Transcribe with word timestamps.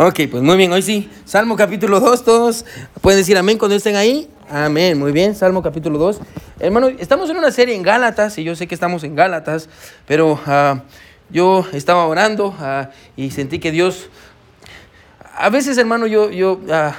Ok, 0.00 0.20
pues 0.30 0.44
muy 0.44 0.56
bien, 0.56 0.70
hoy 0.70 0.80
sí. 0.80 1.10
Salmo 1.24 1.56
capítulo 1.56 1.98
2, 1.98 2.22
todos 2.22 2.64
pueden 3.00 3.18
decir 3.18 3.36
amén 3.36 3.58
cuando 3.58 3.74
estén 3.74 3.96
ahí. 3.96 4.30
Amén, 4.48 4.96
muy 4.96 5.10
bien, 5.10 5.34
Salmo 5.34 5.60
capítulo 5.60 5.98
2. 5.98 6.20
Hermano, 6.60 6.86
estamos 6.86 7.28
en 7.30 7.36
una 7.36 7.50
serie 7.50 7.74
en 7.74 7.82
Gálatas 7.82 8.38
y 8.38 8.44
yo 8.44 8.54
sé 8.54 8.68
que 8.68 8.76
estamos 8.76 9.02
en 9.02 9.16
Gálatas, 9.16 9.68
pero 10.06 10.38
ah, 10.46 10.82
yo 11.30 11.66
estaba 11.72 12.06
orando 12.06 12.54
ah, 12.60 12.90
y 13.16 13.32
sentí 13.32 13.58
que 13.58 13.72
Dios, 13.72 14.08
a 15.36 15.50
veces 15.50 15.76
hermano, 15.78 16.06
yo, 16.06 16.30
yo 16.30 16.60
ah, 16.70 16.94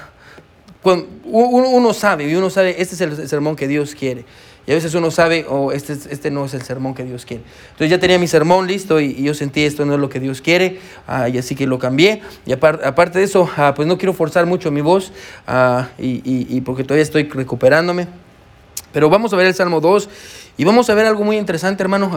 cuando 0.82 1.08
uno, 1.24 1.94
sabe 1.94 2.30
y 2.30 2.36
uno 2.36 2.50
sabe, 2.50 2.82
este 2.82 2.96
es 2.96 3.00
el 3.00 3.30
sermón 3.30 3.56
que 3.56 3.70
Dios 3.70 3.96
quiere. 3.96 4.26
Y 4.70 4.72
a 4.72 4.76
veces 4.76 4.94
uno 4.94 5.10
sabe, 5.10 5.48
oh, 5.50 5.72
este, 5.72 5.94
este 5.94 6.30
no 6.30 6.46
es 6.46 6.54
el 6.54 6.62
sermón 6.62 6.94
que 6.94 7.04
Dios 7.04 7.26
quiere. 7.26 7.42
Entonces 7.72 7.90
ya 7.90 7.98
tenía 7.98 8.20
mi 8.20 8.28
sermón 8.28 8.68
listo 8.68 9.00
y, 9.00 9.16
yo 9.16 9.34
sentí 9.34 9.64
esto 9.64 9.84
no 9.84 9.96
es 9.96 10.00
lo 10.00 10.10
que 10.10 10.20
Dios 10.20 10.42
quiere, 10.42 10.80
ah, 11.08 11.28
y 11.28 11.40
así 11.40 11.56
que 11.56 11.66
lo 11.66 11.80
cambié. 11.80 12.22
Y 12.46 12.52
aparte 12.52 13.18
de 13.18 13.26
eso, 13.26 13.50
ah, 13.58 13.74
pues 13.76 13.88
no 13.88 13.98
quiero 13.98 14.14
forzar 14.14 14.46
mucho 14.46 14.70
mi 14.70 14.82
voz, 14.82 15.12
ah, 15.48 15.88
y, 15.98 16.22
y, 16.24 16.62
porque 16.62 16.84
todavía 16.84 17.02
estoy 17.02 17.24
recuperándome. 17.24 18.10
Pero 18.94 19.10
vamos 19.10 19.34
a 19.34 19.38
ver 19.38 19.48
el 19.48 19.56
Salmo 19.56 19.82
2 19.82 20.08
y 20.60 20.64
vamos 20.66 20.88
a 20.92 20.94
ver 20.94 21.08
algo 21.08 21.24
muy 21.24 21.38
interesante, 21.38 21.82
hermano. 21.82 22.12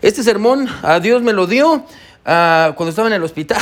este 0.00 0.22
sermón 0.22 0.68
a 0.80 1.00
Dios 1.00 1.20
me 1.20 1.34
lo 1.34 1.46
dio 1.46 1.84
cuando 2.24 2.88
estaba 2.88 3.08
en 3.08 3.14
el 3.14 3.22
hospital. 3.22 3.60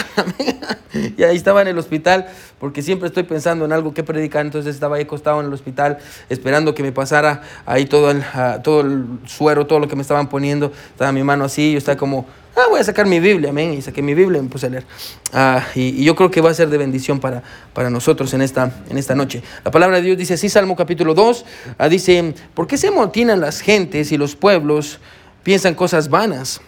y 1.16 1.22
ahí 1.22 1.36
estaba 1.36 1.62
en 1.62 1.68
el 1.68 1.78
hospital 1.78 2.28
porque 2.58 2.82
siempre 2.82 3.08
estoy 3.08 3.22
pensando 3.22 3.64
en 3.64 3.72
algo 3.72 3.94
que 3.94 4.02
predicar, 4.02 4.44
entonces 4.44 4.74
estaba 4.74 4.96
ahí 4.96 5.02
acostado 5.02 5.40
en 5.40 5.46
el 5.46 5.52
hospital 5.52 5.98
esperando 6.28 6.74
que 6.74 6.82
me 6.82 6.92
pasara 6.92 7.42
ahí 7.66 7.86
todo 7.86 8.10
el, 8.10 8.24
todo 8.62 8.80
el 8.80 9.04
suero, 9.26 9.66
todo 9.66 9.78
lo 9.78 9.88
que 9.88 9.96
me 9.96 10.02
estaban 10.02 10.28
poniendo, 10.28 10.72
estaba 10.90 11.12
mi 11.12 11.22
mano 11.22 11.44
así, 11.44 11.72
yo 11.72 11.78
estaba 11.78 11.96
como, 11.96 12.26
ah, 12.56 12.66
voy 12.68 12.80
a 12.80 12.84
sacar 12.84 13.06
mi 13.06 13.20
Biblia, 13.20 13.50
amén, 13.50 13.74
y 13.74 13.82
saqué 13.82 14.02
mi 14.02 14.14
Biblia 14.14 14.40
y 14.40 14.42
me 14.42 14.48
puse 14.48 14.66
a 14.66 14.70
leer. 14.70 14.84
Ah, 15.32 15.64
y, 15.74 16.04
yo 16.04 16.14
creo 16.16 16.30
que 16.30 16.40
va 16.40 16.50
a 16.50 16.54
ser 16.54 16.68
de 16.68 16.78
bendición 16.78 17.20
para, 17.20 17.42
para 17.72 17.90
nosotros 17.90 18.32
en 18.34 18.42
esta, 18.42 18.72
en 18.88 18.98
esta 18.98 19.14
noche. 19.14 19.42
La 19.64 19.70
palabra 19.70 19.96
de 19.96 20.02
Dios 20.02 20.18
dice 20.18 20.34
así, 20.34 20.48
Salmo 20.48 20.74
capítulo 20.74 21.14
2, 21.14 21.44
ah, 21.78 21.88
dice, 21.88 22.34
¿por 22.55 22.66
qué 22.66 22.77
se 22.77 22.88
amotinan 22.88 23.40
las 23.40 23.61
gentes 23.61 24.11
y 24.12 24.18
los 24.18 24.34
pueblos 24.34 24.98
piensan 25.42 25.74
cosas 25.74 26.08
vanas? 26.08 26.61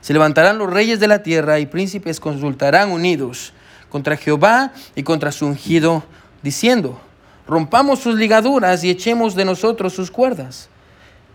Se 0.00 0.12
levantarán 0.12 0.58
los 0.58 0.72
reyes 0.72 1.00
de 1.00 1.08
la 1.08 1.22
tierra 1.22 1.58
y 1.58 1.66
príncipes 1.66 2.20
consultarán 2.20 2.90
unidos 2.90 3.52
contra 3.88 4.16
Jehová 4.16 4.72
y 4.94 5.02
contra 5.02 5.32
su 5.32 5.46
ungido, 5.46 6.04
diciendo, 6.42 7.00
rompamos 7.46 8.00
sus 8.00 8.14
ligaduras 8.16 8.84
y 8.84 8.90
echemos 8.90 9.34
de 9.34 9.44
nosotros 9.44 9.92
sus 9.92 10.10
cuerdas. 10.10 10.68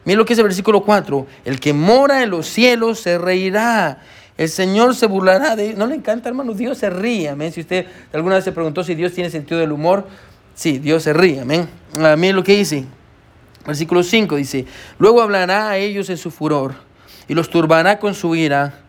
Miren 0.05 0.19
lo 0.19 0.25
que 0.25 0.33
es 0.33 0.39
el 0.39 0.45
versículo 0.45 0.83
4, 0.83 1.27
el 1.45 1.59
que 1.59 1.73
mora 1.73 2.23
en 2.23 2.29
los 2.29 2.47
cielos 2.47 2.99
se 2.99 3.17
reirá, 3.17 4.01
el 4.37 4.49
Señor 4.49 4.95
se 4.95 5.05
burlará 5.05 5.55
de... 5.55 5.73
¿No 5.73 5.85
le 5.85 5.95
encanta, 5.95 6.27
hermano? 6.29 6.53
Dios 6.53 6.79
se 6.79 6.89
ríe, 6.89 7.29
amén. 7.29 7.51
Si 7.51 7.61
usted 7.61 7.85
alguna 8.11 8.35
vez 8.35 8.43
se 8.43 8.51
preguntó 8.51 8.83
si 8.83 8.95
Dios 8.95 9.13
tiene 9.13 9.29
sentido 9.29 9.59
del 9.59 9.71
humor, 9.71 10.07
sí, 10.55 10.79
Dios 10.79 11.03
se 11.03 11.13
ríe, 11.13 11.41
amén. 11.41 11.69
Ah, 11.99 12.15
miren 12.17 12.35
lo 12.35 12.43
que 12.43 12.57
dice, 12.57 12.85
versículo 13.65 14.03
5 14.03 14.35
dice, 14.35 14.65
luego 14.97 15.21
hablará 15.21 15.69
a 15.69 15.77
ellos 15.77 16.09
en 16.09 16.17
su 16.17 16.31
furor 16.31 16.92
y 17.27 17.33
los 17.33 17.49
turbará 17.49 17.99
con 17.99 18.13
su 18.13 18.35
ira. 18.35 18.79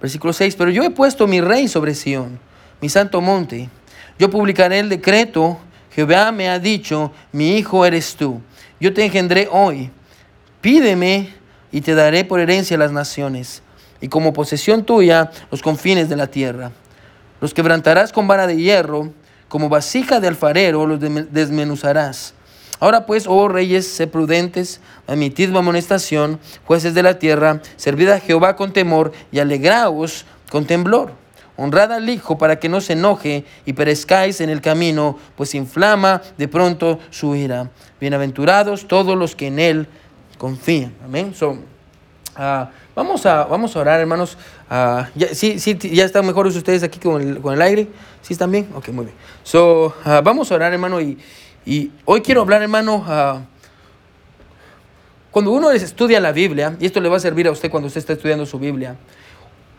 Versículo 0.00 0.32
6, 0.32 0.56
pero 0.56 0.70
yo 0.70 0.82
he 0.82 0.90
puesto 0.90 1.26
mi 1.26 1.40
rey 1.40 1.68
sobre 1.68 1.94
Sión 1.94 2.38
mi 2.80 2.88
santo 2.88 3.20
monte. 3.20 3.68
Yo 4.18 4.30
publicaré 4.30 4.78
el 4.78 4.88
decreto. 4.88 5.58
Jehová 5.92 6.30
me 6.32 6.48
ha 6.48 6.58
dicho, 6.58 7.12
mi 7.32 7.56
hijo 7.56 7.86
eres 7.86 8.16
tú. 8.16 8.40
Yo 8.78 8.92
te 8.92 9.04
engendré 9.04 9.48
hoy. 9.50 9.90
Pídeme 10.60 11.32
y 11.72 11.80
te 11.80 11.94
daré 11.94 12.24
por 12.24 12.40
herencia 12.40 12.76
las 12.76 12.92
naciones, 12.92 13.62
y 14.00 14.08
como 14.08 14.32
posesión 14.32 14.84
tuya 14.84 15.30
los 15.50 15.62
confines 15.62 16.08
de 16.08 16.16
la 16.16 16.26
tierra. 16.26 16.72
Los 17.40 17.54
quebrantarás 17.54 18.12
con 18.12 18.26
vara 18.26 18.46
de 18.46 18.56
hierro, 18.56 19.12
como 19.48 19.68
vasija 19.68 20.20
de 20.20 20.28
alfarero 20.28 20.86
los 20.86 21.00
desmenuzarás. 21.00 22.34
Ahora 22.78 23.06
pues, 23.06 23.26
oh 23.26 23.48
reyes, 23.48 23.86
sé 23.86 24.06
prudentes, 24.06 24.80
admitid 25.06 25.48
mi 25.48 25.58
amonestación, 25.58 26.38
jueces 26.64 26.94
de 26.94 27.02
la 27.02 27.18
tierra, 27.18 27.62
servid 27.76 28.08
a 28.08 28.20
Jehová 28.20 28.56
con 28.56 28.72
temor 28.72 29.12
y 29.32 29.38
alegraos 29.38 30.26
con 30.50 30.66
temblor. 30.66 31.12
Honrad 31.56 31.92
al 31.92 32.08
Hijo 32.10 32.36
para 32.36 32.60
que 32.60 32.68
no 32.68 32.80
se 32.82 32.92
enoje 32.92 33.44
y 33.64 33.72
perezcáis 33.72 34.40
en 34.42 34.50
el 34.50 34.60
camino, 34.60 35.18
pues 35.36 35.54
inflama 35.54 36.20
de 36.36 36.48
pronto 36.48 36.98
su 37.10 37.34
ira. 37.34 37.70
Bienaventurados 37.98 38.86
todos 38.86 39.16
los 39.16 39.34
que 39.34 39.46
en 39.46 39.58
Él 39.58 39.88
confían. 40.36 40.92
Amén. 41.02 41.34
So, 41.34 41.56
ah, 42.36 42.70
vamos, 42.94 43.24
a, 43.24 43.44
vamos 43.44 43.74
a 43.74 43.80
orar, 43.80 44.00
hermanos. 44.00 44.36
Uh, 44.70 45.04
ya, 45.14 45.34
sí, 45.34 45.58
sí, 45.58 45.78
ya 45.78 46.04
están 46.04 46.26
mejores 46.26 46.54
ustedes 46.56 46.82
aquí 46.82 46.98
con 46.98 47.22
el, 47.22 47.40
con 47.40 47.54
el 47.54 47.62
aire. 47.62 47.88
¿Sí 48.20 48.34
están 48.34 48.50
bien? 48.50 48.68
Ok, 48.74 48.88
muy 48.88 49.06
bien. 49.06 49.16
So, 49.42 49.94
ah, 50.04 50.20
vamos 50.22 50.52
a 50.52 50.56
orar, 50.56 50.74
hermano. 50.74 51.00
Y, 51.00 51.16
y 51.66 51.90
hoy 52.04 52.20
quiero 52.22 52.42
hablar, 52.42 52.62
hermano. 52.62 53.44
cuando 55.32 55.50
uno 55.50 55.72
estudia 55.72 56.20
la 56.20 56.32
Biblia, 56.32 56.76
y 56.78 56.86
esto 56.86 57.00
le 57.00 57.08
va 57.08 57.16
a 57.16 57.20
servir 57.20 57.48
a 57.48 57.50
usted 57.50 57.70
cuando 57.70 57.88
usted 57.88 57.98
está 57.98 58.12
estudiando 58.12 58.46
su 58.46 58.58
Biblia, 58.58 58.96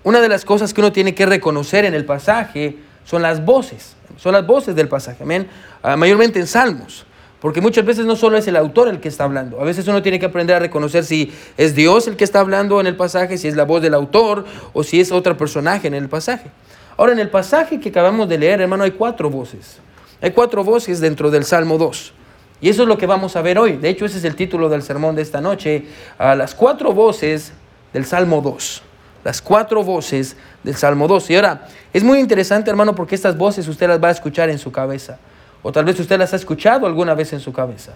una 0.03 0.21
de 0.21 0.29
las 0.29 0.45
cosas 0.45 0.73
que 0.73 0.81
uno 0.81 0.91
tiene 0.91 1.15
que 1.15 1.25
reconocer 1.25 1.85
en 1.85 1.93
el 1.93 2.05
pasaje 2.05 2.77
son 3.05 3.21
las 3.21 3.43
voces, 3.43 3.95
son 4.17 4.33
las 4.33 4.45
voces 4.45 4.75
del 4.75 4.89
pasaje, 4.89 5.23
amén, 5.23 5.47
ah, 5.81 5.95
mayormente 5.95 6.39
en 6.39 6.47
salmos. 6.47 7.05
Porque 7.39 7.61
muchas 7.61 7.85
veces 7.85 8.05
no 8.05 8.15
solo 8.15 8.35
es 8.37 8.47
el 8.47 8.55
autor 8.55 8.87
el 8.87 8.99
que 8.99 9.07
está 9.07 9.23
hablando, 9.23 9.61
a 9.61 9.63
veces 9.63 9.87
uno 9.87 10.01
tiene 10.01 10.19
que 10.19 10.25
aprender 10.25 10.55
a 10.55 10.59
reconocer 10.59 11.05
si 11.05 11.31
es 11.55 11.75
Dios 11.75 12.07
el 12.07 12.17
que 12.17 12.23
está 12.23 12.39
hablando 12.39 12.81
en 12.81 12.87
el 12.87 12.95
pasaje, 12.95 13.37
si 13.37 13.47
es 13.47 13.55
la 13.55 13.63
voz 13.63 13.81
del 13.81 13.93
autor 13.93 14.45
o 14.73 14.83
si 14.83 14.99
es 14.99 15.11
otro 15.11 15.37
personaje 15.37 15.87
en 15.87 15.93
el 15.93 16.09
pasaje. 16.09 16.49
Ahora, 16.97 17.13
en 17.13 17.19
el 17.19 17.29
pasaje 17.29 17.79
que 17.79 17.89
acabamos 17.89 18.27
de 18.27 18.39
leer, 18.39 18.59
hermano, 18.59 18.83
hay 18.83 18.91
cuatro 18.91 19.29
voces. 19.29 19.77
Hay 20.21 20.31
cuatro 20.31 20.63
voces 20.63 20.99
dentro 20.99 21.31
del 21.31 21.43
Salmo 21.43 21.77
2. 21.77 22.13
Y 22.59 22.69
eso 22.69 22.83
es 22.83 22.87
lo 22.87 22.97
que 22.97 23.05
vamos 23.05 23.35
a 23.35 23.41
ver 23.41 23.59
hoy. 23.59 23.77
De 23.77 23.89
hecho, 23.89 24.05
ese 24.05 24.17
es 24.17 24.23
el 24.23 24.35
título 24.35 24.69
del 24.69 24.81
sermón 24.81 25.15
de 25.15 25.21
esta 25.21 25.41
noche. 25.41 25.85
A 26.17 26.35
las 26.35 26.55
cuatro 26.55 26.93
voces 26.93 27.53
del 27.93 28.05
Salmo 28.05 28.41
2 28.41 28.83
las 29.27 29.41
cuatro 29.41 29.83
voces 29.83 30.37
del 30.63 30.77
Salmo 30.77 31.05
2. 31.05 31.31
Y 31.31 31.35
ahora, 31.35 31.67
es 31.91 32.01
muy 32.01 32.17
interesante, 32.17 32.69
hermano, 32.69 32.95
porque 32.95 33.13
estas 33.13 33.37
voces 33.37 33.67
usted 33.67 33.85
las 33.89 34.01
va 34.01 34.07
a 34.07 34.11
escuchar 34.11 34.49
en 34.49 34.57
su 34.57 34.71
cabeza. 34.71 35.17
O 35.63 35.73
tal 35.73 35.83
vez 35.83 35.99
usted 35.99 36.17
las 36.17 36.31
ha 36.31 36.37
escuchado 36.37 36.87
alguna 36.87 37.13
vez 37.13 37.33
en 37.33 37.41
su 37.41 37.51
cabeza. 37.51 37.91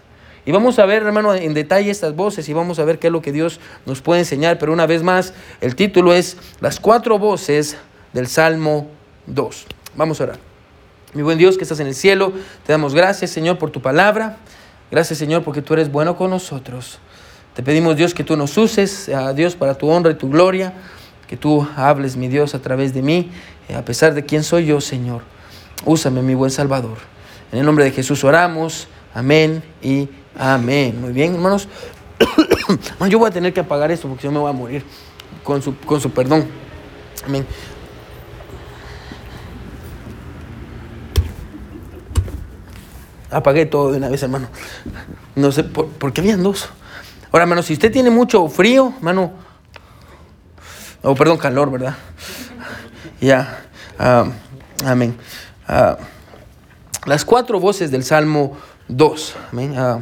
Y 0.45 0.51
vamos 0.51 0.77
a 0.77 0.85
ver, 0.85 1.03
hermano, 1.03 1.33
en 1.33 1.53
detalle 1.53 1.89
estas 1.89 2.17
voces 2.17 2.49
y 2.49 2.53
vamos 2.53 2.79
a 2.79 2.83
ver 2.83 2.99
qué 2.99 3.07
es 3.07 3.13
lo 3.13 3.21
que 3.21 3.31
Dios 3.31 3.61
nos 3.85 4.01
puede 4.01 4.19
enseñar. 4.19 4.59
Pero 4.59 4.73
una 4.73 4.87
vez 4.87 5.03
más, 5.03 5.33
el 5.61 5.77
título 5.77 6.13
es 6.13 6.35
Las 6.59 6.81
cuatro 6.81 7.17
voces 7.17 7.77
del 8.11 8.27
Salmo 8.27 8.89
2. 9.27 9.67
Vamos 9.95 10.19
a 10.19 10.25
orar. 10.25 10.50
Mi 11.13 11.21
buen 11.21 11.37
Dios 11.37 11.57
que 11.57 11.63
estás 11.63 11.79
en 11.79 11.87
el 11.87 11.95
cielo, 11.95 12.33
te 12.65 12.71
damos 12.71 12.93
gracias, 12.93 13.31
Señor, 13.31 13.57
por 13.57 13.71
tu 13.71 13.81
palabra. 13.81 14.37
Gracias, 14.89 15.19
Señor, 15.19 15.43
porque 15.43 15.61
tú 15.61 15.73
eres 15.73 15.91
bueno 15.91 16.15
con 16.15 16.29
nosotros. 16.29 16.99
Te 17.53 17.63
pedimos, 17.63 17.97
Dios, 17.97 18.13
que 18.13 18.23
tú 18.23 18.37
nos 18.37 18.57
uses, 18.57 19.09
a 19.09 19.33
Dios, 19.33 19.55
para 19.55 19.75
tu 19.75 19.89
honra 19.89 20.11
y 20.11 20.15
tu 20.15 20.29
gloria 20.29 20.73
que 21.31 21.37
tú 21.37 21.65
hables, 21.77 22.17
mi 22.17 22.27
Dios, 22.27 22.55
a 22.55 22.59
través 22.59 22.93
de 22.93 23.01
mí, 23.01 23.31
eh, 23.69 23.75
a 23.75 23.85
pesar 23.85 24.13
de 24.13 24.25
quién 24.25 24.43
soy 24.43 24.65
yo, 24.65 24.81
Señor. 24.81 25.21
Úsame, 25.85 26.21
mi 26.21 26.35
buen 26.35 26.51
Salvador. 26.51 26.97
En 27.53 27.59
el 27.59 27.65
nombre 27.65 27.85
de 27.85 27.91
Jesús 27.91 28.25
oramos. 28.25 28.89
Amén 29.13 29.63
y 29.81 30.09
amén. 30.37 30.99
Muy 30.99 31.13
bien, 31.13 31.33
hermanos. 31.35 31.69
yo 33.09 33.17
voy 33.17 33.29
a 33.29 33.31
tener 33.31 33.53
que 33.53 33.61
apagar 33.61 33.91
esto 33.91 34.09
porque 34.09 34.23
yo 34.23 34.31
me 34.33 34.39
voy 34.39 34.49
a 34.49 34.53
morir 34.53 34.83
con 35.41 35.61
su, 35.61 35.73
con 35.77 36.01
su 36.01 36.11
perdón. 36.11 36.47
Amén. 37.25 37.45
Apagué 43.31 43.65
todo 43.65 43.91
de 43.91 43.97
una 43.97 44.09
vez, 44.09 44.21
hermano. 44.23 44.49
No 45.35 45.51
sé 45.51 45.63
por, 45.63 45.87
por 45.87 46.13
qué 46.13 46.21
habían 46.21 46.43
dos. 46.43 46.69
Ahora, 47.31 47.43
hermano, 47.43 47.63
si 47.63 47.73
usted 47.73 47.91
tiene 47.91 48.09
mucho 48.09 48.47
frío, 48.49 48.93
hermano, 48.97 49.33
Oh, 51.03 51.15
perdón, 51.15 51.39
calor, 51.39 51.71
¿verdad? 51.71 51.95
Ya. 53.19 53.65
Ah, 53.97 54.27
amén. 54.85 55.17
Ah, 55.67 55.97
las 57.05 57.25
cuatro 57.25 57.59
voces 57.59 57.89
del 57.89 58.03
Salmo 58.03 58.55
2. 58.87 59.35
Amén. 59.51 59.73
Ah, 59.75 60.01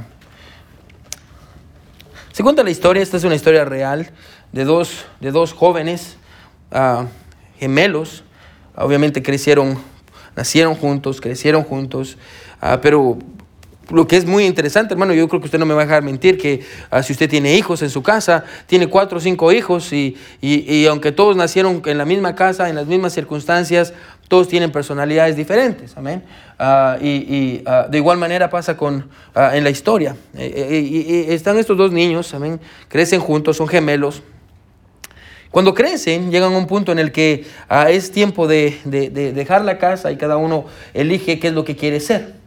se 2.33 2.43
cuenta 2.43 2.63
la 2.63 2.69
historia, 2.69 3.01
esta 3.01 3.15
es 3.15 3.23
una 3.23 3.35
historia 3.35 3.63
real, 3.63 4.11
de 4.51 4.65
dos, 4.65 5.05
de 5.21 5.31
dos 5.31 5.53
jóvenes 5.53 6.17
gemelos. 7.57 8.25
Obviamente 8.75 9.23
crecieron, 9.23 9.81
nacieron 10.35 10.75
juntos, 10.75 11.21
crecieron 11.21 11.63
juntos, 11.63 12.17
pero 12.81 13.17
lo 13.91 14.07
que 14.07 14.17
es 14.17 14.25
muy 14.25 14.45
interesante, 14.45 14.93
hermano, 14.93 15.13
yo 15.13 15.27
creo 15.27 15.41
que 15.41 15.45
usted 15.45 15.59
no 15.59 15.65
me 15.65 15.73
va 15.73 15.81
a 15.81 15.85
dejar 15.85 16.03
mentir 16.03 16.37
que 16.37 16.61
ah, 16.91 17.01
si 17.01 17.13
usted 17.13 17.29
tiene 17.29 17.55
hijos 17.55 17.81
en 17.81 17.89
su 17.89 18.03
casa, 18.03 18.43
tiene 18.67 18.87
cuatro 18.87 19.17
o 19.17 19.21
cinco 19.21 19.51
hijos 19.51 19.91
y, 19.93 20.15
y, 20.41 20.85
aunque 20.85 21.11
todos 21.11 21.35
nacieron 21.35 21.81
en 21.85 21.97
la 21.97 22.05
misma 22.05 22.35
casa, 22.35 22.69
en 22.69 22.75
las 22.75 22.85
mismas 22.85 23.13
circunstancias, 23.13 23.93
todos 24.27 24.47
tienen 24.47 24.71
personalidades 24.71 25.35
diferentes, 25.35 25.97
amén. 25.97 26.23
Ah, 26.59 26.97
y, 27.01 27.63
ah, 27.65 27.87
de 27.89 27.97
igual 27.97 28.17
manera 28.17 28.49
pasa 28.49 28.77
con, 28.77 29.09
en 29.35 29.63
la 29.63 29.69
historia. 29.69 30.15
Eh, 30.35 30.67
eh, 30.69 30.79
y, 30.79 31.33
están 31.33 31.57
estos 31.57 31.77
dos 31.77 31.91
niños, 31.91 32.33
amén, 32.33 32.59
crecen 32.87 33.19
juntos, 33.19 33.57
son 33.57 33.67
gemelos. 33.67 34.21
Cuando 35.49 35.73
crecen, 35.73 36.29
llegan 36.29 36.53
a 36.53 36.57
un 36.57 36.67
punto 36.67 36.91
en 36.91 36.99
el 36.99 37.11
que 37.11 37.45
ah, 37.69 37.89
es 37.89 38.11
tiempo 38.11 38.47
de, 38.47 38.77
de, 38.85 39.09
dejar 39.09 39.65
la 39.65 39.79
casa 39.79 40.11
y 40.11 40.17
cada 40.17 40.37
uno 40.37 40.65
elige 40.93 41.39
qué 41.39 41.47
es 41.47 41.53
lo 41.55 41.65
que 41.65 41.75
quiere 41.75 41.99
ser. 41.99 42.38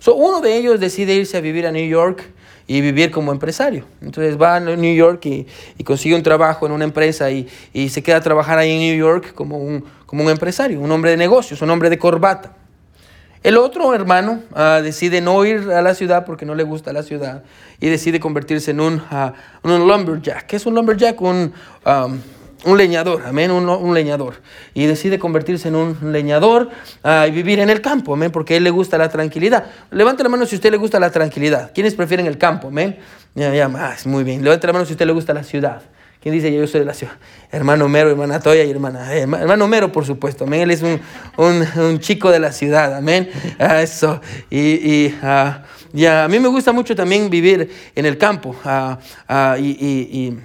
So, 0.00 0.14
uno 0.14 0.40
de 0.40 0.56
ellos 0.56 0.80
decide 0.80 1.14
irse 1.14 1.36
a 1.36 1.40
vivir 1.40 1.66
a 1.66 1.72
New 1.72 1.86
York 1.86 2.24
y 2.66 2.80
vivir 2.80 3.10
como 3.10 3.32
empresario. 3.32 3.84
Entonces 4.00 4.40
va 4.40 4.56
a 4.56 4.60
New 4.60 4.94
York 4.94 5.24
y, 5.26 5.46
y 5.76 5.84
consigue 5.84 6.14
un 6.14 6.22
trabajo 6.22 6.64
en 6.66 6.72
una 6.72 6.84
empresa 6.84 7.30
y, 7.30 7.46
y, 7.72 7.90
se 7.90 8.02
queda 8.02 8.16
a 8.16 8.20
trabajar 8.20 8.58
ahí 8.58 8.70
en 8.70 8.78
New 8.78 8.96
York 8.96 9.34
como 9.34 9.58
un, 9.58 9.84
como 10.06 10.24
un 10.24 10.30
empresario, 10.30 10.80
un 10.80 10.90
hombre 10.90 11.10
de 11.10 11.18
negocios, 11.18 11.60
un 11.62 11.70
hombre 11.70 11.90
de 11.90 11.98
corbata. 11.98 12.56
El 13.42 13.58
otro 13.58 13.94
hermano 13.94 14.40
uh, 14.52 14.82
decide 14.82 15.20
no 15.20 15.44
ir 15.44 15.70
a 15.70 15.82
la 15.82 15.94
ciudad 15.94 16.24
porque 16.24 16.46
no 16.46 16.54
le 16.54 16.62
gusta 16.62 16.92
la 16.92 17.02
ciudad 17.02 17.42
y 17.80 17.88
decide 17.88 18.20
convertirse 18.20 18.70
en 18.70 18.80
un, 18.80 18.94
uh, 18.94 19.32
un 19.62 19.86
lumberjack. 19.86 20.46
¿Qué 20.46 20.56
es 20.56 20.64
un 20.64 20.74
lumberjack? 20.74 21.20
Un, 21.20 21.52
um, 21.84 22.20
un 22.64 22.76
leñador, 22.76 23.22
amén, 23.26 23.50
un, 23.50 23.68
un, 23.68 23.94
leñador. 23.94 24.34
Y 24.74 24.86
decide 24.86 25.18
convertirse 25.18 25.68
en 25.68 25.76
un 25.76 26.12
leñador 26.12 26.70
uh, 27.04 27.26
y 27.26 27.30
vivir 27.30 27.60
en 27.60 27.70
el 27.70 27.80
campo, 27.80 28.14
amén, 28.14 28.30
porque 28.30 28.54
a 28.54 28.56
él 28.58 28.64
le 28.64 28.70
gusta 28.70 28.98
la 28.98 29.08
tranquilidad. 29.08 29.66
Levante 29.90 30.22
la 30.22 30.28
mano 30.28 30.46
si 30.46 30.56
a 30.56 30.58
usted 30.58 30.70
le 30.70 30.76
gusta 30.76 31.00
la 31.00 31.10
tranquilidad. 31.10 31.72
¿Quiénes 31.74 31.94
prefieren 31.94 32.26
el 32.26 32.38
campo, 32.38 32.68
amén? 32.68 32.98
Ya, 33.34 33.68
más, 33.68 34.06
muy 34.06 34.24
bien. 34.24 34.42
Levante 34.42 34.66
la 34.66 34.72
mano 34.72 34.84
si 34.84 34.92
a 34.92 34.94
usted 34.94 35.06
le 35.06 35.12
gusta 35.12 35.32
la 35.32 35.44
ciudad. 35.44 35.82
¿Quién 36.20 36.34
dice 36.34 36.52
yo 36.52 36.66
soy 36.66 36.80
de 36.80 36.86
la 36.86 36.92
ciudad? 36.92 37.14
Hermano 37.50 37.88
Mero, 37.88 38.10
hermana 38.10 38.40
Toya 38.40 38.62
y 38.64 38.70
hermana. 38.70 39.16
Eh, 39.16 39.20
hermano 39.20 39.66
Mero, 39.66 39.90
por 39.90 40.04
supuesto. 40.04 40.44
Amén. 40.44 40.60
Él 40.60 40.70
es 40.70 40.82
un, 40.82 41.00
un, 41.38 41.66
un 41.80 41.98
chico 41.98 42.30
de 42.30 42.38
la 42.38 42.52
ciudad. 42.52 42.94
Amén. 42.94 43.30
Ah, 43.58 43.80
eso. 43.80 44.20
Y, 44.50 44.58
y 44.58 45.18
ah, 45.22 45.62
a 46.24 46.28
mí 46.28 46.38
me 46.38 46.48
gusta 46.48 46.72
mucho 46.72 46.94
también 46.94 47.30
vivir 47.30 47.70
en 47.94 48.04
el 48.04 48.18
campo. 48.18 48.54
Ah, 48.64 48.98
ah 49.28 49.56
y, 49.58 49.70
y, 49.70 50.38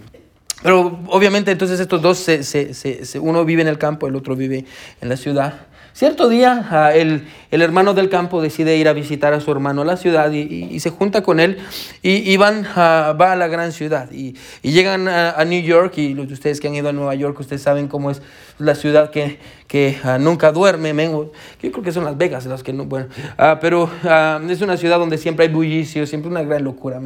pero 0.65 0.99
obviamente 1.09 1.51
entonces 1.51 1.79
estos 1.79 2.01
dos, 2.01 2.17
se, 2.17 2.41
se, 2.41 2.73
se, 2.73 3.19
uno 3.19 3.45
vive 3.45 3.61
en 3.61 3.67
el 3.67 3.77
campo, 3.77 4.07
el 4.07 4.15
otro 4.15 4.35
vive 4.35 4.65
en 4.99 5.09
la 5.09 5.15
ciudad. 5.15 5.67
Cierto 5.93 6.27
día 6.27 6.67
uh, 6.71 6.97
el, 6.97 7.27
el, 7.51 7.61
hermano 7.61 7.93
del 7.93 8.09
campo 8.09 8.41
decide 8.41 8.75
ir 8.75 8.87
a 8.87 8.93
visitar 8.93 9.31
a 9.35 9.41
su 9.41 9.51
hermano 9.51 9.83
a 9.83 9.85
la 9.85 9.95
ciudad 9.95 10.31
y, 10.31 10.39
y, 10.39 10.67
y 10.71 10.79
se 10.79 10.89
junta 10.89 11.21
con 11.21 11.39
él 11.39 11.59
y, 12.01 12.31
y 12.31 12.35
van, 12.37 12.65
uh, 12.65 13.15
va 13.15 13.33
a 13.33 13.35
la 13.35 13.47
gran 13.47 13.71
ciudad 13.73 14.11
y, 14.11 14.35
llegan 14.63 15.07
a, 15.07 15.33
a, 15.33 15.45
New 15.45 15.61
York 15.61 15.99
y 15.99 16.15
los 16.15 16.27
de 16.27 16.33
ustedes 16.33 16.59
que 16.59 16.67
han 16.67 16.73
ido 16.73 16.89
a 16.89 16.93
Nueva 16.93 17.13
York, 17.13 17.39
ustedes 17.39 17.61
saben 17.61 17.87
cómo 17.87 18.09
es 18.09 18.23
la 18.57 18.73
ciudad 18.73 19.11
que, 19.11 19.37
que 19.67 19.97
uh, 20.03 20.19
nunca 20.19 20.51
duerme, 20.51 20.93
yo 20.93 21.31
creo 21.59 21.81
que 21.81 21.91
son 21.91 22.05
Las 22.05 22.17
Vegas 22.17 22.45
las 22.45 22.61
que 22.61 22.71
no, 22.71 22.85
bueno, 22.85 23.07
pero 23.59 23.89
es 24.49 24.61
una 24.61 24.77
ciudad 24.77 24.99
donde 24.99 25.17
siempre 25.17 25.47
hay 25.47 25.51
bullicio, 25.51 26.05
siempre 26.05 26.29
una 26.29 26.43
gran 26.43 26.63
locura, 26.63 27.01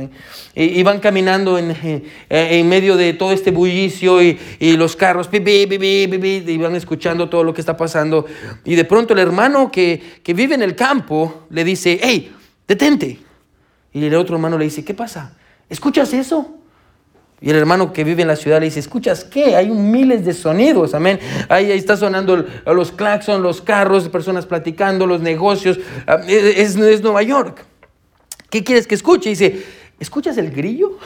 y, 0.53 0.63
y, 0.63 0.83
van 0.83 0.99
caminando 0.99 1.57
en, 1.57 1.71
en, 1.71 2.03
en, 2.29 2.69
medio 2.69 2.97
de 2.97 3.13
todo 3.13 3.31
este 3.31 3.51
bullicio 3.51 4.21
y, 4.21 4.37
los 4.75 4.95
carros, 4.95 5.29
y 5.31 6.57
van 6.57 6.75
escuchando 6.75 7.29
todo 7.29 7.43
lo 7.43 7.53
que 7.53 7.61
está 7.61 7.77
pasando 7.77 8.25
y 8.65 8.75
de 8.75 8.85
pronto 8.85 9.13
el 9.13 9.19
hermano 9.19 9.71
que, 9.71 10.19
que 10.23 10.33
vive 10.33 10.55
en 10.55 10.61
el 10.61 10.75
campo 10.75 11.45
le 11.49 11.63
dice, 11.63 11.99
hey, 12.01 12.33
detente. 12.67 13.19
Y 13.91 14.05
el 14.05 14.15
otro 14.15 14.35
hermano 14.35 14.57
le 14.57 14.65
dice, 14.65 14.83
¿qué 14.85 14.93
pasa? 14.93 15.35
¿Escuchas 15.69 16.13
eso? 16.13 16.58
Y 17.41 17.49
el 17.49 17.55
hermano 17.55 17.93
que 17.93 18.03
vive 18.03 18.21
en 18.21 18.27
la 18.27 18.35
ciudad 18.35 18.59
le 18.59 18.65
dice, 18.65 18.81
¿escuchas 18.81 19.23
qué? 19.23 19.55
Hay 19.55 19.69
miles 19.69 20.25
de 20.25 20.33
sonidos, 20.33 20.93
amén. 20.93 21.19
Ahí, 21.47 21.71
ahí 21.71 21.77
está 21.77 21.95
sonando 21.95 22.45
los 22.65 22.91
claxons, 22.91 23.41
los 23.41 23.61
carros, 23.61 24.09
personas 24.09 24.45
platicando, 24.45 25.07
los 25.07 25.21
negocios. 25.21 25.79
Ah, 26.05 26.19
es, 26.27 26.75
es 26.75 27.01
Nueva 27.01 27.23
York. 27.23 27.65
¿Qué 28.49 28.63
quieres 28.63 28.87
que 28.87 28.95
escuche? 28.95 29.29
Y 29.29 29.33
dice, 29.33 29.63
¿escuchas 29.99 30.37
el 30.37 30.51
grillo? 30.51 30.97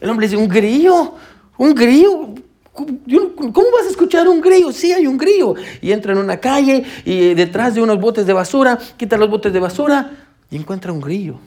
El 0.00 0.10
hombre 0.10 0.26
dice, 0.26 0.36
¿un 0.36 0.48
grillo? 0.48 1.14
¿Un 1.56 1.74
grillo? 1.74 2.34
¿Cómo 2.72 3.70
vas 3.72 3.86
a 3.86 3.90
escuchar 3.90 4.28
un 4.28 4.40
grillo? 4.40 4.70
Sí, 4.70 4.92
hay 4.92 5.06
un 5.06 5.16
grillo. 5.16 5.54
Y 5.80 5.92
entra 5.92 6.12
en 6.12 6.18
una 6.18 6.36
calle 6.36 6.84
y 7.04 7.34
detrás 7.34 7.74
de 7.74 7.82
unos 7.82 7.98
botes 7.98 8.26
de 8.26 8.32
basura, 8.32 8.78
quita 8.96 9.16
los 9.16 9.30
botes 9.30 9.52
de 9.52 9.60
basura 9.60 10.10
y 10.50 10.56
encuentra 10.56 10.92
un 10.92 11.00
grillo. 11.00 11.38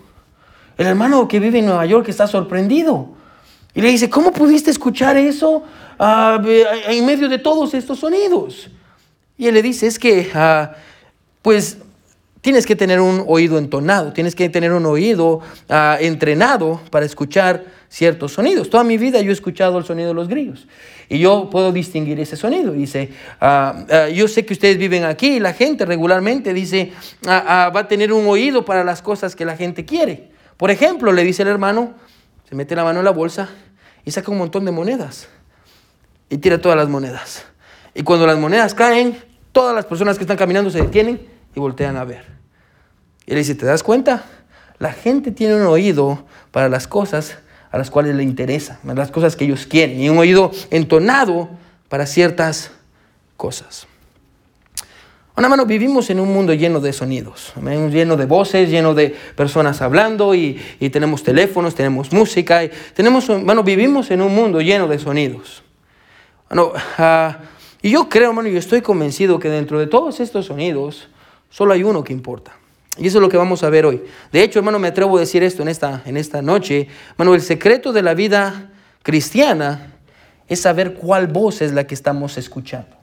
El 0.78 0.88
hermano 0.88 1.28
que 1.28 1.40
vive 1.40 1.60
en 1.60 1.68
Nueva 1.68 1.86
York 1.86 2.10
está 2.10 2.26
sorprendido. 2.26 3.21
Y 3.74 3.82
le 3.82 3.90
dice, 3.90 4.10
¿cómo 4.10 4.32
pudiste 4.32 4.70
escuchar 4.70 5.16
eso 5.18 5.64
uh, 6.00 6.48
en 6.88 7.06
medio 7.06 7.30
de 7.30 7.40
todos 7.40 7.74
estos 7.74 8.00
sonidos? 8.00 8.70
Y 9.38 9.48
él 9.48 9.54
le 9.54 9.62
dice, 9.62 9.88
es 9.88 9.98
que, 9.98 10.30
uh, 10.36 10.74
pues, 11.42 11.78
tienes 12.42 12.66
que 12.66 12.76
tener 12.76 13.00
un 13.00 13.24
oído 13.28 13.58
entonado, 13.58 14.12
tienes 14.14 14.36
que 14.36 14.50
tener 14.50 14.74
un 14.74 14.86
oído 14.86 15.36
uh, 15.70 15.96
entrenado 16.00 16.82
para 16.90 17.06
escuchar 17.06 17.64
ciertos 17.88 18.34
sonidos. 18.34 18.70
Toda 18.70 18.84
mi 18.84 18.98
vida 18.98 19.22
yo 19.22 19.30
he 19.30 19.34
escuchado 19.34 19.78
el 19.78 19.86
sonido 19.86 20.10
de 20.10 20.14
los 20.16 20.28
grillos 20.28 20.68
y 21.08 21.20
yo 21.20 21.50
puedo 21.50 21.72
distinguir 21.72 22.20
ese 22.20 22.38
sonido. 22.38 22.72
Dice, 22.72 23.10
yo 24.14 24.30
sé 24.30 24.46
que 24.46 24.54
ustedes 24.54 24.78
viven 24.78 25.04
aquí 25.04 25.36
y 25.36 25.40
la 25.42 25.52
gente 25.54 25.86
regularmente 25.86 26.54
dice, 26.54 26.94
va 27.28 27.68
a 27.68 27.88
tener 27.90 28.14
un 28.14 28.26
oído 28.28 28.64
para 28.64 28.86
las 28.86 29.02
cosas 29.02 29.36
que 29.36 29.44
la 29.44 29.58
gente 29.58 29.84
quiere. 29.84 30.30
Por 30.56 30.72
ejemplo, 30.72 31.12
le 31.12 31.26
dice 31.26 31.42
el 31.42 31.50
hermano, 31.50 31.94
se 32.52 32.56
mete 32.56 32.76
la 32.76 32.84
mano 32.84 33.00
en 33.00 33.06
la 33.06 33.12
bolsa 33.12 33.48
y 34.04 34.12
saca 34.12 34.30
un 34.30 34.38
montón 34.38 34.66
de 34.66 34.72
monedas 34.72 35.30
y 36.30 36.38
tira 36.38 36.60
todas 36.60 36.78
las 36.78 36.90
monedas. 36.90 37.46
Y 37.94 38.04
cuando 38.04 38.28
las 38.28 38.38
monedas 38.38 38.74
caen, 38.74 39.24
todas 39.54 39.74
las 39.74 39.86
personas 39.86 40.18
que 40.18 40.26
están 40.26 40.36
caminando 40.36 40.70
se 40.70 40.82
detienen 40.82 41.30
y 41.56 41.60
voltean 41.62 41.96
a 41.96 42.04
ver. 42.04 42.26
Y 43.26 43.32
le 43.32 43.38
dice, 43.38 43.56
¿te 43.56 43.66
das 43.66 43.84
cuenta? 43.84 44.26
La 44.80 44.92
gente 44.92 45.32
tiene 45.32 45.56
un 45.56 45.62
oído 45.62 46.26
para 46.52 46.68
las 46.68 46.90
cosas 46.90 47.38
a 47.72 47.78
las 47.78 47.90
cuales 47.90 48.16
le 48.16 48.24
interesa, 48.24 48.82
las 48.84 49.12
cosas 49.12 49.38
que 49.38 49.46
ellos 49.46 49.66
quieren, 49.66 50.02
y 50.02 50.10
un 50.10 50.18
oído 50.18 50.52
entonado 50.72 51.52
para 51.88 52.06
ciertas 52.06 52.72
cosas. 53.38 53.88
Bueno, 55.42 55.56
hermano, 55.56 55.68
vivimos 55.68 56.08
en 56.12 56.20
un 56.20 56.32
mundo 56.32 56.54
lleno 56.54 56.80
de 56.80 56.94
sonidos, 56.94 57.54
lleno 57.90 58.16
de 58.16 58.26
voces, 58.28 58.70
lleno 58.70 58.94
de 58.94 59.10
personas 59.36 59.82
hablando 59.82 60.36
y, 60.36 60.62
y 60.80 60.92
tenemos 60.92 61.24
teléfonos, 61.24 61.74
tenemos 61.74 62.14
música, 62.14 62.64
y 62.64 62.70
tenemos, 62.94 63.26
bueno, 63.26 63.64
vivimos 63.64 64.12
en 64.12 64.22
un 64.22 64.36
mundo 64.36 64.62
lleno 64.62 64.88
de 64.88 65.00
sonidos. 65.00 65.64
Bueno, 66.48 66.74
uh, 66.76 67.34
y 67.82 67.90
yo 67.90 68.08
creo, 68.08 68.30
hermano, 68.30 68.50
y 68.50 68.56
estoy 68.56 68.84
convencido 68.84 69.40
que 69.40 69.50
dentro 69.50 69.80
de 69.80 69.88
todos 69.88 70.20
estos 70.20 70.46
sonidos 70.46 71.10
solo 71.50 71.74
hay 71.74 71.82
uno 71.82 72.04
que 72.04 72.14
importa. 72.14 72.52
Y 73.00 73.08
eso 73.08 73.18
es 73.18 73.24
lo 73.24 73.30
que 73.30 73.38
vamos 73.38 73.64
a 73.64 73.72
ver 73.72 73.88
hoy. 73.88 74.04
De 74.32 74.44
hecho, 74.44 74.60
hermano, 74.60 74.78
me 74.78 74.90
atrevo 74.90 75.18
a 75.18 75.22
decir 75.22 75.42
esto 75.42 75.64
en 75.64 75.70
esta, 75.70 76.04
en 76.06 76.18
esta 76.18 76.44
noche. 76.44 76.88
Hermano, 77.14 77.34
el 77.34 77.42
secreto 77.42 77.94
de 77.94 78.04
la 78.04 78.14
vida 78.14 78.70
cristiana 79.02 79.94
es 80.48 80.62
saber 80.62 80.94
cuál 80.94 81.26
voz 81.26 81.64
es 81.64 81.72
la 81.72 81.88
que 81.88 81.96
estamos 81.96 82.38
escuchando. 82.38 83.01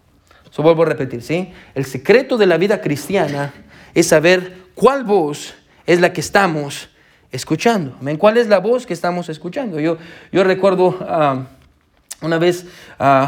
Eso 0.51 0.63
vuelvo 0.63 0.83
a 0.83 0.87
repetir, 0.87 1.23
¿sí? 1.23 1.53
El 1.75 1.85
secreto 1.85 2.37
de 2.37 2.47
la 2.47 2.57
vida 2.57 2.81
cristiana 2.81 3.53
es 3.95 4.09
saber 4.09 4.57
cuál 4.75 5.05
voz 5.05 5.55
es 5.87 6.01
la 6.01 6.13
que 6.13 6.21
estamos 6.21 6.89
escuchando. 7.31 7.97
¿Cuál 8.19 8.39
es 8.39 8.49
la 8.49 8.59
voz 8.59 8.87
que 8.87 8.95
estamos 8.95 9.29
escuchando? 9.29 9.81
Yo, 9.81 9.99
yo 10.33 10.45
recuerdo 10.45 10.89
uh, 10.89 12.25
una 12.25 12.39
vez 12.39 12.65
uh, 12.99 13.27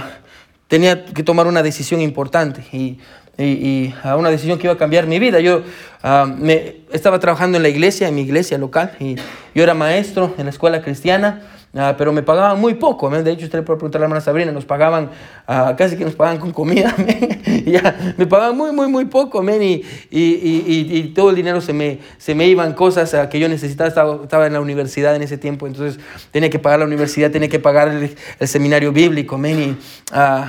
tenía 0.69 1.05
que 1.05 1.23
tomar 1.23 1.47
una 1.47 1.63
decisión 1.63 2.01
importante 2.01 2.65
y, 2.73 2.99
y, 3.37 3.45
y 3.45 3.95
uh, 4.05 4.17
una 4.17 4.31
decisión 4.31 4.59
que 4.59 4.67
iba 4.67 4.75
a 4.75 4.79
cambiar 4.79 5.07
mi 5.07 5.19
vida. 5.19 5.41
Yo 5.41 5.63
me, 6.39 6.77
estaba 6.93 7.19
trabajando 7.19 7.57
en 7.57 7.63
la 7.63 7.69
iglesia, 7.69 8.09
en 8.09 8.15
mi 8.15 8.23
iglesia 8.23 8.57
local, 8.59 8.93
y 8.99 9.17
yo 9.55 9.63
era 9.63 9.75
maestro 9.75 10.35
en 10.39 10.45
la 10.45 10.51
escuela 10.51 10.83
cristiana. 10.83 11.43
Uh, 11.73 11.95
pero 11.97 12.13
me 12.13 12.25
pagaban 12.25 12.61
muy 12.61 12.75
poco. 12.75 13.09
De 13.09 13.31
hecho, 13.31 13.45
usted 13.45 13.61
le 13.61 13.63
puede 13.63 13.79
preguntar 13.79 14.01
a 14.01 14.03
la 14.03 14.07
hermana 14.07 14.21
Sabrina, 14.21 14.51
nos 14.51 14.65
pagaban, 14.65 15.11
uh, 15.47 15.77
casi 15.77 15.97
que 15.97 16.05
nos 16.05 16.17
pagaban 16.17 16.41
con 16.41 16.51
comida. 16.51 16.93
ya, 17.65 18.15
me 18.17 18.27
pagaban 18.27 18.57
muy, 18.57 18.73
muy, 18.73 18.89
muy 18.89 19.05
poco. 19.05 19.41
Y, 19.45 19.85
y, 20.11 20.21
y, 20.21 20.99
y, 20.99 21.03
todo 21.15 21.31
el 21.31 21.37
dinero 21.37 21.61
se 21.61 21.73
me, 21.73 22.01
se 22.19 22.35
me 22.35 22.49
iban 22.49 22.73
cosas 22.75 23.15
uh, 23.15 23.29
que 23.29 23.39
yo 23.39 23.49
necesitaba. 23.49 23.87
Estaba, 23.87 24.21
estaba, 24.25 24.47
en 24.49 24.55
la 24.55 24.61
universidad 24.61 25.15
en 25.15 25.23
ese 25.23 25.39
tiempo, 25.39 25.69
entonces 25.69 26.03
tenía 26.33 26.51
que 26.51 26.59
pagar 26.59 26.81
la 26.81 26.87
universidad, 26.87 27.31
tenía 27.31 27.49
que 27.49 27.61
pagar 27.61 27.87
el, 27.87 28.17
el 28.41 28.49
seminario 28.49 28.91
bíblico. 28.91 29.39
Y, 29.47 29.77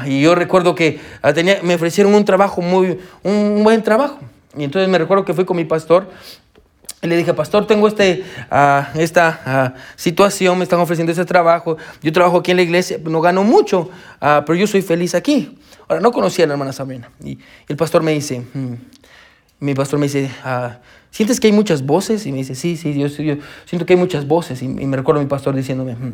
y, 0.07 0.21
yo 0.21 0.33
recuerdo 0.33 0.73
que 0.73 0.99
tenía, 1.35 1.59
me 1.61 1.75
ofrecieron 1.75 2.15
un 2.15 2.25
trabajo, 2.25 2.61
muy, 2.61 2.97
un 3.21 3.63
buen 3.63 3.83
trabajo. 3.83 4.17
Y 4.57 4.63
entonces 4.63 4.89
me 4.89 4.97
recuerdo 4.97 5.23
que 5.23 5.35
fui 5.35 5.45
con 5.45 5.55
mi 5.55 5.65
pastor 5.65 6.09
y 7.01 7.07
le 7.07 7.17
dije, 7.17 7.33
pastor, 7.33 7.65
tengo 7.65 7.87
este, 7.87 8.23
uh, 8.51 8.99
esta 8.99 9.73
uh, 9.75 9.79
situación, 9.95 10.55
me 10.57 10.63
están 10.63 10.79
ofreciendo 10.79 11.11
este 11.11 11.25
trabajo. 11.25 11.77
Yo 12.03 12.13
trabajo 12.13 12.37
aquí 12.37 12.51
en 12.51 12.57
la 12.57 12.63
iglesia, 12.63 12.99
no 13.03 13.21
gano 13.21 13.43
mucho, 13.43 13.89
uh, 14.21 14.43
pero 14.45 14.53
yo 14.53 14.67
soy 14.67 14.83
feliz 14.83 15.15
aquí. 15.15 15.57
Ahora, 15.87 15.99
no 15.99 16.11
conocía 16.11 16.45
a 16.45 16.47
la 16.47 16.53
hermana 16.53 16.73
Sabrina. 16.73 17.09
Y 17.23 17.39
el 17.67 17.75
pastor 17.75 18.03
me 18.03 18.13
dice, 18.13 18.45
hmm", 18.53 18.73
mi 19.61 19.73
pastor 19.73 19.97
me 19.97 20.05
dice, 20.05 20.29
¿sientes 21.09 21.39
que 21.39 21.47
hay 21.47 21.53
muchas 21.53 21.83
voces? 21.83 22.27
Y 22.27 22.31
me 22.31 22.37
dice, 22.37 22.53
sí, 22.53 22.77
sí, 22.77 22.93
yo, 22.93 23.07
yo 23.07 23.35
siento 23.65 23.85
que 23.87 23.93
hay 23.93 23.99
muchas 23.99 24.27
voces. 24.27 24.61
Y, 24.61 24.65
y, 24.65 24.69
me 24.69 24.95
recuerdo 24.95 25.21
a 25.21 25.23
mi 25.23 25.29
pastor 25.29 25.55
diciéndome, 25.55 25.95
hmm". 25.95 26.13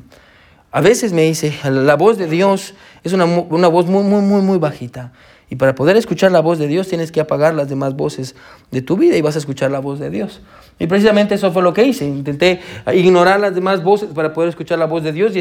a 0.71 0.79
veces 0.79 1.11
me 1.11 1.23
dice, 1.23 1.53
la 1.69 1.97
voz 1.97 2.17
de 2.17 2.27
Dios 2.27 2.75
es 3.03 3.11
una, 3.11 3.25
una 3.25 3.67
voz 3.67 3.87
muy, 3.87 4.03
muy, 4.03 4.21
muy, 4.21 4.41
muy 4.41 4.57
bajita. 4.57 5.11
Y 5.49 5.55
para 5.55 5.75
poder 5.75 5.95
escuchar 5.95 6.31
la 6.31 6.41
voz 6.41 6.59
de 6.59 6.67
Dios 6.67 6.87
tienes 6.87 7.11
que 7.11 7.21
apagar 7.21 7.53
las 7.53 7.69
demás 7.69 7.95
voces 7.95 8.35
de 8.71 8.81
tu 8.81 8.97
vida 8.97 9.15
y 9.15 9.21
vas 9.21 9.35
a 9.35 9.39
escuchar 9.39 9.71
la 9.71 9.79
voz 9.79 9.99
de 9.99 10.09
Dios. 10.09 10.41
Y 10.77 10.87
precisamente 10.87 11.35
eso 11.35 11.51
fue 11.53 11.61
lo 11.61 11.73
que 11.73 11.83
hice. 11.83 12.05
Intenté 12.05 12.59
ignorar 12.93 13.39
las 13.39 13.55
demás 13.55 13.81
voces 13.81 14.09
para 14.13 14.33
poder 14.33 14.49
escuchar 14.49 14.77
la 14.77 14.85
voz 14.85 15.03
de 15.03 15.13
Dios 15.13 15.33
y, 15.35 15.39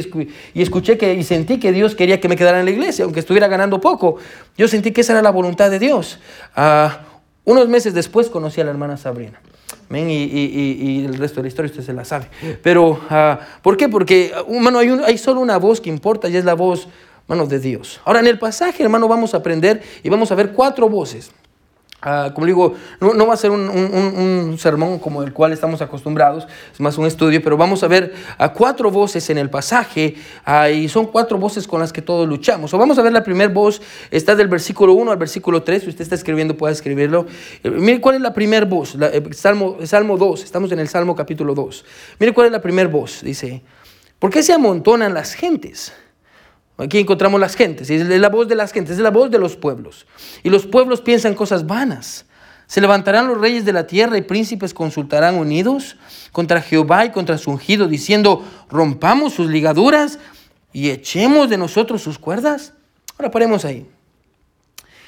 escuché 0.61 0.97
que 0.97 1.15
y 1.15 1.25
sentí 1.25 1.59
que 1.59 1.73
Dios 1.73 1.97
quería 1.97 2.21
que 2.21 2.29
me 2.29 2.37
quedara 2.37 2.61
en 2.61 2.67
la 2.67 2.71
iglesia, 2.71 3.05
aunque 3.05 3.21
estuviera 3.21 3.49
ganando 3.49 3.81
poco. 3.81 4.17
Yo 4.57 4.69
sentí 4.69 4.93
que 4.93 5.01
esa 5.01 5.13
era 5.13 5.23
la 5.23 5.31
voluntad 5.31 5.71
de 5.71 5.81
Dios. 5.81 6.21
Ah, 6.55 7.01
unos 7.45 7.69
meses 7.69 7.93
después 7.93 8.31
conocí 8.31 8.61
a 8.61 8.65
la 8.65 8.71
hermana 8.71 8.97
Sabrina. 8.97 9.41
Y, 9.91 11.05
el 11.05 11.15
resto 11.15 11.37
de 11.37 11.43
la 11.43 11.49
historia 11.49 11.71
usted 11.71 11.85
se 11.85 11.93
la 11.93 12.05
sabe. 12.05 12.27
Pero, 12.63 12.91
uh, 12.91 13.37
¿por 13.63 13.77
qué? 13.77 13.89
Porque, 13.89 14.33
hermano, 14.49 14.79
hay, 14.79 14.89
hay 15.05 15.19
solo 15.19 15.41
una 15.41 15.59
voz 15.59 15.81
que 15.81 15.91
importa 15.91 16.29
y 16.29 16.37
es 16.37 16.45
la 16.45 16.55
voz, 16.55 16.89
hermano, 17.29 17.47
de 17.47 17.59
Dios. 17.59 18.01
Ahora, 18.05 18.21
en 18.21 18.27
el 18.27 18.39
pasaje, 18.39 18.83
hermano, 18.83 19.09
vamos 19.09 19.35
a 19.35 19.39
aprender 19.39 19.83
y 20.03 20.09
vamos 20.09 20.31
a 20.31 20.35
ver 20.35 20.53
cuatro 20.53 20.89
voces. 20.89 21.33
Ah, 22.03 22.31
como 22.35 22.47
digo, 22.47 22.75
no, 23.01 23.27
va 23.27 23.35
a 23.35 23.37
ser 23.39 23.51
un, 23.51 24.57
sermón 24.59 24.99
como 24.99 25.23
el 25.23 25.33
cual 25.33 25.53
estamos 25.53 25.81
acostumbrados, 25.81 26.47
es 26.73 26.79
más 26.79 26.99
un 26.99 27.07
estudio, 27.07 27.43
pero 27.43 27.57
vamos 27.57 27.83
a 27.83 27.89
ver 27.89 28.15
a 28.37 28.53
cuatro 28.53 28.91
voces 28.91 29.29
en 29.31 29.39
el 29.39 29.49
pasaje 29.49 30.15
ah, 30.45 30.69
y 30.69 30.89
son 30.89 31.07
cuatro 31.07 31.39
voces 31.39 31.67
con 31.67 31.81
las 31.81 31.93
que 31.93 32.03
todos 32.03 32.29
luchamos. 32.29 32.73
O 32.75 32.79
vamos 32.79 32.99
a 32.99 33.03
ver 33.03 33.13
la 33.13 33.25
primera 33.25 33.53
voz, 33.53 33.81
está 34.11 34.37
del 34.37 34.47
versículo 34.47 34.93
1 34.93 35.11
al 35.11 35.17
versículo 35.17 35.63
3, 35.63 35.83
si 35.83 35.89
usted 35.89 36.03
está 36.03 36.15
escribiendo 36.15 36.57
puede 36.57 36.75
escribirlo. 36.75 37.27
Eh, 37.65 37.71
mire 37.71 38.01
cuál 38.01 38.17
es 38.17 38.21
la 38.21 38.35
primera 38.35 38.67
voz, 38.67 38.95
eh, 39.01 39.25
Salmo, 39.33 39.79
Salmo 39.85 40.19
2, 40.19 40.45
estamos 40.45 40.71
en 40.71 40.79
el 40.79 40.89
Salmo 40.89 41.17
capítulo 41.17 41.55
2. 41.55 41.85
Mire 42.21 42.35
cuál 42.35 42.47
es 42.47 42.53
la 42.53 42.61
primera 42.61 42.89
voz, 42.89 43.23
dice, 43.23 43.63
¿por 44.19 44.31
qué 44.31 44.45
se 44.45 44.53
amontonan 44.53 45.15
las 45.15 45.33
gentes? 45.33 45.93
Aquí 46.79 46.99
encontramos 46.99 47.41
las 47.41 47.57
gentes, 47.57 47.89
es 47.89 48.07
la 48.07 48.29
voz 48.29 48.49
de 48.49 48.55
las 48.55 48.73
gentes, 48.73 48.97
es 48.97 49.03
la 49.03 49.11
voz 49.11 49.31
de 49.31 49.39
los 49.39 49.57
pueblos. 49.57 50.07
Y 50.43 50.51
los 50.51 50.67
pueblos 50.67 51.01
piensan 51.01 51.35
cosas 51.35 51.67
vanas. 51.67 52.27
Se 52.67 52.81
levantarán 52.81 53.29
los 53.29 53.41
reyes 53.41 53.65
de 53.65 53.73
la 53.73 53.87
tierra 53.87 54.19
y 54.19 54.23
príncipes 54.23 54.75
consultarán 54.75 55.37
unidos 55.37 55.97
contra 56.33 56.61
Jehová 56.61 57.07
y 57.07 57.11
contra 57.11 57.39
su 57.39 57.51
ungido, 57.51 57.87
diciendo, 57.87 58.45
rompamos 58.69 59.35
sus 59.35 59.49
ligaduras 59.49 60.19
y 60.73 60.91
echemos 60.91 61.49
de 61.49 61.57
nosotros 61.57 62.03
sus 62.03 62.19
cuerdas. 62.19 62.75
Ahora 63.17 63.31
paremos 63.31 63.65
ahí. 63.65 63.87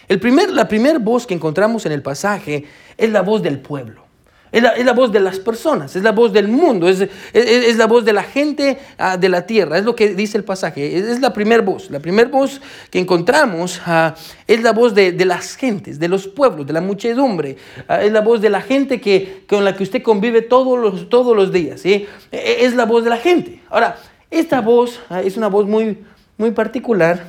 El 0.07 0.21
primer, 0.21 0.51
la 0.51 0.69
primera 0.69 0.99
voz 0.99 1.27
que 1.27 1.35
encontramos 1.35 1.85
en 1.85 1.93
el 1.93 2.01
pasaje 2.01 2.65
es 2.97 3.11
la 3.11 3.21
voz 3.21 3.43
del 3.43 3.61
pueblo. 3.61 4.08
Es 4.51 4.63
la, 4.63 4.93
voz 4.93 5.13
de 5.13 5.21
las 5.21 5.39
personas, 5.39 5.95
es 5.95 6.03
la 6.03 6.13
voz 6.13 6.33
del 6.33 6.49
mundo, 6.49 6.89
es, 6.89 7.07
es, 7.35 7.77
la 7.77 7.87
voz 7.87 8.05
de 8.05 8.15
la 8.15 8.23
gente 8.23 8.79
ah, 8.97 9.19
de 9.19 9.29
la 9.29 9.45
tierra, 9.45 9.77
es 9.77 9.85
lo 9.85 9.95
que 9.95 10.15
dice 10.15 10.39
el 10.39 10.45
pasaje, 10.45 10.97
es, 10.97 11.21
la 11.21 11.33
primera 11.35 11.63
voz. 11.63 11.91
La 11.91 12.01
primera 12.01 12.31
voz 12.31 12.61
que 12.91 12.99
encontramos 12.99 13.81
ah, 13.85 14.15
es 14.47 14.63
la 14.63 14.73
voz 14.73 14.95
de, 14.95 15.13
las 15.27 15.57
gentes, 15.57 15.99
de 15.99 16.09
los 16.09 16.27
pueblos, 16.29 16.67
de 16.67 16.73
la 16.73 16.81
muchedumbre, 16.81 17.57
ah, 17.89 18.03
es 18.03 18.11
la 18.11 18.23
voz 18.23 18.41
de 18.41 18.49
la 18.49 18.63
gente 18.63 19.01
que, 19.01 19.45
con 19.47 19.65
la 19.65 19.77
que 19.77 19.83
usted 19.83 20.03
convive 20.03 20.41
todos 20.41 20.79
los, 20.79 21.11
todos 21.11 21.37
los 21.37 21.53
días, 21.53 21.83
¿sí? 21.83 22.07
E, 22.33 22.37
e, 22.37 22.65
es 22.65 22.75
la 22.75 22.87
voz 22.87 23.05
de 23.05 23.11
la 23.11 23.19
gente. 23.19 23.61
Ahora, 23.69 23.99
esta 24.31 24.63
voz 24.63 25.01
es 25.25 25.37
una 25.37 25.49
voz 25.49 25.67
muy, 25.67 25.99
muy 26.39 26.53
particular, 26.53 27.25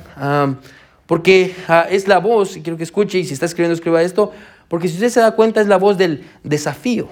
porque 1.06 1.54
es 1.90 2.08
la 2.08 2.18
voz, 2.18 2.56
y 2.56 2.62
quiero 2.62 2.76
que 2.76 2.84
escuche, 2.84 3.18
y 3.18 3.24
si 3.24 3.34
está 3.34 3.46
escribiendo, 3.46 3.74
escriba 3.74 4.02
esto, 4.02 4.32
porque 4.70 4.86
si 4.86 4.94
usted 4.94 5.08
se 5.08 5.18
da 5.18 5.32
cuenta 5.32 5.60
es 5.60 5.66
la 5.66 5.78
voz 5.78 5.98
del 5.98 6.24
desafío. 6.44 7.08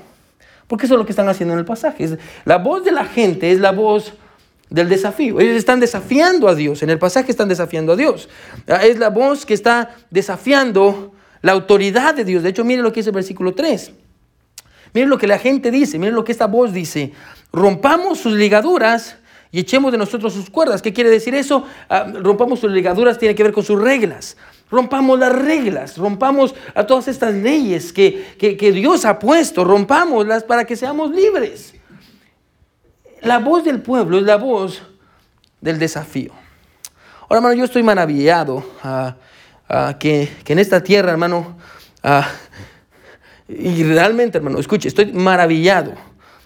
Porque 0.69 0.87
eso 0.87 0.95
es 0.95 0.99
lo 0.99 1.05
que 1.05 1.11
están 1.11 1.29
haciendo 1.29 1.55
en 1.55 1.59
el 1.59 1.65
pasaje. 1.65 2.17
la 2.45 2.59
voz 2.59 2.85
de 2.85 2.93
la 2.93 3.05
gente 3.05 3.51
es 3.51 3.59
la 3.59 3.73
voz 3.73 4.13
del 4.71 4.89
desafío. 4.89 5.41
Ellos 5.41 5.57
están 5.57 5.81
desafiando 5.81 6.47
a 6.47 6.55
Dios. 6.55 6.85
En 6.85 6.91
el 6.91 7.01
pasaje 7.01 7.33
están 7.33 7.49
desafiando 7.49 7.95
a 7.95 7.97
Dios. 7.97 8.29
Ah, 8.69 8.87
es 8.87 9.01
la 9.01 9.11
voz 9.11 9.45
que 9.45 9.55
está 9.55 9.97
desafiando 10.09 11.13
la 11.43 11.51
autoridad 11.51 12.15
de 12.15 12.25
Dios. 12.25 12.45
De 12.45 12.51
hecho, 12.51 12.65
miren 12.65 12.85
lo 12.85 12.93
que 12.93 13.01
dice 13.01 13.11
el 13.11 13.17
versículo 13.17 13.53
3. 13.53 13.91
Miren 14.95 15.11
lo 15.11 15.19
que 15.19 15.27
la 15.27 15.41
gente 15.41 15.73
dice. 15.73 15.99
Miren 15.99 16.15
lo 16.15 16.23
que 16.23 16.31
esta 16.31 16.47
voz 16.47 16.73
dice. 16.73 17.11
Rompamos 17.53 18.21
sus 18.21 18.35
ligaduras 18.35 19.17
y 19.51 19.59
echemos 19.59 19.91
de 19.91 19.99
nosotros 19.99 20.33
sus 20.33 20.49
cuerdas. 20.49 20.81
¿Qué 20.81 20.93
quiere 20.93 21.11
decir 21.11 21.35
eso? 21.35 21.67
Ah, 21.89 22.07
rompamos 22.23 22.61
sus 22.61 22.71
ligaduras 22.71 23.19
tiene 23.19 23.35
que 23.35 23.43
ver 23.43 23.53
con 23.53 23.65
sus 23.65 23.83
reglas. 23.83 24.37
Rompamos 24.71 25.19
las 25.19 25.33
reglas, 25.33 25.97
rompamos 25.97 26.55
a 26.75 26.85
todas 26.87 27.09
estas 27.09 27.35
leyes 27.35 27.93
que, 27.93 28.37
Dios 28.75 29.05
ha 29.07 29.19
puesto, 29.19 29.65
rompámoslas 29.65 30.45
para 30.45 30.65
que 30.65 30.77
seamos 30.77 31.11
libres. 31.11 31.75
La 33.23 33.39
voz 33.39 33.65
del 33.65 33.81
pueblo 33.81 34.19
es 34.19 34.25
la 34.25 34.37
voz 34.37 34.83
del 35.61 35.79
desafío. 35.79 36.33
Ahora, 37.23 37.39
hermano, 37.39 37.55
yo 37.55 37.65
estoy 37.65 37.83
maravillado 37.83 38.65
ah, 38.83 39.17
ah, 39.69 39.97
que, 39.99 40.29
en 40.47 40.59
esta 40.59 40.83
tierra, 40.83 41.13
hermano, 41.13 41.57
ah, 42.03 42.29
y 43.49 43.83
realmente, 43.85 44.39
hermano, 44.39 44.59
escuche, 44.59 44.89
estoy 44.89 45.13
maravillado 45.13 45.95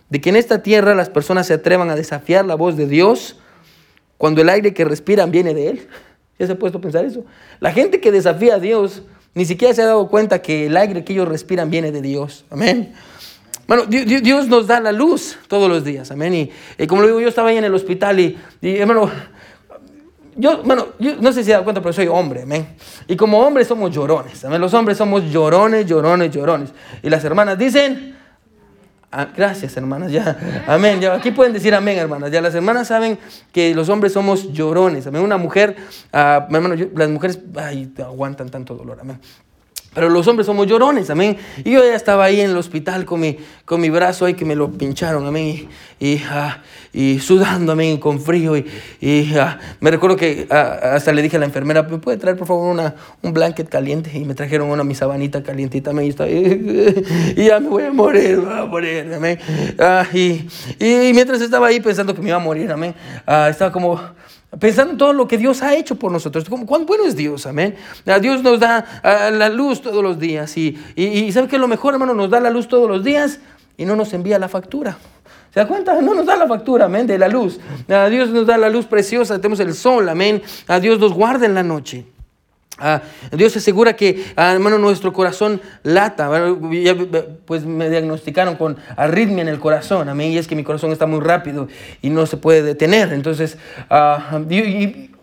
de 0.08 0.20
que 0.20 0.30
en 0.30 0.36
esta 0.36 0.62
tierra 0.62 0.94
las 0.94 1.08
personas 1.08 1.48
se 1.48 1.54
atrevan 1.54 1.90
a 1.90 1.96
desafiar 1.96 2.44
la 2.44 2.54
voz 2.54 2.76
de 2.76 2.86
Dios 2.86 3.38
cuando 4.16 4.42
el 4.42 4.48
aire 4.48 4.72
que 4.72 4.84
respiran 4.84 5.32
viene 5.32 5.54
de 5.54 5.70
Él. 5.70 5.88
¿Ya 6.42 6.46
se 6.46 6.54
ha 6.54 6.58
puesto 6.58 6.78
a 6.78 6.80
pensar 6.80 7.04
eso? 7.04 7.24
La 7.60 7.70
gente 7.70 8.00
que 8.00 8.10
desafía 8.10 8.56
a 8.56 8.58
Dios 8.58 9.02
ni 9.32 9.44
siquiera 9.44 9.72
se 9.72 9.80
ha 9.80 9.86
dado 9.86 10.08
cuenta 10.08 10.42
que 10.42 10.66
el 10.66 10.76
aire 10.76 11.04
que 11.04 11.12
ellos 11.12 11.28
respiran 11.28 11.70
viene 11.70 11.92
de 11.92 12.02
Dios. 12.02 12.44
Amén. 12.50 12.92
Bueno, 13.68 13.84
Dios 13.86 14.48
nos 14.48 14.66
da 14.66 14.80
la 14.80 14.90
luz 14.90 15.38
todos 15.46 15.68
los 15.68 15.84
días. 15.84 16.10
Amén. 16.10 16.50
Y, 16.78 16.86
como 16.88 17.02
lo 17.02 17.06
digo, 17.06 17.20
yo 17.20 17.28
estaba 17.28 17.50
ahí 17.50 17.58
en 17.58 17.62
el 17.62 17.72
hospital 17.72 18.18
y, 18.18 18.36
hermano, 18.60 19.08
yo, 20.34 20.64
bueno, 20.64 20.88
yo 20.98 21.14
no 21.20 21.32
sé 21.32 21.44
si 21.44 21.46
se 21.46 21.52
da 21.52 21.62
cuenta, 21.62 21.80
pero 21.80 21.92
soy 21.92 22.08
hombre, 22.08 22.42
amén. 22.42 22.66
Y 23.06 23.14
como 23.14 23.38
hombres 23.38 23.68
somos 23.68 23.94
llorones, 23.94 24.44
amén. 24.44 24.60
Los 24.60 24.74
hombres 24.74 24.98
somos 24.98 25.22
llorones, 25.30 25.86
llorones, 25.86 26.32
llorones. 26.32 26.70
Y 27.04 27.08
las 27.08 27.22
hermanas 27.22 27.56
dicen, 27.56 28.16
Ah, 29.14 29.28
gracias, 29.36 29.76
hermanas. 29.76 30.10
Ya, 30.10 30.64
amén. 30.66 30.98
Ya, 30.98 31.12
aquí 31.12 31.30
pueden 31.32 31.52
decir 31.52 31.74
amén, 31.74 31.98
hermanas. 31.98 32.30
Ya 32.30 32.40
las 32.40 32.54
hermanas 32.54 32.88
saben 32.88 33.18
que 33.52 33.74
los 33.74 33.90
hombres 33.90 34.14
somos 34.14 34.50
llorones. 34.52 35.06
Amén. 35.06 35.20
Una 35.20 35.36
mujer, 35.36 35.76
uh, 36.14 36.54
hermano, 36.54 36.74
las 36.94 37.10
mujeres 37.10 37.38
ay, 37.56 37.92
aguantan 37.98 38.48
tanto 38.48 38.74
dolor. 38.74 38.98
Amén. 39.02 39.20
Pero 39.94 40.08
los 40.08 40.26
hombres 40.26 40.46
somos 40.46 40.66
llorones, 40.66 41.10
amén. 41.10 41.36
Y 41.64 41.72
yo 41.72 41.84
ya 41.84 41.94
estaba 41.94 42.24
ahí 42.24 42.40
en 42.40 42.50
el 42.50 42.56
hospital 42.56 43.04
con 43.04 43.20
mi, 43.20 43.36
con 43.66 43.78
mi 43.78 43.90
brazo 43.90 44.24
ahí 44.24 44.32
que 44.32 44.46
me 44.46 44.56
lo 44.56 44.70
pincharon, 44.70 45.26
amén. 45.26 45.68
Y, 46.00 46.18
ah, 46.30 46.62
y 46.94 47.18
sudando, 47.18 47.72
amén, 47.72 47.98
con 47.98 48.18
frío. 48.18 48.56
Y, 48.56 48.66
y 49.00 49.34
ah, 49.36 49.58
me 49.80 49.90
recuerdo 49.90 50.16
que 50.16 50.46
ah, 50.50 50.94
hasta 50.94 51.12
le 51.12 51.20
dije 51.20 51.36
a 51.36 51.40
la 51.40 51.44
enfermera, 51.44 51.82
¿me 51.82 51.98
puede 51.98 52.16
traer 52.16 52.38
por 52.38 52.46
favor 52.46 52.72
una, 52.72 52.94
un 53.20 53.34
blanket 53.34 53.68
caliente? 53.68 54.10
Y 54.14 54.24
me 54.24 54.34
trajeron 54.34 54.70
una 54.70 54.82
mi 54.82 54.94
sabanita 54.94 55.42
calientita, 55.42 55.90
amén. 55.90 56.06
Y, 56.06 57.40
y 57.42 57.44
ya 57.44 57.60
me 57.60 57.68
voy 57.68 57.84
a 57.84 57.92
morir, 57.92 58.38
voy 58.40 58.58
a 58.58 58.64
morir, 58.64 59.12
amén. 59.14 59.38
y, 60.14 60.46
y 60.78 61.12
mientras 61.12 61.42
estaba 61.42 61.66
ahí 61.66 61.80
pensando 61.80 62.14
que 62.14 62.22
me 62.22 62.28
iba 62.28 62.38
a 62.38 62.40
morir, 62.40 62.72
amén, 62.72 62.94
estaba 63.26 63.70
como 63.70 64.00
Pensando 64.58 64.92
en 64.92 64.98
todo 64.98 65.12
lo 65.14 65.26
que 65.26 65.38
Dios 65.38 65.62
ha 65.62 65.74
hecho 65.74 65.96
por 65.96 66.12
nosotros. 66.12 66.44
¿Cuán 66.66 66.84
bueno 66.84 67.04
es 67.04 67.16
Dios? 67.16 67.46
Amén. 67.46 67.74
Dios 68.20 68.42
nos 68.42 68.60
da 68.60 68.84
la 69.32 69.48
luz 69.48 69.80
todos 69.80 70.02
los 70.02 70.18
días. 70.18 70.56
Y, 70.56 70.78
y, 70.94 71.32
¿sabe 71.32 71.48
qué 71.48 71.58
lo 71.58 71.68
mejor, 71.68 71.94
hermano? 71.94 72.12
Nos 72.12 72.28
da 72.28 72.38
la 72.38 72.50
luz 72.50 72.68
todos 72.68 72.88
los 72.88 73.02
días 73.02 73.40
y 73.78 73.86
no 73.86 73.96
nos 73.96 74.12
envía 74.12 74.38
la 74.38 74.48
factura. 74.48 74.98
¿Se 75.54 75.60
da 75.60 75.66
cuenta? 75.66 76.00
No 76.00 76.14
nos 76.14 76.26
da 76.26 76.36
la 76.36 76.46
factura, 76.46 76.86
amén, 76.86 77.06
de 77.06 77.18
la 77.18 77.28
luz. 77.28 77.60
Dios 78.10 78.30
nos 78.30 78.46
da 78.46 78.58
la 78.58 78.68
luz 78.68 78.86
preciosa, 78.86 79.36
tenemos 79.36 79.60
el 79.60 79.74
sol, 79.74 80.08
amén. 80.08 80.42
A 80.66 80.80
Dios 80.80 80.98
nos 80.98 81.12
guarda 81.12 81.46
en 81.46 81.54
la 81.54 81.62
noche. 81.62 82.06
Ah, 82.78 83.02
Dios 83.30 83.56
asegura 83.56 83.94
que, 83.94 84.24
ah, 84.34 84.52
hermano, 84.52 84.78
nuestro 84.78 85.12
corazón 85.12 85.60
lata. 85.82 86.30
pues 87.44 87.64
me 87.64 87.90
diagnosticaron 87.90 88.56
con 88.56 88.76
arritmia 88.96 89.42
en 89.42 89.48
el 89.48 89.58
corazón. 89.58 90.08
A 90.08 90.14
mí 90.14 90.28
y 90.28 90.38
es 90.38 90.48
que 90.48 90.56
mi 90.56 90.64
corazón 90.64 90.90
está 90.90 91.06
muy 91.06 91.20
rápido 91.20 91.68
y 92.00 92.10
no 92.10 92.26
se 92.26 92.36
puede 92.36 92.62
detener. 92.62 93.12
Entonces, 93.12 93.58
ah, 93.90 94.40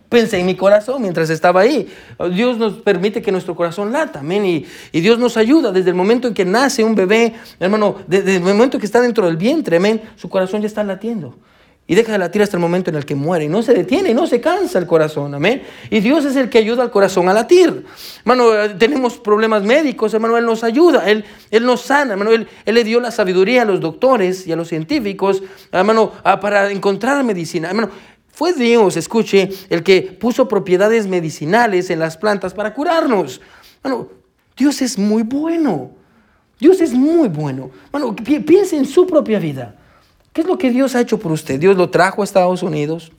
pensé 0.10 0.40
en 0.40 0.46
mi 0.46 0.56
corazón 0.56 1.02
mientras 1.02 1.30
estaba 1.30 1.62
ahí. 1.62 1.88
Dios 2.32 2.58
nos 2.58 2.74
permite 2.74 3.22
que 3.22 3.32
nuestro 3.32 3.56
corazón 3.56 3.92
lata, 3.92 4.20
amén. 4.20 4.46
Y, 4.46 4.66
y, 4.92 5.02
Dios 5.02 5.18
nos 5.18 5.36
ayuda 5.36 5.72
desde 5.72 5.90
el 5.90 5.96
momento 5.96 6.28
en 6.28 6.34
que 6.34 6.46
nace 6.46 6.84
un 6.84 6.96
bebé, 6.96 7.34
hermano, 7.60 7.98
desde 8.08 8.36
el 8.36 8.42
momento 8.42 8.78
en 8.78 8.82
que 8.82 8.86
está 8.86 9.02
dentro 9.02 9.26
del 9.26 9.38
vientre, 9.38 9.78
amén, 9.78 10.02
su 10.16 10.30
corazón 10.30 10.62
ya 10.62 10.68
está 10.68 10.84
latiendo 10.84 11.36
y 11.90 11.96
deja 11.96 12.12
de 12.12 12.20
latir 12.20 12.44
hasta 12.44 12.56
el 12.56 12.62
momento 12.62 12.92
en 12.92 12.98
el 12.98 13.04
que 13.04 13.16
muere. 13.16 13.46
Y 13.46 13.48
no 13.50 13.64
se 13.64 13.74
detiene, 13.74 14.12
y 14.12 14.14
no 14.14 14.28
se 14.28 14.40
cansa 14.40 14.78
el 14.78 14.86
corazón, 14.86 15.34
amén. 15.34 15.64
Y 15.90 16.02
Dios 16.02 16.24
es 16.24 16.36
el 16.36 16.48
que 16.48 16.60
ayuda 16.60 16.84
al 16.84 16.92
corazón 16.92 17.28
a 17.30 17.34
latir. 17.34 17.84
Hermano, 18.20 18.78
tenemos 18.78 19.18
problemas 19.18 19.64
médicos, 19.64 20.14
hermano, 20.14 20.38
Él 20.38 20.46
nos 20.46 20.64
ayuda, 20.64 21.10
Él, 21.10 21.26
él 21.50 21.66
nos 21.66 21.82
sana, 21.82 22.12
hermano, 22.12 22.32
él, 22.32 22.48
él, 22.66 22.76
le 22.76 22.84
dio 22.84 23.00
la 23.00 23.10
sabiduría 23.10 23.64
a 23.64 23.66
los 23.66 23.82
doctores 23.82 24.46
y 24.46 24.52
a 24.52 24.56
los 24.56 24.68
científicos, 24.68 25.42
hermano, 25.72 26.12
para 26.40 26.72
encontrar 26.72 27.24
medicina. 27.24 27.70
Hermano, 27.70 27.90
fue 28.32 28.54
Dios, 28.54 28.96
escuche, 28.96 29.50
el 29.72 29.82
que 29.82 30.04
puso 30.04 30.48
propiedades 30.48 31.08
medicinales 31.08 31.90
en 31.90 31.98
las 31.98 32.18
plantas 32.18 32.54
para 32.54 32.72
curarnos. 32.72 33.42
Hermano, 33.84 34.10
Dios 34.56 34.80
es 34.84 34.96
muy 35.00 35.24
bueno. 35.24 35.90
Dios 36.60 36.82
es 36.82 36.94
muy 36.94 37.30
bueno. 37.30 37.72
Hermano, 37.92 38.16
piense 38.16 38.78
en 38.78 38.86
su 38.86 39.08
propia 39.08 39.40
vida. 39.40 39.79
¿Qué 40.40 40.44
es 40.44 40.48
lo 40.48 40.58
que 40.58 40.72
Dios 40.72 40.96
ha 40.96 41.02
hecho 41.02 41.20
por 41.20 41.34
usted? 41.34 41.60
Dios 41.60 41.76
lo 41.76 41.90
trajo 41.90 42.22
a 42.22 42.24
Estados 42.24 42.64
Unidos. 42.64 43.12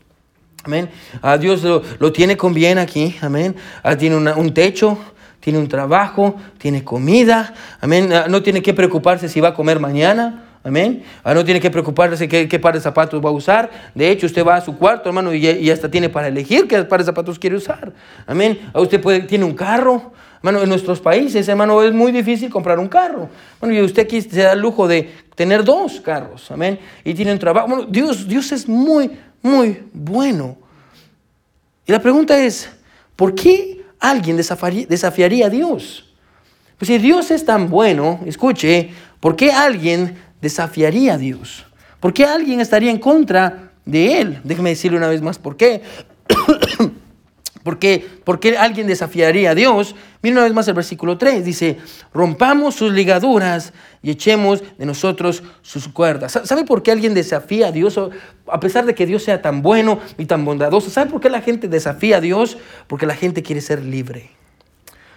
Amén. 0.65 0.89
A 1.21 1.37
Dios 1.37 1.63
lo, 1.63 2.13
tiene 2.13 2.39
con 2.39 2.55
bien 2.55 2.79
aquí. 2.79 3.15
Amén. 3.21 3.57
tiene 3.99 4.17
un 4.17 4.55
techo. 4.55 4.97
tiene 5.39 5.59
un 5.59 5.69
trabajo, 5.69 6.37
tiene 6.57 6.83
comida, 6.83 7.53
amén. 7.79 8.11
Ah, 8.11 8.25
no 8.31 8.43
tiene 8.43 8.63
que 8.63 8.73
preocuparse 8.73 9.29
si 9.29 9.39
va 9.39 9.49
a 9.49 9.55
comer 9.55 9.81
mañana. 9.81 10.47
Amén. 10.65 11.03
Ah, 11.23 11.35
no 11.35 11.45
tiene 11.45 11.61
que 11.61 11.71
preocuparse 11.71 12.27
qué, 12.27 12.49
qué, 12.49 12.59
par 12.59 12.73
de 12.73 12.81
zapatos 12.81 13.23
va 13.23 13.29
a 13.29 13.33
usar. 13.33 13.71
De 13.95 14.11
hecho, 14.11 14.25
usted 14.25 14.43
va 14.43 14.55
a 14.55 14.63
su 14.63 14.79
cuarto, 14.79 15.11
hermano, 15.11 15.35
y, 15.35 15.47
y 15.47 15.71
hasta 15.71 15.91
tiene 15.91 16.09
para 16.09 16.29
elegir 16.29 16.67
qué 16.67 16.83
par 16.85 17.01
de 17.01 17.05
zapatos 17.05 17.39
quiere 17.39 17.57
usar. 17.57 17.93
Amén. 18.27 18.59
Ah, 18.73 18.81
usted 18.81 18.99
puede, 18.99 19.21
tiene 19.21 19.45
un 19.45 19.55
carro. 19.55 20.15
Hermano, 20.43 20.63
en 20.63 20.71
nuestros 20.71 21.01
países, 21.01 21.47
hermano, 21.49 21.83
es 21.83 21.93
muy 21.93 22.13
difícil 22.13 22.49
comprar 22.49 22.79
un 22.79 22.89
carro. 22.89 23.29
Bueno, 23.61 23.75
y 23.75 23.83
usted 23.83 24.05
aquí 24.05 24.23
se 24.23 24.43
da 24.43 24.53
el 24.55 24.61
lujo 24.61 24.89
de 24.89 25.13
tener 25.35 25.63
dos 25.63 26.01
carros. 26.01 26.51
Amén. 26.51 26.79
Y 27.05 27.13
tiene 27.13 27.33
un 27.33 27.39
trabajo. 27.39 27.69
Bueno, 27.69 27.85
Dios, 27.85 28.27
Dios 28.27 28.51
es 28.53 28.67
muy, 28.67 29.11
muy 29.43 29.83
bueno. 29.93 30.57
Y 31.87 31.93
la 31.93 32.01
pregunta 32.01 32.39
es, 32.43 32.71
¿por 33.17 33.35
qué 33.35 33.85
alguien 33.99 34.39
desafiaría 34.39 35.47
a 35.47 35.51
Dios? 35.51 36.11
Pues 36.79 36.87
si 36.87 36.97
Dios 36.97 37.31
es 37.31 37.45
tan 37.45 37.69
bueno, 37.69 38.21
escuche, 38.25 38.89
¿por 39.21 39.37
qué 39.37 39.53
alguien 39.53 40.17
desafiaría 40.41 41.15
a 41.15 41.19
Dios? 41.19 41.67
¿Por 42.01 42.15
qué 42.15 42.25
alguien 42.25 42.61
estaría 42.61 42.91
en 42.91 42.99
contra 42.99 43.73
de 43.85 44.23
Él? 44.23 44.41
Déjeme 44.43 44.71
decirle 44.71 44.97
una 44.97 45.09
vez 45.09 45.21
más 45.21 45.39
por 45.39 45.59
qué. 45.59 45.83
¿Por 47.63 47.79
qué, 47.79 48.07
¿Por 48.25 48.41
qué 48.41 48.57
alguien 48.57 48.87
desafiaría 48.87 49.51
a 49.51 49.55
Dios? 49.55 49.95
Mira 50.23 50.37
una 50.37 50.45
vez 50.45 50.55
más 50.55 50.69
el 50.69 50.75
versículo 50.75 51.19
3. 51.19 51.45
Dice, 51.45 51.77
rompamos 52.15 52.75
sus 52.75 52.93
ligaduras 52.93 53.73
y 54.03 54.11
echemos 54.11 54.63
de 54.79 54.87
nosotros 54.87 55.43
sus 55.61 55.89
cuerdas. 55.89 56.39
¿Sabe 56.45 56.65
por 56.65 56.83
qué 56.83 56.91
alguien 56.91 57.13
desafía 57.13 57.69
a 57.69 57.73
Dios? 57.73 58.01
A 58.47 58.61
pesar 58.61 58.87
de 58.87 58.95
que 58.95 59.05
Dios 59.05 59.25
sea 59.25 59.43
tan 59.43 59.61
bueno 59.61 60.01
y 60.17 60.25
tan 60.25 60.45
bondadoso. 60.45 60.89
¿Sabe 60.91 61.11
por 61.11 61.21
qué 61.21 61.29
la 61.29 61.43
gente 61.43 61.69
desafía 61.69 62.17
a 62.17 62.21
Dios? 62.21 62.57
Porque 62.87 63.07
la 63.07 63.15
gente 63.15 63.43
quiere 63.43 63.61
ser 63.61 63.83
libre. 63.85 64.31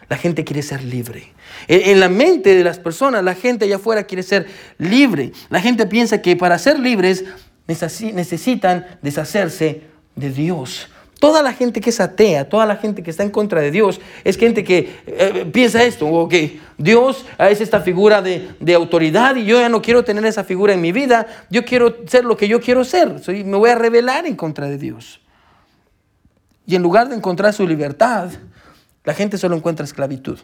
La 0.10 0.18
gente 0.18 0.44
quiere 0.44 0.62
ser 0.62 0.84
libre. 0.84 1.32
En, 1.68 2.00
la 2.00 2.10
mente 2.10 2.56
de 2.56 2.64
las 2.64 2.78
personas, 2.78 3.24
la 3.24 3.36
gente 3.36 3.66
allá 3.66 3.78
afuera 3.78 4.04
quiere 4.04 4.22
ser 4.22 4.48
libre. 4.78 5.32
La 5.50 5.62
gente 5.62 5.86
piensa 5.86 6.22
que 6.22 6.36
para 6.36 6.60
ser 6.60 6.78
libres 6.78 7.24
necesitan 7.68 8.86
deshacerse 9.02 9.82
de 10.16 10.30
Dios. 10.30 10.90
Toda 11.20 11.42
la 11.42 11.54
gente 11.54 11.80
que 11.80 11.90
es 11.90 12.00
atea, 12.00 12.50
toda 12.50 12.66
la 12.66 12.76
gente 12.76 13.02
que 13.02 13.10
está 13.10 13.24
en 13.24 13.30
contra 13.30 13.62
de 13.62 13.72
Dios, 13.72 14.02
es 14.24 14.38
gente 14.38 14.64
que 14.64 15.02
eh, 15.08 15.50
piensa 15.54 15.84
esto, 15.84 16.08
ok, 16.08 16.34
Dios 16.78 17.26
es 17.40 17.62
esta 17.62 17.80
figura 17.80 18.22
de, 18.22 18.50
de, 18.60 18.74
autoridad 18.74 19.36
y 19.38 19.46
yo 19.46 19.60
ya 19.60 19.70
no 19.70 19.82
quiero 19.82 20.04
tener 20.04 20.26
esa 20.26 20.44
figura 20.44 20.74
en 20.74 20.82
mi 20.82 20.92
vida, 20.92 21.28
yo 21.50 21.64
quiero 21.64 21.96
ser 22.08 22.26
lo 22.26 22.36
que 22.36 22.48
yo 22.50 22.60
quiero 22.60 22.84
ser, 22.84 23.20
Soy, 23.20 23.46
me 23.46 23.56
voy 23.58 23.70
a 23.70 23.76
rebelar 23.76 24.26
en 24.26 24.36
contra 24.36 24.68
de 24.68 24.78
Dios. 24.78 25.22
Y 26.66 26.76
en 26.76 26.82
lugar 26.82 27.10
de 27.10 27.16
encontrar 27.16 27.54
su 27.54 27.68
libertad, 27.68 28.30
la 29.04 29.14
gente 29.14 29.38
solo 29.38 29.56
encuentra 29.56 29.86
esclavitud. 29.86 30.40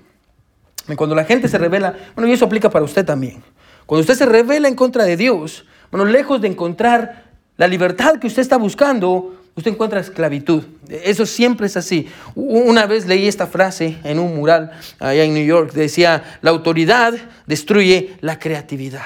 Cuando 0.96 1.16
la 1.16 1.24
gente 1.24 1.48
se 1.48 1.58
revela, 1.58 1.96
bueno, 2.16 2.30
y 2.30 2.34
eso 2.34 2.46
aplica 2.46 2.70
para 2.70 2.84
usted 2.86 3.06
también. 3.06 3.44
Cuando 3.86 4.02
usted 4.02 4.16
se 4.16 4.26
revela 4.26 4.68
en 4.68 4.76
contra 4.76 5.04
de 5.04 5.18
Dios, 5.18 5.66
bueno, 5.92 6.06
lejos 6.06 6.42
de 6.42 6.48
encontrar 6.48 7.26
la 7.58 7.68
libertad 7.68 8.20
que 8.20 8.28
usted 8.28 8.42
está 8.42 8.58
buscando, 8.58 9.39
usted 9.60 9.72
encuentra 9.72 10.00
esclavitud. 10.00 10.64
Eso 10.90 11.26
siempre 11.26 11.68
es 11.68 11.78
así. 11.78 12.08
Una 12.36 12.86
vez 12.86 13.06
leí 13.06 13.28
esta 13.28 13.48
frase 13.48 13.98
en 14.04 14.20
un 14.20 14.36
mural 14.36 14.72
allá 15.00 15.24
en 15.24 15.34
New 15.34 15.46
York. 15.46 15.74
Decía, 15.74 16.40
la 16.42 16.50
autoridad 16.50 17.14
destruye 17.46 18.18
la 18.22 18.40
creatividad. 18.40 19.02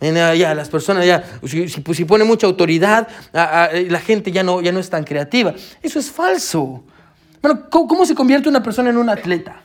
Ya, 0.00 0.54
las 0.54 0.68
personas 0.68 1.06
ya, 1.06 1.22
si, 1.46 1.68
si, 1.68 2.04
pone 2.04 2.24
mucha 2.24 2.46
autoridad, 2.46 3.06
la 3.32 4.00
gente 4.00 4.32
ya 4.32 4.42
no, 4.42 4.60
ya 4.60 4.72
no 4.72 4.80
es 4.80 4.90
tan 4.90 5.04
creativa. 5.04 5.54
Eso 5.80 6.00
es 6.00 6.10
falso. 6.10 6.82
Bueno, 7.40 7.68
¿cómo, 7.70 7.86
¿cómo 7.86 8.06
se 8.06 8.14
convierte 8.14 8.48
una 8.48 8.62
persona 8.62 8.90
en 8.90 8.96
un 8.96 9.08
atleta? 9.08 9.62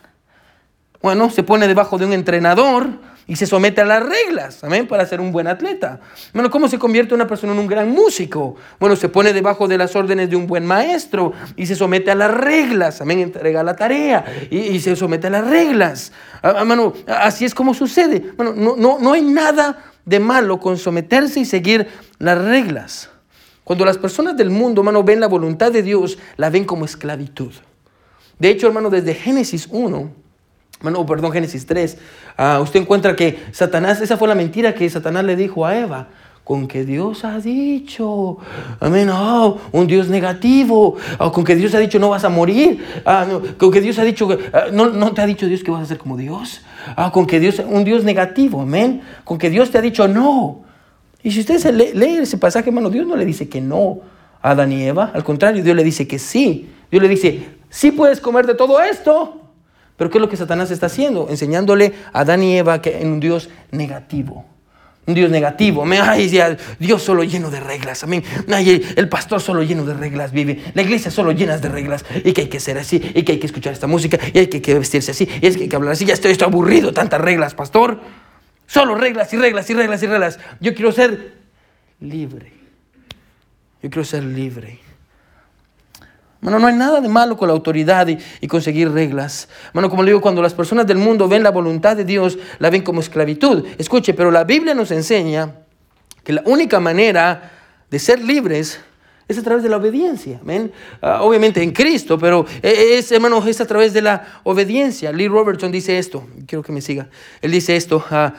Bueno, 1.02 1.30
se 1.30 1.42
pone 1.44 1.68
debajo 1.68 1.98
de 1.98 2.06
un 2.06 2.14
entrenador 2.14 2.90
y 3.28 3.36
se 3.36 3.46
somete 3.46 3.82
a 3.82 3.86
las 3.86 4.02
reglas, 4.02 4.64
amén, 4.64 4.88
para 4.88 5.06
ser 5.06 5.20
un 5.20 5.34
buen 5.34 5.48
atleta. 5.48 6.00
Bueno, 6.34 6.50
¿cómo 6.50 6.70
se 6.70 6.80
convierte 6.80 7.14
una 7.14 7.28
persona 7.28 7.52
en 7.52 7.60
un 7.60 7.68
gran 7.68 7.92
músico? 7.92 8.56
Bueno, 8.80 8.96
se 8.96 9.10
pone 9.10 9.34
debajo 9.34 9.68
de 9.68 9.78
las 9.78 9.96
órdenes 9.98 10.30
de 10.30 10.38
un 10.38 10.48
buen 10.48 10.66
maestro 10.66 11.34
y 11.58 11.66
se 11.66 11.76
somete 11.76 12.10
a 12.12 12.16
las 12.16 12.34
reglas, 12.34 13.02
amén, 13.02 13.20
entrega 13.20 13.64
la 13.64 13.76
tarea 13.76 14.24
y, 14.50 14.80
se 14.80 14.96
somete 14.96 15.28
a 15.28 15.32
las 15.32 15.48
reglas. 15.48 16.14
Hermano, 16.42 16.94
así 17.08 17.44
es 17.44 17.54
como 17.54 17.74
sucede. 17.74 18.32
Bueno, 18.38 18.54
no, 18.56 18.78
no, 18.78 18.98
no 19.00 19.12
hay 19.12 19.22
nada 19.22 19.84
de 20.06 20.20
malo 20.22 20.60
con 20.60 20.78
someterse 20.78 21.42
y 21.42 21.46
seguir 21.46 21.88
las 22.20 22.42
reglas. 22.42 23.10
Cuando 23.66 23.84
las 23.84 23.98
personas 23.98 24.38
del 24.38 24.50
mundo, 24.50 24.80
hermano, 24.80 25.04
ven 25.04 25.20
la 25.20 25.28
voluntad 25.28 25.74
de 25.74 25.84
Dios, 25.84 26.18
la 26.38 26.50
ven 26.50 26.64
como 26.64 26.86
esclavitud. 26.86 27.52
De 28.40 28.50
hecho, 28.50 28.68
hermano, 28.68 28.90
desde 28.90 29.14
Génesis 29.14 29.68
1, 29.70 30.27
bueno, 30.82 31.06
perdón, 31.06 31.32
Génesis 31.32 31.66
3, 31.66 31.98
ah, 32.38 32.60
usted 32.62 32.82
encuentra 32.82 33.16
que 33.16 33.40
Satanás, 33.52 34.00
esa 34.02 34.18
fue 34.18 34.28
la 34.28 34.36
mentira 34.36 34.76
que 34.76 34.90
Satanás 34.90 35.24
le 35.24 35.36
dijo 35.36 35.66
a 35.66 35.78
Eva, 35.78 36.08
con 36.44 36.68
que 36.68 36.86
Dios 36.86 37.26
ha 37.26 37.40
dicho, 37.40 38.38
amén, 38.80 39.10
oh, 39.10 39.58
un 39.74 39.88
Dios 39.88 40.08
negativo, 40.08 40.96
oh, 41.18 41.32
con 41.32 41.44
que 41.44 41.56
Dios 41.56 41.74
ha 41.76 41.80
dicho 41.80 42.00
no 42.00 42.10
vas 42.10 42.24
a 42.24 42.30
morir, 42.30 42.86
ah, 43.06 43.26
con 43.58 43.72
que 43.72 43.82
Dios 43.82 44.00
ha 44.00 44.04
dicho, 44.04 44.30
ah, 44.54 44.66
no, 44.72 44.90
no, 44.90 45.14
te 45.14 45.22
ha 45.22 45.26
dicho 45.26 45.48
Dios 45.48 45.64
que 45.64 45.72
vas 45.72 45.82
a 45.82 45.86
ser 45.86 45.98
como 45.98 46.16
Dios, 46.16 46.62
con 47.12 47.26
que 47.26 47.40
Dios, 47.40 47.62
un 47.68 47.84
Dios 47.84 48.04
negativo, 48.04 48.62
amén, 48.62 49.02
con 49.24 49.38
que 49.38 49.50
Dios 49.50 49.72
te 49.72 49.80
ha 49.80 49.82
dicho 49.82 50.08
no. 50.08 50.64
Y 51.24 51.32
si 51.32 51.42
usted 51.42 51.60
lee, 51.74 51.92
lee 51.94 52.20
ese 52.22 52.38
pasaje, 52.38 52.70
hermano, 52.70 52.90
Dios 52.90 53.06
no 53.06 53.16
le 53.16 53.26
dice 53.26 53.50
que 53.50 53.60
no 53.60 54.00
a 54.42 54.52
Adán 54.52 54.72
y 54.72 54.84
Eva, 54.84 55.12
al 55.14 55.24
contrario, 55.24 55.64
Dios 55.64 55.76
le 55.76 55.84
dice 55.84 56.08
que 56.08 56.20
sí, 56.20 56.70
Dios 56.90 57.04
le 57.04 57.10
dice, 57.10 57.46
sí 57.70 57.92
puedes 57.92 58.22
comer 58.22 58.46
de 58.48 58.56
todo 58.56 58.80
esto, 58.80 59.37
pero 59.98 60.12
¿qué 60.12 60.20
es 60.20 60.22
lo 60.22 60.30
que 60.30 60.38
Satanás 60.38 60.70
está 60.70 60.86
haciendo? 60.86 61.28
Enseñándole 61.30 61.94
a 62.14 62.22
Adán 62.22 62.44
y 62.44 62.58
Eva 62.58 62.82
que 62.82 63.02
en 63.02 63.14
un 63.14 63.20
Dios 63.20 63.50
negativo. 63.72 64.46
Un 65.08 65.16
Dios 65.16 65.32
negativo. 65.32 65.86
Ay, 66.04 66.30
Dios 66.80 67.02
solo 67.02 67.24
lleno 67.24 67.50
de 67.50 67.60
reglas. 67.60 68.06
Ay, 68.52 68.94
el 68.96 69.10
pastor 69.10 69.42
solo 69.42 69.64
lleno 69.64 69.86
de 69.86 69.96
reglas 69.96 70.32
vive. 70.32 70.62
La 70.76 70.84
iglesia 70.84 71.10
solo 71.10 71.32
llena 71.32 71.58
de 71.58 71.70
reglas. 71.70 72.06
Y 72.24 72.34
que 72.34 72.42
hay 72.42 72.48
que 72.48 72.60
ser 72.60 72.78
así. 72.78 73.02
Y 73.16 73.24
que 73.24 73.32
hay 73.34 73.40
que 73.40 73.48
escuchar 73.48 73.74
esta 73.74 73.88
música. 73.88 74.20
Y 74.34 74.40
hay 74.40 74.48
que, 74.48 74.74
vestirse 74.76 75.12
así. 75.12 75.28
Y 75.42 75.48
es 75.48 75.56
que 75.56 75.64
hay 75.64 75.70
que 75.70 75.76
hablar 75.76 75.94
así. 75.94 76.06
Ya 76.06 76.14
estoy 76.14 76.38
aburrido. 76.46 76.94
Tantas 76.94 77.20
reglas, 77.20 77.56
pastor. 77.56 78.00
Solo 78.68 78.96
reglas 78.96 79.34
y 79.34 79.38
reglas 79.38 79.70
y 79.70 79.74
reglas 79.74 80.04
y 80.04 80.08
reglas. 80.08 80.40
Yo 80.60 80.76
quiero 80.76 80.92
ser 80.92 81.36
libre. 82.02 82.52
Yo 83.82 83.90
quiero 83.90 84.04
ser 84.04 84.24
libre. 84.24 84.80
Bueno, 86.48 86.60
no 86.60 86.68
hay 86.68 86.76
nada 86.76 87.02
de 87.02 87.10
malo 87.10 87.36
con 87.36 87.50
la 87.50 87.54
autoridad 87.54 88.08
y, 88.08 88.48
conseguir 88.48 88.90
reglas. 88.90 89.50
Bueno, 89.74 89.90
como 89.90 90.02
le 90.02 90.12
digo, 90.12 90.22
cuando 90.22 90.42
las 90.42 90.54
personas 90.54 90.88
del 90.88 90.98
mundo 90.98 91.28
ven 91.28 91.44
la 91.44 91.52
voluntad 91.52 91.98
de 91.98 92.06
Dios, 92.06 92.40
la 92.60 92.70
ven 92.70 92.84
como 92.84 93.02
esclavitud. 93.02 93.66
Escuche, 93.78 94.14
pero 94.14 94.32
la 94.32 94.46
Biblia 94.46 94.74
nos 94.74 94.92
enseña 94.92 95.56
que 96.24 96.32
la 96.32 96.44
única 96.46 96.80
manera 96.80 97.52
de 97.92 98.00
ser 98.00 98.24
libres 98.24 98.80
es 99.28 99.38
a 99.38 99.44
través 99.44 99.62
de 99.62 99.68
la 99.68 99.76
obediencia. 99.76 100.40
Ah, 101.02 101.20
obviamente 101.22 101.62
en 101.62 101.74
Cristo, 101.74 102.18
pero 102.18 102.46
es, 102.62 103.12
hermano, 103.12 103.46
es 103.46 103.60
a 103.60 103.66
través 103.66 103.92
de 103.92 104.04
la 104.04 104.40
obediencia. 104.44 105.12
Lee 105.12 105.28
Robertson 105.28 105.70
dice 105.70 105.98
esto, 105.98 106.26
quiero 106.46 106.64
que 106.64 106.72
me 106.72 106.80
siga. 106.80 107.10
Él 107.42 107.52
dice 107.52 107.76
esto, 107.76 108.06
ah, 108.10 108.34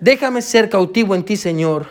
déjame 0.00 0.40
ser 0.40 0.70
cautivo 0.70 1.14
en 1.14 1.24
ti, 1.24 1.36
Señor, 1.36 1.88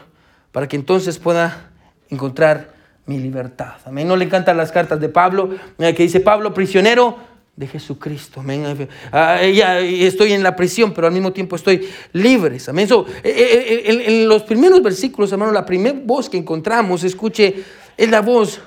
para 0.51 0.67
que 0.67 0.77
entonces 0.77 1.19
pueda 1.19 1.69
encontrar 2.09 2.78
mi 3.09 3.17
libertad. 3.17 3.73
Amén. 3.85 4.07
No 4.07 4.15
le 4.15 4.25
encantan 4.25 4.55
las 4.55 4.71
cartas 4.71 4.99
de 4.99 5.09
Pablo, 5.09 5.49
que 5.79 6.03
dice 6.03 6.19
Pablo, 6.19 6.53
prisionero 6.53 7.17
de 7.55 7.65
Jesucristo. 7.65 8.39
Amén. 8.39 8.87
Ah, 9.11 9.43
ya 9.43 9.79
estoy 9.79 10.33
en 10.33 10.43
la 10.43 10.55
prisión, 10.55 10.93
pero 10.93 11.07
al 11.07 11.13
mismo 11.13 11.33
tiempo 11.33 11.55
estoy 11.55 11.89
libre. 12.13 12.59
Amén. 12.67 12.87
Eh, 12.87 13.07
eh, 13.23 13.83
eh, 13.83 14.03
en, 14.05 14.29
los 14.29 14.43
primeros 14.43 14.83
versículos, 14.83 15.31
hermano, 15.31 15.51
la 15.51 15.65
primera 15.65 15.99
voz 16.03 16.29
que 16.29 16.37
encontramos, 16.37 17.03
escuche, 17.03 17.63
es 17.97 18.09
la 18.11 18.21
voz 18.21 18.61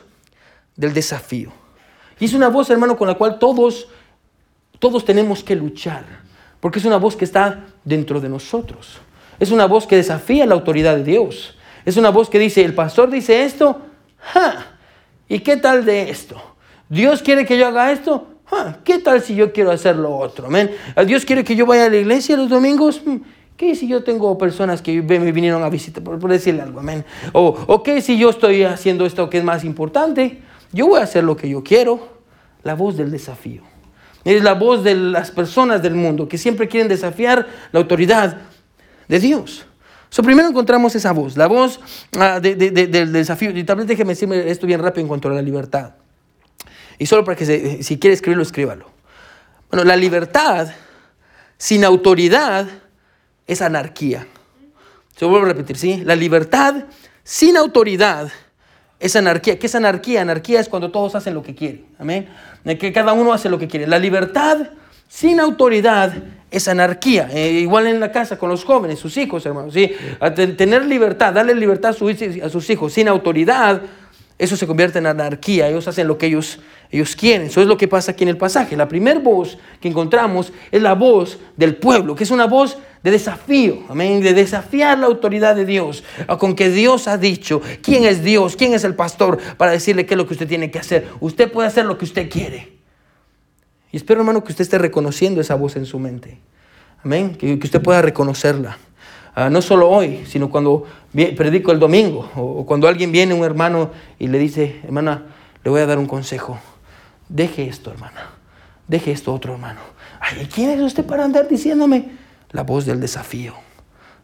del 0.75 0.93
desafío. 0.93 1.53
Y 2.19 2.25
es 2.25 2.35
una 2.35 2.49
voz, 2.49 2.69
hermano, 2.69 2.97
con 2.97 3.07
la 3.07 3.15
cual 3.15 3.39
todos, 3.39 3.87
todos 4.81 5.05
tenemos 5.05 5.45
que 5.45 5.55
luchar, 5.55 6.05
porque 6.59 6.81
es 6.81 6.85
una 6.85 6.97
voz 6.97 7.15
que 7.15 7.25
está 7.25 7.67
dentro 7.85 8.21
de 8.21 8.29
nosotros. 8.29 8.99
Es 9.39 9.53
una 9.53 9.67
voz 9.67 9.87
que 9.87 9.95
desafía 9.95 10.47
la 10.47 10.55
autoridad 10.55 10.97
de 10.97 11.05
Dios. 11.05 11.57
Es 11.85 11.97
una 11.97 12.11
voz 12.11 12.29
que 12.29 12.41
dice, 12.41 12.65
el 12.65 12.75
pastor 12.75 13.09
dice 13.09 13.45
esto, 13.45 13.83
¿Y 15.29 15.41
qué 15.41 15.57
tal 15.57 15.85
de 15.85 16.11
esto? 16.11 16.41
¿Dios 16.89 17.23
quiere 17.23 17.47
que 17.47 17.57
yo 17.57 17.69
haga 17.69 17.93
esto? 17.93 18.27
¿Qué 18.85 18.99
tal 18.99 19.23
si 19.23 19.35
yo 19.35 19.53
quiero 19.53 19.71
hacer 19.71 19.97
lo 19.97 20.17
otro? 20.17 20.49
¿Dios 21.07 21.25
quiere 21.25 21.43
que 21.43 21.57
yo 21.57 21.65
vaya 21.65 21.87
a 21.87 21.89
la 21.89 21.97
iglesia 21.97 22.37
los 22.37 22.51
domingos? 22.51 23.01
Hmm, 23.05 23.17
¿Qué 23.57 23.75
si 23.75 23.89
yo 23.89 24.03
tengo 24.03 24.37
personas 24.37 24.83
que 24.83 25.01
me 25.01 25.33
vinieron 25.33 25.63
a 25.63 25.71
visitar, 25.71 26.03
por, 26.03 26.29
decirle 26.29 26.63
algo? 26.63 26.81
Amén. 26.81 27.05
O, 27.33 27.57
¿O 27.67 27.83
qué 27.83 28.03
si 28.03 28.19
yo 28.19 28.31
estoy 28.31 28.65
haciendo 28.65 29.07
esto 29.07 29.31
que 29.31 29.39
es 29.39 29.45
más 29.45 29.65
importante? 29.65 30.43
Yo 30.73 30.89
voy 30.89 31.01
a 31.01 31.05
hacer 31.05 31.25
lo 31.25 31.37
que 31.37 31.49
yo 31.49 31.63
quiero. 31.63 32.21
La 32.63 32.75
voz 32.75 32.97
del 32.97 33.11
desafío. 33.11 33.63
Es 34.25 34.43
la 34.43 34.55
voz 34.55 34.85
de 34.85 34.95
las 34.95 35.31
personas 35.31 35.83
del 35.83 35.95
mundo 35.95 36.29
que 36.29 36.39
siempre 36.39 36.69
quieren 36.69 36.89
desafiar 36.89 37.47
la 37.73 37.81
autoridad 37.81 38.37
de 39.09 39.19
Dios. 39.19 39.67
So, 40.13 40.23
primero 40.23 40.47
encontramos 40.47 40.95
esa 40.95 41.13
voz, 41.13 41.39
la 41.39 41.47
voz 41.47 41.81
ah, 42.19 42.39
del 42.39 43.13
desafío. 43.15 43.49
Y 43.49 43.65
tal 43.65 43.79
vez 43.79 43.87
déjeme 43.87 44.11
decirme 44.11 44.51
esto 44.51 44.67
bien 44.67 44.79
rápido 44.79 45.01
en 45.01 45.09
cuanto 45.09 45.29
a 45.29 45.33
la 45.33 45.41
libertad. 45.41 45.95
Y 46.99 47.07
solo 47.07 47.25
para 47.25 47.35
que 47.35 47.83
si 47.83 47.99
quiere 47.99 48.13
escribirlo, 48.13 48.43
escríbalo. 48.43 48.91
Bueno, 49.71 49.85
la 49.85 49.97
libertad 49.97 50.69
sin 51.57 51.83
autoridad 51.83 52.67
es 53.47 53.63
anarquía. 53.63 54.27
Se 55.17 55.25
vuelvo 55.25 55.47
a 55.47 55.49
repetir, 55.49 55.79
¿sí? 55.79 56.03
La 56.05 56.15
libertad 56.15 56.85
sin 57.25 57.57
autoridad 57.57 58.31
es 59.01 59.17
anarquía. 59.17 59.59
¿Qué 59.59 59.67
es 59.67 59.75
anarquía? 59.75 60.21
Anarquía 60.21 60.61
es 60.61 60.69
cuando 60.69 60.91
todos 60.91 61.15
hacen 61.15 61.33
lo 61.33 61.43
que 61.43 61.55
quieren. 61.55 61.87
Amén. 61.99 62.29
Que 62.79 62.93
cada 62.93 63.15
uno 63.15 63.33
hace 63.33 63.49
lo 63.49 63.59
que 63.59 63.67
quiere. 63.67 63.87
La 63.87 63.99
libertad 63.99 64.73
sin 65.13 65.41
autoridad 65.41 66.15
es 66.51 66.69
anarquía. 66.69 67.29
Eh, 67.35 67.51
igual 67.61 67.87
en 67.87 68.01
la 68.01 68.11
casa 68.11 68.39
con 68.39 68.49
los 68.49 68.65
jóvenes, 68.65 68.99
sus 68.99 69.15
hijos, 69.19 69.45
hermanos. 69.45 69.75
¿sí? 69.75 69.93
tener 70.57 70.87
libertad, 70.87 71.35
darle 71.35 71.55
libertad 71.55 71.91
a, 71.91 72.49
sus 72.49 72.71
hijos 72.71 72.93
sin 72.95 73.09
autoridad, 73.09 73.83
eso 74.39 74.57
se 74.57 74.67
convierte 74.67 75.01
en 75.01 75.07
anarquía. 75.07 75.69
Ellos 75.69 75.87
hacen 75.87 76.09
lo 76.09 76.17
que 76.17 76.27
ellos, 76.27 76.61
ellos 76.91 77.15
quieren. 77.15 77.49
Eso 77.49 77.61
es 77.61 77.67
lo 77.67 77.77
que 77.77 77.89
pasa 77.89 78.13
aquí 78.13 78.25
en 78.25 78.31
el 78.31 78.39
pasaje. 78.39 78.75
La 78.75 78.89
primera 78.89 79.21
voz 79.21 79.59
que 79.83 79.89
encontramos 79.89 80.51
es 80.71 80.81
la 80.81 80.95
voz 80.95 81.39
del 81.59 81.77
pueblo, 81.77 82.15
que 82.15 82.25
es 82.25 82.31
una 82.31 82.47
voz 82.47 82.79
de 83.03 83.11
desafío, 83.11 83.81
amén, 83.91 84.23
de 84.23 84.33
desafiar 84.33 84.99
la 84.99 85.09
autoridad 85.09 85.55
de 85.55 85.67
Dios, 85.67 86.05
con 86.39 86.57
que 86.57 86.71
Dios 86.71 87.07
ha 87.07 87.19
dicho 87.19 87.61
quién 87.83 88.05
es 88.05 88.25
Dios, 88.25 88.57
quién 88.57 88.73
es 88.73 88.83
el 88.85 88.95
pastor, 88.95 89.39
para 89.59 89.73
decirle 89.73 90.07
qué 90.07 90.15
es 90.15 90.19
lo 90.19 90.27
que 90.27 90.33
usted 90.33 90.49
tiene 90.49 90.71
que 90.71 90.79
hacer. 90.79 91.09
Usted 91.21 91.53
puede 91.53 91.69
hacer 91.69 91.85
lo 91.85 91.99
que 91.99 92.07
usted 92.07 92.31
quiere. 92.31 92.82
Y 93.93 93.97
espero, 93.99 94.21
hermano, 94.21 94.43
que 94.43 94.53
usted 94.53 94.63
esté 94.63 94.79
reconociendo 94.79 95.41
esa 95.41 95.55
voz 95.55 95.77
en 95.77 95.87
su 95.87 95.99
mente. 95.99 96.41
Amén, 97.05 97.37
que, 97.37 97.55
usted 97.55 97.81
pueda 97.81 98.03
reconocerla. 98.03 98.79
Ah, 99.35 99.49
no 99.49 99.63
solo 99.63 99.89
hoy, 99.89 100.25
sino 100.27 100.51
cuando 100.51 100.85
predico 101.13 101.73
el 101.73 101.79
domingo, 101.79 102.31
o, 102.35 102.67
cuando 102.67 102.89
alguien 102.89 103.13
viene, 103.13 103.35
un 103.35 103.45
hermano, 103.45 103.91
y 104.19 104.27
le 104.27 104.39
dice, 104.39 104.81
hermana, 104.85 105.27
le 105.63 105.71
voy 105.71 105.81
a 105.81 105.87
dar 105.87 105.99
un 105.99 106.07
consejo. 106.07 106.59
Deje 107.29 107.69
esto, 107.69 107.91
hermana. 107.91 108.31
Deje 108.89 109.13
esto 109.13 109.33
otro, 109.33 109.53
hermano. 109.53 109.81
Ay, 110.21 110.49
¿quién 110.53 110.71
es 110.71 110.81
usted 110.81 111.05
para 111.05 111.25
andar 111.25 111.49
diciéndome? 111.49 112.23
la 112.53 112.63
voz 112.63 112.87
del 112.87 113.01
desafío. 113.01 113.55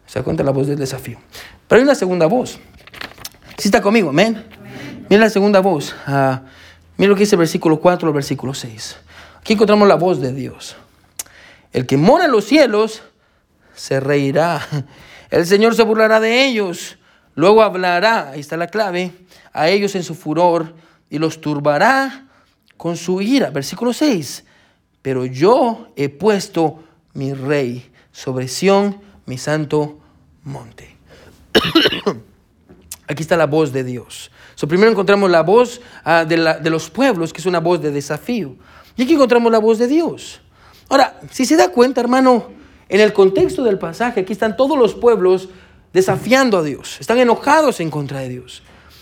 ¿Se 0.05 0.19
da 0.19 0.23
cuenta? 0.23 0.43
La 0.43 0.51
voz 0.51 0.67
del 0.67 0.77
desafío. 0.77 1.17
Pero 1.67 1.79
hay 1.79 1.83
una 1.83 1.95
segunda 1.95 2.27
voz. 2.27 2.59
¿Sí 3.57 3.67
está 3.67 3.81
conmigo? 3.81 4.09
Amén. 4.09 4.43
Mira 5.09 5.23
la 5.23 5.29
segunda 5.29 5.59
voz. 5.59 5.93
Uh, 6.07 6.37
mira 6.97 7.09
lo 7.09 7.15
que 7.15 7.21
dice 7.21 7.35
el 7.35 7.39
versículo 7.39 7.79
4 7.79 8.07
al 8.07 8.13
versículo 8.13 8.53
6. 8.53 8.97
Aquí 9.39 9.53
encontramos 9.53 9.87
la 9.87 9.95
voz 9.95 10.19
de 10.21 10.33
Dios. 10.33 10.75
El 11.71 11.85
que 11.85 11.97
mora 11.97 12.25
en 12.25 12.31
los 12.31 12.45
cielos 12.45 13.01
se 13.73 13.99
reirá. 13.99 14.65
El 15.29 15.45
Señor 15.45 15.75
se 15.75 15.83
burlará 15.83 16.19
de 16.19 16.45
ellos. 16.45 16.97
Luego 17.35 17.61
hablará, 17.61 18.31
ahí 18.31 18.41
está 18.41 18.57
la 18.57 18.67
clave, 18.67 19.13
a 19.53 19.69
ellos 19.69 19.95
en 19.95 20.03
su 20.03 20.13
furor 20.13 20.75
y 21.09 21.19
los 21.19 21.39
turbará 21.39 22.27
con 22.75 22.97
su 22.97 23.21
ira. 23.21 23.49
Versículo 23.49 23.93
6. 23.93 24.43
Pero 25.01 25.25
yo 25.25 25.87
he 25.95 26.09
puesto 26.09 26.83
mi 27.13 27.33
rey 27.33 27.91
sobre 28.11 28.47
Sión, 28.47 28.99
mi 29.25 29.37
santo 29.37 29.99
monte. 30.43 30.97
Aquí 33.09 33.23
está 33.23 33.35
la 33.35 33.47
voz 33.47 33.73
de 33.73 33.83
Dios. 33.83 34.29
So, 34.53 34.67
primero 34.67 34.91
encontramos 34.91 35.31
la 35.31 35.41
voz 35.41 35.81
ah, 36.05 36.25
de, 36.25 36.37
de, 36.61 36.69
los 36.69 36.89
pueblos, 36.91 37.33
que 37.33 37.39
es 37.39 37.47
una 37.47 37.59
voz 37.59 37.81
de 37.81 37.91
desafío. 37.91 38.55
Y 38.95 39.03
aquí 39.03 39.15
encontramos 39.15 39.51
la 39.51 39.57
voz 39.57 39.79
de 39.79 39.87
Dios. 39.87 40.41
Ahora, 40.89 41.19
si 41.31 41.45
se 41.45 41.55
da 41.55 41.69
cuenta, 41.69 42.01
hermano, 42.01 42.49
en 42.87 43.01
el 43.01 43.11
contexto 43.11 43.63
del 43.63 43.79
pasaje, 43.79 44.21
aquí 44.21 44.33
están 44.33 44.55
todos 44.55 44.77
los 44.77 44.93
pueblos 44.93 45.49
desafiando 45.91 46.59
a 46.59 46.63
Dios, 46.63 46.97
están 46.99 47.17
enojados 47.17 47.79
en 47.79 47.89
contra 47.89 48.19
de 48.19 48.29
Dios. 48.29 48.61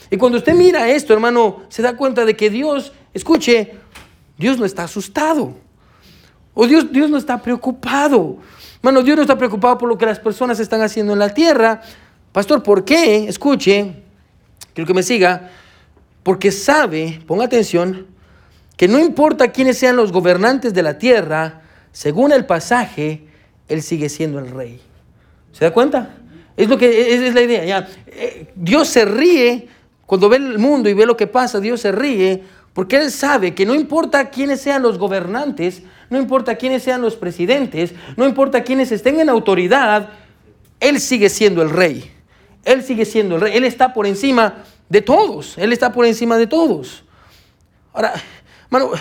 Y 0.09 0.15
cuando 0.15 0.37
usted 0.37 0.53
mira 0.53 0.89
esto, 0.89 1.13
hermano, 1.13 1.63
se 1.67 1.81
da 1.81 1.97
cuenta 1.97 2.23
de 2.23 2.35
que 2.37 2.49
Dios, 2.49 2.93
escuche, 3.13 3.75
Dios 4.37 4.57
no 4.57 4.65
está 4.65 4.83
asustado. 4.83 5.53
O 6.53 6.65
Dios, 6.65 6.91
Dios 6.91 7.09
no 7.09 7.17
está 7.17 7.41
preocupado. 7.41 8.37
Bueno, 8.81 9.03
Dios 9.03 9.17
no 9.17 9.23
está 9.23 9.37
preocupado 9.37 9.77
por 9.77 9.89
lo 9.89 9.97
que 9.97 10.05
las 10.05 10.19
personas 10.19 10.59
están 10.59 10.81
haciendo 10.81 11.13
en 11.13 11.19
la 11.19 11.33
tierra. 11.33 11.81
Pastor, 12.31 12.63
¿por 12.63 12.85
qué? 12.85 13.27
Escuche, 13.27 13.93
quiero 14.73 14.87
que 14.87 14.93
me 14.93 15.03
siga. 15.03 15.49
Porque 16.23 16.51
sabe, 16.51 17.21
ponga 17.25 17.45
atención, 17.45 18.07
que 18.75 18.87
no 18.87 18.99
importa 18.99 19.51
quiénes 19.51 19.77
sean 19.77 19.95
los 19.95 20.11
gobernantes 20.11 20.73
de 20.73 20.83
la 20.83 20.97
tierra, 20.97 21.61
según 21.91 22.31
el 22.31 22.45
pasaje, 22.45 23.23
Él 23.67 23.81
sigue 23.81 24.09
siendo 24.09 24.39
el 24.39 24.51
rey. 24.51 24.79
¿Se 25.51 25.65
da 25.65 25.71
cuenta? 25.71 26.15
Es 26.55 26.67
lo 26.67 26.77
que 26.77 27.13
es, 27.13 27.33
la 27.33 27.41
idea. 27.41 27.65
Ya. 27.65 27.87
Eh, 28.07 28.51
Dios 28.55 28.87
se 28.87 29.05
ríe 29.05 29.67
cuando 30.05 30.29
ve 30.29 30.37
el 30.37 30.59
mundo 30.59 30.89
y 30.89 30.93
ve 30.93 31.05
lo 31.05 31.17
que 31.17 31.27
pasa. 31.27 31.59
Dios 31.59 31.81
se 31.81 31.91
ríe 31.91 32.43
porque 32.73 32.97
Él 32.97 33.09
sabe 33.09 33.55
que 33.55 33.65
no 33.65 33.73
importa 33.73 34.29
quiénes 34.29 34.61
sean 34.61 34.83
los 34.83 34.99
gobernantes, 34.99 35.81
no 36.11 36.19
importa 36.19 36.55
quiénes 36.55 36.83
sean 36.83 37.01
los 37.01 37.15
presidentes, 37.15 37.93
no 38.15 38.27
importa 38.27 38.63
quiénes 38.63 38.91
estén 38.91 39.19
en 39.19 39.29
autoridad, 39.29 40.09
Él 40.79 40.99
sigue 40.99 41.29
siendo 41.29 41.63
el 41.63 41.71
rey. 41.71 42.11
Él 42.65 42.83
sigue 42.83 43.05
siendo 43.05 43.35
el 43.35 43.41
rey. 43.41 43.57
Él 43.57 43.63
está 43.63 43.93
por 43.93 44.07
encima 44.07 44.63
de 44.89 45.01
todos. 45.01 45.57
Él 45.57 45.73
está 45.73 45.91
por 45.91 46.05
encima 46.05 46.37
de 46.37 46.47
todos. 46.47 47.03
Ahora, 47.93 48.13
hermano, 48.65 48.91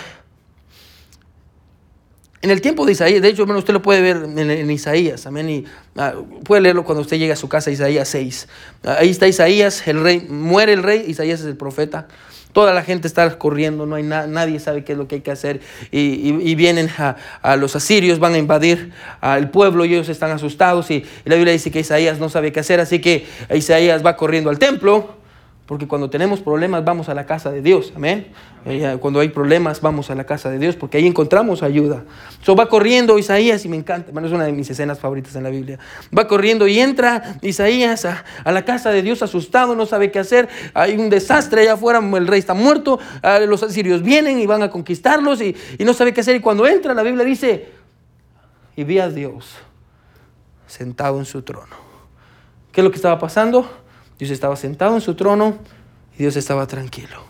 en 2.41 2.51
el 2.51 2.61
tiempo 2.61 2.85
de 2.85 2.93
Isaías, 2.93 3.21
de 3.21 3.27
hecho, 3.29 3.41
hermano, 3.41 3.59
usted 3.59 3.73
lo 3.73 3.81
puede 3.81 4.01
ver 4.01 4.17
en, 4.17 4.71
Isaías, 4.71 5.25
amén, 5.25 5.65
ah, 5.95 6.13
puede 6.43 6.61
leerlo 6.61 6.85
cuando 6.85 7.01
usted 7.01 7.17
llegue 7.17 7.33
a 7.33 7.35
su 7.35 7.49
casa, 7.49 7.71
Isaías 7.71 8.07
6. 8.09 8.47
ahí 8.83 9.09
está 9.09 9.27
Isaías, 9.27 9.87
el 9.87 10.01
rey, 10.01 10.21
muere 10.29 10.73
el 10.73 10.83
rey, 10.83 11.03
Isaías 11.07 11.39
es 11.39 11.45
el 11.45 11.57
profeta. 11.57 12.07
Toda 12.57 12.73
la 12.73 12.81
gente 12.81 13.07
está 13.07 13.37
corriendo, 13.37 13.85
no 13.85 13.97
hay 13.97 14.01
nadie 14.01 14.59
sabe 14.59 14.83
qué 14.83 14.93
es 14.93 14.97
lo 14.97 15.07
que 15.07 15.13
hay 15.13 15.21
que 15.21 15.29
hacer. 15.29 15.61
Y, 15.91 16.55
vienen 16.55 16.89
a, 16.97 17.55
los 17.55 17.75
asirios, 17.75 18.17
van 18.17 18.33
a 18.33 18.39
invadir 18.39 18.93
al 19.21 19.51
pueblo 19.51 19.85
y 19.85 19.93
ellos 19.93 20.09
están 20.09 20.31
asustados. 20.31 20.89
Y, 20.89 20.95
y 20.95 21.29
la 21.29 21.35
Biblia 21.35 21.53
dice 21.53 21.69
que 21.69 21.81
Isaías 21.81 22.17
no 22.17 22.29
sabe 22.29 22.51
qué 22.51 22.61
hacer, 22.61 22.79
así 22.79 22.97
que 22.97 23.27
Isaías 23.53 24.03
va 24.03 24.17
corriendo 24.17 24.49
al 24.49 24.57
templo 24.57 25.17
porque 25.67 25.85
cuando 25.85 26.09
tenemos 26.09 26.39
problemas 26.39 26.85
vamos 26.85 27.09
a 27.09 27.13
la 27.13 27.25
casa 27.25 27.51
de 27.51 27.61
Dios, 27.61 27.91
amén. 27.93 28.27
Eh, 28.65 28.97
cuando 29.01 29.19
hay 29.19 29.29
problemas 29.29 29.81
vamos 29.81 30.09
a 30.09 30.15
la 30.15 30.23
casa 30.23 30.49
de 30.49 30.59
Dios 30.59 30.77
porque 30.77 30.97
ahí 30.97 31.05
encontramos 31.05 31.61
ayuda. 31.61 32.05
So 32.41 32.55
va 32.55 32.69
corriendo 32.69 33.19
Isaías 33.19 33.65
y 33.65 33.69
me 33.69 33.75
encanta, 33.75 34.09
es 34.09 34.31
una 34.31 34.45
de 34.45 34.53
mis 34.53 34.69
escenas 34.69 34.99
favoritas 34.99 35.35
en 35.35 35.43
la 35.43 35.49
Biblia. 35.49 35.77
Va 36.17 36.25
corriendo 36.25 36.67
y 36.67 36.79
entra 36.79 37.37
Isaías 37.41 38.05
a, 38.05 38.23
la 38.45 38.63
casa 38.63 38.91
de 38.91 39.01
Dios 39.01 39.21
asustado, 39.21 39.75
no 39.75 39.85
sabe 39.85 40.09
qué 40.09 40.19
hacer. 40.19 40.47
Hay 40.73 40.95
un 40.95 41.09
desastre 41.09 41.61
allá 41.63 41.73
afuera, 41.73 41.99
el 41.99 42.27
rey 42.27 42.39
está 42.39 42.53
muerto, 42.53 42.97
ah, 43.21 43.39
los 43.39 43.61
asirios 43.61 44.01
vienen 44.01 44.39
y 44.39 44.45
van 44.45 44.63
a 44.63 44.69
conquistarlos 44.69 45.41
y, 45.41 45.53
y 45.77 45.83
no 45.83 45.93
sabe 45.93 46.13
qué 46.13 46.21
hacer. 46.21 46.37
Y 46.37 46.39
cuando 46.39 46.65
entra 46.65 46.93
la 46.93 47.03
Biblia 47.03 47.25
dice, 47.25 47.67
y 48.77 48.85
vi 48.85 48.99
a 48.99 49.09
Dios 49.09 49.53
sentado 50.65 51.19
en 51.19 51.25
su 51.25 51.41
trono. 51.41 51.75
¿Qué 52.71 52.79
es 52.81 52.85
lo 52.85 52.91
que 52.91 52.97
estaba 52.97 53.19
pasando? 53.19 53.69
Dios 54.17 54.31
estaba 54.31 54.55
sentado 54.55 54.95
en 54.95 55.01
su 55.01 55.15
trono 55.15 55.57
y 56.15 56.19
Dios 56.19 56.35
estaba 56.35 56.65
tranquilo. 56.67 57.23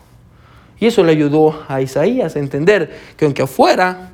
Y 0.80 0.86
eso 0.86 1.04
le 1.04 1.12
ayudó 1.12 1.64
a 1.68 1.82
Isaías 1.82 2.36
a 2.36 2.38
entender 2.38 2.90
que 3.16 3.24
aunque 3.24 3.42
afuera 3.42 4.12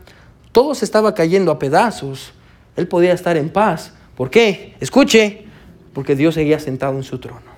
todo 0.50 0.74
se 0.74 0.84
estaba 0.84 1.14
cayendo 1.14 1.52
a 1.52 1.58
pedazos, 1.58 2.32
él 2.76 2.88
podía 2.88 3.12
estar 3.12 3.36
en 3.36 3.50
paz. 3.50 3.92
¿Por 4.16 4.30
qué? 4.30 4.74
Escuche, 4.80 5.44
porque 5.92 6.16
Dios 6.16 6.34
seguía 6.34 6.58
sentado 6.58 6.96
en 6.96 7.02
su 7.02 7.18
trono. 7.18 7.54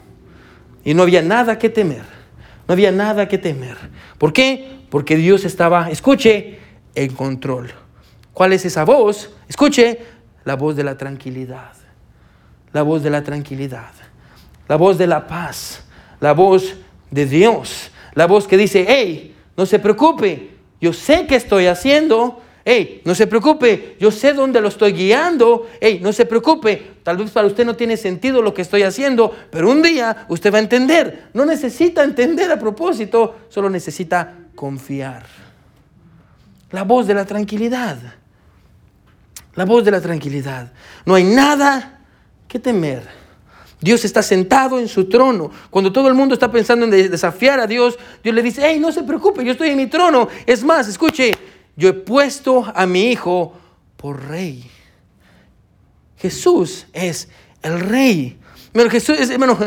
Y 0.85 0.94
no 0.94 1.02
había 1.02 1.22
nada 1.22 1.59
que 1.59 1.70
temer. 1.70 2.05
No 2.68 2.72
había 2.72 2.90
nada 2.90 3.29
que 3.29 3.38
temer. 3.38 3.76
¿Por 4.18 4.33
qué? 4.33 4.81
Porque 4.90 5.16
Dios 5.16 5.44
estaba, 5.44 5.90
escuche, 5.90 6.59
en 6.94 7.14
control. 7.14 7.70
¿Cuál 8.33 8.52
es 8.52 8.64
esa 8.64 8.85
voz? 8.85 9.31
Escuche, 9.48 10.00
la 10.44 10.57
voz 10.57 10.76
de 10.76 10.85
la 10.85 10.96
tranquilidad. 10.96 11.72
La 12.72 12.83
voz 12.83 13.02
de 13.02 13.11
la 13.11 13.22
tranquilidad 13.22 13.92
la 14.68 14.76
voz 14.76 14.98
de 14.98 15.07
la 15.07 15.26
paz, 15.26 15.83
la 16.20 16.33
voz 16.33 16.74
de 17.11 17.26
Dios, 17.26 17.90
la 18.14 18.26
voz 18.26 18.46
que 18.46 18.57
dice, 18.57 18.85
hey, 18.88 19.35
no 19.57 19.66
se 19.66 19.79
preocupe, 19.79 20.57
yo 20.81 20.92
sé 20.92 21.26
qué 21.26 21.37
estoy 21.37 21.66
haciendo, 21.66 22.42
hey, 22.64 23.00
no 23.05 23.14
se 23.14 23.26
preocupe, 23.26 23.96
yo 24.00 24.11
sé 24.11 24.33
dónde 24.33 24.61
lo 24.61 24.68
estoy 24.68 24.92
guiando, 24.92 25.68
hey, 25.81 26.00
no 26.02 26.12
se 26.12 26.26
preocupe, 26.26 26.94
tal 27.02 27.16
vez 27.16 27.31
para 27.31 27.46
usted 27.46 27.64
no 27.64 27.76
tiene 27.76 27.96
sentido 27.96 28.42
lo 28.42 28.52
que 28.52 28.62
estoy 28.62 28.83
haciendo, 28.83 29.35
pero 29.50 29.70
un 29.70 29.83
día 29.83 30.26
usted 30.29 30.52
va 30.52 30.59
a 30.59 30.62
entender, 30.62 31.29
no 31.33 31.46
necesita 31.46 32.02
entender 32.02 32.50
a 32.50 32.59
propósito, 32.59 33.37
solo 33.48 33.70
necesita 33.70 34.35
confiar. 34.55 35.24
La 36.72 36.83
voz 36.83 37.07
de 37.07 37.14
la 37.14 37.24
tranquilidad, 37.24 37.98
la 39.55 39.64
voz 39.64 39.85
de 39.85 39.92
la 39.92 40.00
tranquilidad, 40.00 40.72
no 41.05 41.14
hay 41.14 41.24
nada 41.24 42.00
que 42.48 42.59
temer 42.59 43.26
Dios 43.81 44.05
está 44.05 44.23
sentado 44.23 44.79
en 44.79 44.89
su 44.89 45.09
trono. 45.09 45.51
Cuando 45.71 45.93
todo 45.93 46.09
el 46.09 46.15
mundo 46.15 46.35
está 46.35 46.51
pensando 46.51 46.87
en 46.87 46.91
desafiar 46.91 47.61
a 47.61 47.67
Dios, 47.67 47.99
Dios 48.23 48.35
le 48.35 48.43
dice, 48.43 48.62
hey, 48.65 48.79
no 48.81 48.91
se 48.91 49.03
preocupe, 49.03 49.45
yo 49.45 49.53
estoy 49.53 49.71
en 49.71 49.77
mi 49.77 49.87
trono. 49.87 50.29
Es 50.47 50.65
más, 50.65 50.89
escuche, 50.89 51.33
yo 51.77 51.91
he 51.91 51.93
puesto 51.93 52.65
a 52.75 52.87
mi 52.87 53.11
hijo 53.11 53.53
por 53.97 54.29
rey. 54.29 54.71
Jesús 56.17 56.87
es 56.93 57.29
el 57.62 57.81
rey. 57.81 58.39
Pero 58.73 58.91
Jesús 58.91 59.19
es, 59.19 59.31
hermano, 59.31 59.59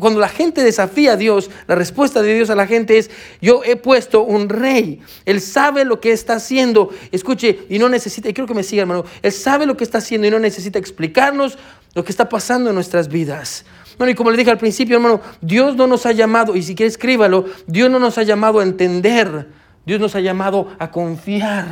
cuando 0.00 0.20
la 0.20 0.28
gente 0.28 0.62
desafía 0.62 1.12
a 1.12 1.16
Dios, 1.16 1.50
la 1.66 1.74
respuesta 1.74 2.22
de 2.22 2.34
Dios 2.34 2.50
a 2.50 2.54
la 2.54 2.66
gente 2.66 2.98
es, 2.98 3.10
yo 3.40 3.62
he 3.64 3.76
puesto 3.76 4.22
un 4.22 4.48
rey, 4.48 5.00
él 5.24 5.40
sabe 5.40 5.84
lo 5.84 6.00
que 6.00 6.12
está 6.12 6.34
haciendo, 6.34 6.90
escuche, 7.10 7.60
y 7.68 7.78
no 7.78 7.88
necesita, 7.88 8.28
y 8.28 8.34
creo 8.34 8.46
que 8.46 8.54
me 8.54 8.62
siga 8.62 8.82
hermano, 8.82 9.04
él 9.22 9.32
sabe 9.32 9.66
lo 9.66 9.76
que 9.76 9.84
está 9.84 9.98
haciendo 9.98 10.26
y 10.26 10.30
no 10.30 10.38
necesita 10.38 10.78
explicarnos 10.78 11.58
lo 11.94 12.04
que 12.04 12.10
está 12.10 12.28
pasando 12.28 12.70
en 12.70 12.74
nuestras 12.74 13.08
vidas. 13.08 13.64
Bueno, 13.98 14.10
y 14.10 14.14
como 14.14 14.30
le 14.30 14.36
dije 14.36 14.50
al 14.50 14.58
principio, 14.58 14.96
hermano, 14.96 15.20
Dios 15.40 15.76
no 15.76 15.86
nos 15.86 16.04
ha 16.06 16.12
llamado, 16.12 16.56
y 16.56 16.62
si 16.62 16.74
quiere 16.74 16.88
escríbalo, 16.88 17.44
Dios 17.66 17.90
no 17.90 17.98
nos 17.98 18.18
ha 18.18 18.22
llamado 18.22 18.60
a 18.60 18.62
entender 18.62 19.46
Dios 19.86 20.00
nos 20.00 20.14
ha 20.14 20.20
llamado 20.20 20.68
a 20.78 20.90
confiar. 20.90 21.66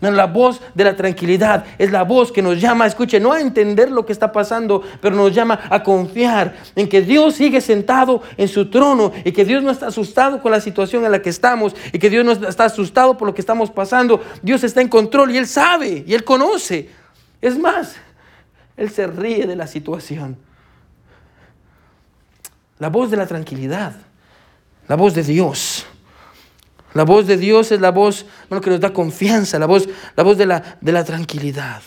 La 0.00 0.26
voz 0.26 0.60
de 0.74 0.84
la 0.84 0.96
tranquilidad 0.96 1.64
es 1.78 1.90
la 1.90 2.04
voz 2.04 2.30
que 2.30 2.42
nos 2.42 2.60
llama, 2.60 2.86
escuche, 2.86 3.18
no 3.18 3.32
a 3.32 3.40
entender 3.40 3.90
lo 3.90 4.04
que 4.04 4.12
está 4.12 4.32
pasando, 4.32 4.82
pero 5.00 5.16
nos 5.16 5.34
llama 5.34 5.58
a 5.70 5.82
confiar 5.82 6.56
en 6.76 6.88
que 6.88 7.00
Dios 7.00 7.36
sigue 7.36 7.62
sentado 7.62 8.22
en 8.36 8.48
su 8.48 8.68
trono 8.68 9.12
y 9.24 9.32
que 9.32 9.46
Dios 9.46 9.62
no 9.62 9.70
está 9.70 9.86
asustado 9.86 10.42
con 10.42 10.52
la 10.52 10.60
situación 10.60 11.06
en 11.06 11.12
la 11.12 11.22
que 11.22 11.30
estamos 11.30 11.74
y 11.92 11.98
que 11.98 12.10
Dios 12.10 12.24
no 12.24 12.32
está 12.32 12.66
asustado 12.66 13.16
por 13.16 13.26
lo 13.26 13.34
que 13.34 13.40
estamos 13.40 13.70
pasando. 13.70 14.20
Dios 14.42 14.62
está 14.62 14.82
en 14.82 14.88
control 14.88 15.30
y 15.30 15.38
Él 15.38 15.46
sabe 15.46 16.04
y 16.06 16.12
Él 16.12 16.22
conoce. 16.22 16.90
Es 17.40 17.58
más, 17.58 17.96
Él 18.76 18.90
se 18.90 19.06
ríe 19.06 19.46
de 19.46 19.56
la 19.56 19.66
situación. 19.66 20.36
La 22.78 22.88
voz 22.88 23.10
de 23.10 23.16
la 23.16 23.26
tranquilidad, 23.26 23.94
la 24.88 24.96
voz 24.96 25.14
de 25.14 25.22
Dios. 25.22 25.86
La 26.92 27.04
voz 27.04 27.26
de 27.26 27.36
Dios 27.36 27.72
es 27.72 27.80
la 27.80 27.90
voz 27.90 28.26
que 28.62 28.70
nos 28.70 28.80
da 28.80 28.92
confianza, 28.92 29.58
la 29.58 29.66
voz, 29.66 29.88
la 30.16 30.22
voz 30.22 30.38
de, 30.38 30.46
la, 30.46 30.78
de 30.80 30.92
la 30.92 31.04
tranquilidad. 31.04 31.82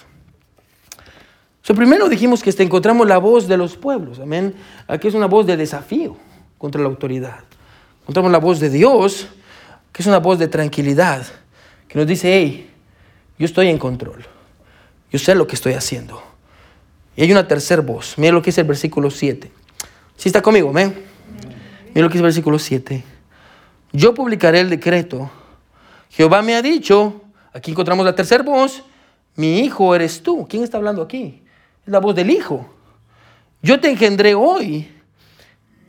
Primero 1.75 2.07
dijimos 2.07 2.41
que 2.41 2.49
este, 2.49 2.63
encontramos 2.63 3.07
la 3.07 3.17
voz 3.17 3.47
de 3.47 3.57
los 3.57 3.75
pueblos, 3.75 4.19
amén. 4.19 4.55
Aquí 4.87 5.09
es 5.09 5.13
una 5.13 5.25
voz 5.25 5.45
de 5.45 5.57
desafío 5.57 6.17
contra 6.57 6.81
la 6.81 6.87
autoridad. 6.87 7.39
Encontramos 8.01 8.31
la 8.31 8.37
voz 8.37 8.59
de 8.59 8.69
Dios, 8.69 9.27
que 9.91 10.01
es 10.01 10.07
una 10.07 10.19
voz 10.19 10.39
de 10.39 10.47
tranquilidad, 10.47 11.25
que 11.87 11.99
nos 11.99 12.07
dice, 12.07 12.33
hey, 12.33 12.69
yo 13.37 13.45
estoy 13.45 13.67
en 13.67 13.77
control, 13.77 14.25
yo 15.11 15.19
sé 15.19 15.35
lo 15.35 15.45
que 15.45 15.55
estoy 15.55 15.73
haciendo. 15.73 16.23
Y 17.17 17.23
hay 17.23 17.31
una 17.31 17.45
tercera 17.45 17.81
voz, 17.81 18.13
mira 18.17 18.31
lo 18.31 18.41
que 18.41 18.51
dice 18.51 18.61
el 18.61 18.67
versículo 18.67 19.11
7. 19.11 19.51
¿Sí 20.15 20.29
está 20.29 20.41
conmigo, 20.41 20.69
amén? 20.69 20.95
Mira 21.89 22.03
lo 22.03 22.07
que 22.07 22.13
dice 22.13 22.19
el 22.19 22.23
versículo 22.23 22.57
7 22.57 23.17
yo 23.91 24.13
publicaré 24.13 24.59
el 24.59 24.69
decreto. 24.69 25.29
Jehová 26.09 26.41
me 26.41 26.55
ha 26.55 26.61
dicho, 26.61 27.21
aquí 27.53 27.71
encontramos 27.71 28.05
la 28.05 28.15
tercera 28.15 28.43
voz, 28.43 28.83
mi 29.35 29.59
hijo 29.59 29.95
eres 29.95 30.21
tú. 30.21 30.47
¿Quién 30.47 30.63
está 30.63 30.77
hablando 30.77 31.01
aquí? 31.01 31.43
Es 31.85 31.91
la 31.91 31.99
voz 31.99 32.15
del 32.15 32.29
hijo. 32.29 32.69
Yo 33.61 33.79
te 33.79 33.89
engendré 33.89 34.35
hoy, 34.35 34.89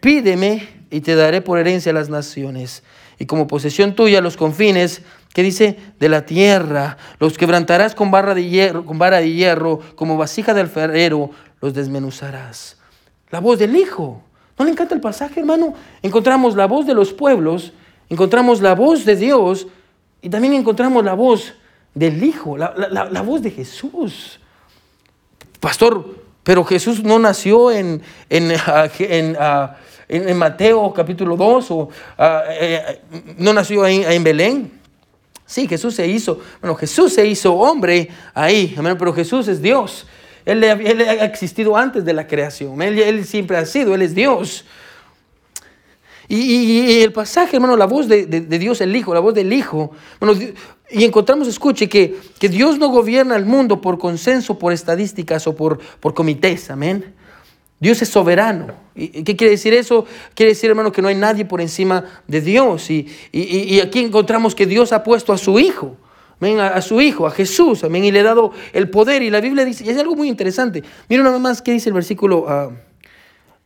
pídeme 0.01 0.69
y 0.91 1.01
te 1.01 1.15
daré 1.15 1.41
por 1.43 1.59
herencia 1.59 1.93
las 1.93 2.09
naciones 2.09 2.83
y 3.19 3.27
como 3.27 3.47
posesión 3.47 3.95
tuya 3.95 4.21
los 4.21 4.37
confines, 4.37 5.03
que 5.39 5.45
dice, 5.45 5.79
de 6.01 6.09
la 6.09 6.27
tierra, 6.27 6.97
los 7.21 7.39
quebrantarás 7.39 7.95
con, 7.95 8.11
barra 8.11 8.35
de 8.35 8.49
hierro, 8.49 8.85
con 8.85 8.99
vara 8.99 9.19
de 9.21 9.33
hierro, 9.33 9.79
como 9.95 10.17
vasija 10.17 10.53
del 10.53 10.67
ferrero, 10.67 11.31
los 11.61 11.75
desmenuzarás. 11.75 12.77
La 13.31 13.39
voz 13.39 13.61
del 13.61 13.77
Hijo. 13.77 14.21
¿No 14.59 14.65
le 14.65 14.73
encanta 14.73 14.97
el 14.97 15.01
pasaje, 15.01 15.39
hermano? 15.39 15.75
Encontramos 16.03 16.57
la 16.57 16.67
voz 16.67 16.89
de 16.89 16.95
los 16.95 17.13
pueblos 17.13 17.73
encontramos 18.09 18.61
la 18.61 18.75
voz 18.75 19.05
de 19.05 19.15
Dios 19.15 19.69
y 20.23 20.29
también 20.29 20.55
encontramos 20.55 21.05
la 21.05 21.15
voz 21.15 21.55
del 21.95 22.21
Hijo, 22.21 22.57
la, 22.57 23.23
voz 23.25 23.43
de 23.43 23.53
Jesús. 23.53 24.41
Pastor, 25.61 26.17
pero 26.43 26.65
Jesús 26.65 27.05
no 27.05 27.21
nació 27.21 27.71
en, 27.71 28.03
en, 28.29 28.53
ah, 28.67 28.89
ah, 29.39 29.77
en, 30.09 30.37
Mateo 30.37 30.93
capítulo 30.93 31.37
2 31.37 31.71
o 31.71 31.89
ah, 32.19 32.43
eh, 32.51 33.03
no 33.37 33.53
nació 33.53 33.87
en, 33.87 34.25
Belén. 34.25 34.78
Sí, 35.49 35.67
Jesús 35.67 35.95
se 35.95 36.07
hizo, 36.07 36.41
bueno, 36.61 36.77
Jesús 36.77 37.15
se 37.15 37.27
hizo 37.27 37.55
hombre 37.55 38.11
ahí, 38.35 38.77
pero 38.99 39.15
Jesús 39.15 39.49
es 39.49 39.63
Dios. 39.63 40.07
Él, 40.45 40.63
ha 40.63 41.25
existido 41.25 41.75
antes 41.75 42.05
de 42.05 42.13
la 42.13 42.27
creación, 42.27 42.81
él, 42.83 42.99
él 42.99 43.25
siempre 43.25 43.57
ha 43.57 43.65
sido, 43.65 43.95
Él 43.95 44.03
es 44.03 44.15
Dios. 44.15 44.67
Y, 46.29 47.01
el 47.01 47.13
pasaje, 47.13 47.57
hermano, 47.57 47.79
la 47.79 47.87
voz 47.87 48.09
de, 48.09 48.27
Dios 48.27 48.83
el 48.83 48.95
Hijo, 48.95 49.15
la 49.15 49.21
voz 49.21 49.33
del 49.33 49.51
Hijo. 49.51 49.93
y 50.91 51.05
encontramos, 51.05 51.49
escuche, 51.49 51.89
que, 51.89 52.19
Dios 52.41 52.79
no 52.79 52.91
gobierna 52.91 53.35
el 53.35 53.47
mundo 53.47 53.81
por 53.81 53.99
consenso, 53.99 54.59
por 54.59 54.75
estadísticas 54.75 55.47
o 55.47 55.57
por 55.57 55.81
comités. 56.15 56.71
Amén. 56.71 57.15
Dios 57.81 58.03
es 58.03 58.09
soberano. 58.09 58.75
¿Y 58.95 59.23
qué 59.23 59.37
quiere 59.37 59.53
decir 59.53 59.73
eso? 59.75 60.05
Quiere 60.35 60.53
decir, 60.53 60.69
hermano, 60.71 60.91
que 60.91 61.01
no 61.01 61.09
hay 61.09 61.15
nadie 61.15 61.45
por 61.45 61.61
encima 61.61 62.05
de 62.27 62.41
Dios. 62.41 62.91
Y, 62.91 63.09
y 63.33 63.81
aquí 63.81 64.01
encontramos 64.01 64.55
que 64.55 64.67
Dios 64.67 64.93
ha 64.93 65.05
puesto 65.05 65.33
a 65.33 65.39
su 65.39 65.59
Hijo. 65.59 65.97
Amén, 66.41 66.61
a, 66.61 66.81
su 66.83 67.01
Hijo, 67.01 67.27
a 67.27 67.33
Jesús, 67.33 67.83
amén, 67.83 68.05
y 68.05 68.13
le 68.13 68.21
ha 68.21 68.25
dado 68.25 68.53
el 68.73 68.89
poder. 68.91 69.23
Y 69.23 69.31
la 69.31 69.41
Biblia 69.41 69.65
dice, 69.65 69.85
y 69.85 69.91
es 69.91 69.99
algo 69.99 70.15
muy 70.15 70.29
interesante. 70.29 70.85
Miren 71.09 71.25
nada 71.25 71.39
más 71.39 71.63
qué 71.63 71.73
dice 71.73 71.89
el 71.89 71.95
versículo 71.95 72.47
ah, 72.49 72.71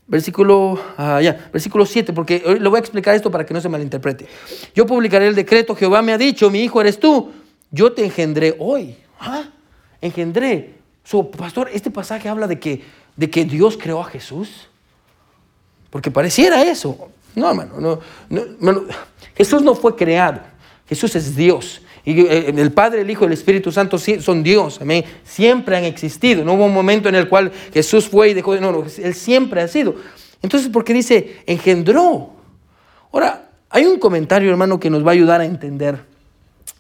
Versículo, 0.05 0.79
ya, 0.99 1.49
versículo 1.53 1.87
7, 1.87 2.13
porque 2.13 2.43
le 2.61 2.69
voy 2.69 2.77
a 2.77 2.81
explicar 2.81 3.15
esto 3.15 3.31
para 3.31 3.47
que 3.47 3.55
no 3.55 3.63
se 3.63 3.69
malinterprete. 3.71 4.27
Yo 4.75 4.85
publicaré 4.85 5.27
el 5.29 5.35
decreto, 5.35 5.75
Jehová 5.75 6.03
me 6.03 6.13
ha 6.13 6.19
dicho, 6.19 6.51
mi 6.51 6.61
hijo 6.61 6.83
eres 6.83 6.99
tú, 6.99 7.33
yo 7.71 7.93
te 7.93 8.05
engendré 8.05 8.55
hoy. 8.59 8.97
¿Ah? 9.19 9.45
Engendré. 10.03 10.75
su 11.05 11.31
pastor, 11.31 11.71
este 11.73 11.91
pasaje 11.91 12.29
habla 12.29 12.47
de 12.47 12.59
que, 12.59 12.83
de 13.17 13.31
que 13.31 13.45
Dios 13.45 13.77
creó 13.77 14.01
a 14.01 14.05
Jesús. 14.05 14.69
Porque 15.91 16.11
pareciera 16.11 16.63
eso. 16.63 17.11
No, 17.35 17.49
hermano, 17.51 17.75
no, 17.79 18.49
no, 18.61 18.85
Jesús 19.37 19.63
no 19.63 19.75
fue 19.75 19.97
creado. 19.97 20.41
Jesús 20.87 21.15
es 21.17 21.35
Dios. 21.35 21.83
Y 22.05 22.21
eh, 22.21 22.53
el 22.57 22.73
Padre, 22.73 23.03
el 23.03 23.11
Hijo 23.11 23.25
y 23.25 23.27
el 23.29 23.33
Espíritu 23.33 23.71
Santo 23.71 23.97
son 23.99 24.43
Dios, 24.43 24.81
amén. 24.81 25.05
Siempre 25.25 25.77
han 25.77 25.85
existido. 25.85 26.45
No 26.45 26.55
hubo 26.55 26.67
un 26.67 26.75
momento 26.75 27.09
en 27.09 27.15
el 27.15 27.29
cual 27.29 27.53
Jesús 27.73 28.09
fue 28.09 28.31
y 28.31 28.35
dejó 28.35 28.55
de... 28.55 28.61
No, 28.61 28.73
no, 28.73 28.85
Él 28.99 29.15
siempre 29.15 29.63
ha 29.63 29.69
sido. 29.69 29.95
Entonces, 30.43 30.69
¿por 30.69 30.85
qué 30.85 30.93
dice 30.93 31.43
engendró? 31.47 32.33
Ahora, 33.13 33.51
hay 33.71 33.87
un 33.87 33.99
comentario, 33.99 34.51
hermano, 34.51 34.81
que 34.81 34.91
nos 34.91 35.07
va 35.07 35.11
a 35.11 35.15
ayudar 35.15 35.41
a 35.41 35.45
entender 35.45 36.05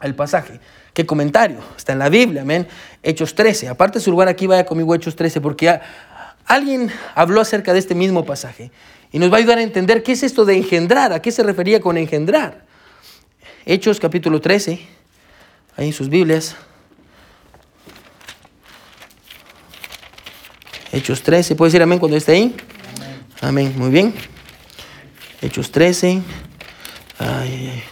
el 0.00 0.14
pasaje. 0.14 0.60
¿Qué 0.92 1.06
comentario? 1.06 1.58
Está 1.76 1.92
en 1.92 2.00
la 2.00 2.08
Biblia, 2.08 2.42
amén. 2.42 2.66
Hechos 3.02 3.34
13. 3.34 3.68
Aparte 3.68 3.98
de 3.98 4.04
su 4.04 4.10
lugar 4.10 4.28
aquí, 4.28 4.46
vaya 4.46 4.66
conmigo 4.66 4.94
Hechos 4.94 5.16
13, 5.16 5.40
porque 5.40 5.80
alguien 6.46 6.90
habló 7.14 7.40
acerca 7.40 7.72
de 7.72 7.78
este 7.78 7.94
mismo 7.94 8.24
pasaje. 8.24 8.70
Y 9.12 9.18
nos 9.18 9.30
va 9.30 9.36
a 9.36 9.38
ayudar 9.38 9.58
a 9.58 9.62
entender 9.62 10.02
qué 10.02 10.12
es 10.12 10.22
esto 10.22 10.44
de 10.44 10.56
engendrar, 10.56 11.12
a 11.12 11.20
qué 11.20 11.30
se 11.30 11.42
refería 11.42 11.80
con 11.80 11.98
engendrar. 11.98 12.64
Hechos 13.66 14.00
capítulo 14.00 14.40
13 14.40 14.80
ahí 15.76 15.86
en 15.88 15.92
sus 15.92 16.08
Biblias. 16.08 16.56
Hechos 20.92 21.22
13, 21.22 21.56
¿puede 21.56 21.68
decir 21.68 21.82
amén 21.82 21.98
cuando 21.98 22.16
esté 22.16 22.32
ahí? 22.32 22.56
Amén, 23.40 23.74
muy 23.76 23.90
bien. 23.90 24.14
Hechos 25.40 25.70
13. 25.72 26.22
Ay, 27.18 27.82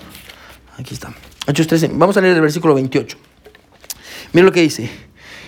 Aquí 0.81 0.95
está. 0.95 1.13
Hechos 1.47 1.67
13. 1.67 1.91
Vamos 1.93 2.17
a 2.17 2.21
leer 2.23 2.37
el 2.37 2.41
versículo 2.43 2.75
28. 2.75 3.19
Mira 4.33 4.47
lo 4.47 4.53
que 4.53 4.63
dice. 4.63 4.91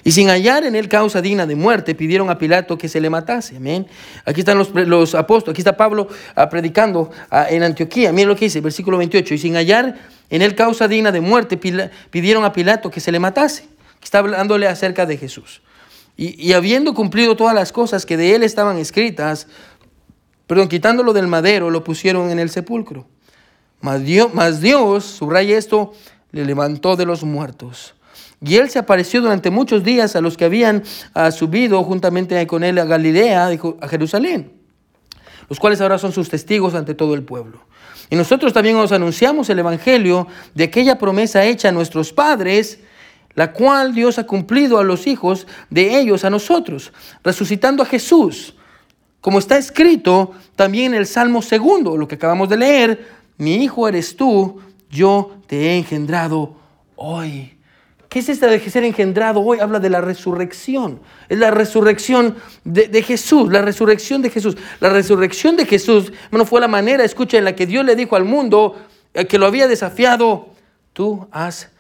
Y 0.05 0.13
sin 0.13 0.29
hallar 0.29 0.65
en 0.65 0.75
él 0.75 0.89
causa 0.89 1.23
digna 1.23 1.47
de 1.47 1.55
muerte, 1.55 1.95
pidieron 1.95 2.29
a 2.29 2.37
Pilato 2.37 2.77
que 2.77 2.89
se 2.89 3.01
le 3.01 3.09
matase. 3.09 3.57
Amén. 3.57 3.87
Aquí 4.25 4.41
están 4.41 4.59
los, 4.59 4.71
los 4.75 5.15
apóstoles, 5.15 5.55
aquí 5.55 5.61
está 5.61 5.77
Pablo 5.77 6.09
ah, 6.35 6.49
predicando 6.49 7.11
ah, 7.31 7.47
en 7.49 7.63
Antioquía. 7.63 8.13
Mira 8.13 8.29
lo 8.29 8.35
que 8.35 8.47
dice, 8.47 8.61
versículo 8.61 8.99
28. 8.99 9.35
Y 9.35 9.39
sin 9.39 9.55
hallar 9.55 9.97
en 10.29 10.43
él 10.43 10.57
causa 10.57 10.89
digna 10.89 11.13
de 11.13 11.21
muerte, 11.21 11.57
pidieron 11.57 12.45
a 12.45 12.53
Pilato 12.53 12.91
que 12.91 12.99
se 12.99 13.13
le 13.13 13.21
matase. 13.21 13.69
Está 14.03 14.19
hablándole 14.19 14.67
acerca 14.67 15.07
de 15.07 15.17
Jesús. 15.17 15.63
Y, 16.17 16.53
habiendo 16.53 16.95
cumplido 16.95 17.37
todas 17.37 17.55
las 17.55 17.73
cosas 17.73 18.05
que 18.05 18.17
de 18.17 18.35
él 18.35 18.43
estaban 18.43 18.77
escritas, 18.79 19.47
perdón, 20.47 20.69
quitándolo 20.69 21.13
del 21.13 21.27
madero, 21.27 21.71
lo 21.71 21.85
pusieron 21.85 22.31
en 22.31 22.39
el 22.39 22.51
sepulcro. 22.51 23.07
Mas 23.81 24.05
Dios, 24.05 24.31
mas 24.35 24.61
Dios, 24.61 25.05
subraya 25.05 25.57
esto, 25.57 25.93
le 26.33 26.45
levantó 26.45 26.97
de 26.97 27.07
los 27.07 27.25
muertos 27.25 27.95
y 28.45 28.57
él 28.57 28.71
se 28.71 28.79
apareció 28.79 29.21
durante 29.21 29.51
muchos 29.51 29.85
días 29.85 30.17
a 30.17 30.21
los 30.21 30.37
que 30.37 30.45
habían 30.45 30.83
ah, 31.15 31.31
subido 31.31 31.83
juntamente 31.85 32.45
con 32.47 32.65
él 32.65 32.79
a 32.79 32.85
Galilea, 32.85 33.49
a 33.81 33.89
Jerusalén, 33.89 34.53
los 35.49 35.61
cuales 35.61 35.81
ahora 35.81 35.99
son 35.99 36.13
sus 36.13 36.29
testigos 36.29 36.75
ante 36.75 36.95
todo 36.95 37.15
el 37.15 37.23
pueblo. 37.23 37.61
Y 38.11 38.17
nosotros 38.17 38.53
también 38.53 38.77
os 38.77 38.93
anunciamos 38.93 39.49
el 39.49 39.61
Evangelio 39.61 40.27
de 40.55 40.65
aquella 40.65 40.99
promesa 40.99 41.45
hecha 41.45 41.69
a 41.69 41.73
nuestros 41.73 42.13
padres, 42.13 42.81
la 43.35 43.53
cual 43.53 43.95
Dios 43.95 44.19
ha 44.19 44.27
cumplido 44.27 44.79
a 44.79 44.85
los 44.85 45.07
hijos 45.07 45.47
de 45.71 45.99
ellos, 45.99 46.25
a 46.25 46.31
nosotros, 46.31 46.93
resucitando 47.23 47.83
a 47.83 47.87
Jesús. 47.87 48.55
Como 49.21 49.39
está 49.39 49.57
escrito 49.57 50.33
también 50.57 50.93
en 50.93 50.99
el 50.99 51.07
Salmo 51.07 51.43
segundo, 51.43 51.97
lo 51.97 52.09
que 52.09 52.17
acabamos 52.17 52.49
de 52.49 52.57
leer, 52.57 53.09
mi 53.39 53.55
hijo 53.63 53.89
eres 53.89 54.17
tú, 54.17 54.61
yo 54.91 55.37
te 55.47 55.69
he 55.69 55.79
engendrado 55.79 56.57
hoy. 56.97 57.57
¿Qué 58.13 58.19
es 58.19 58.29
esta 58.29 58.47
de 58.47 58.61
ser 58.61 58.85
engendrado 58.85 59.41
hoy? 59.41 59.59
Habla 59.61 59.81
de 59.81 59.89
la 59.89 60.03
resurrección. 60.03 61.01
Es 61.31 61.39
la 61.39 61.51
resurrección 61.51 62.37
de, 62.63 63.03
Jesús, 63.03 63.51
la 63.51 63.63
resurrección 63.63 64.21
de 64.21 64.29
Jesús. 64.29 64.55
La 64.81 64.91
resurrección 64.91 65.57
de 65.57 65.65
Jesús, 65.65 66.13
bueno, 66.31 66.45
fue 66.45 66.61
la 66.61 66.69
manera, 66.69 67.05
escucha, 67.05 67.39
en 67.39 67.47
la 67.47 67.57
que 67.57 67.65
Dios 67.65 67.87
le 67.87 67.97
dijo 67.97 68.15
al 68.15 68.27
mundo 68.27 68.77
eh, 69.15 69.25
que 69.25 69.39
lo 69.39 69.47
había 69.47 69.67
desafiado, 69.67 70.51
tú 70.93 71.27
has 71.33 71.71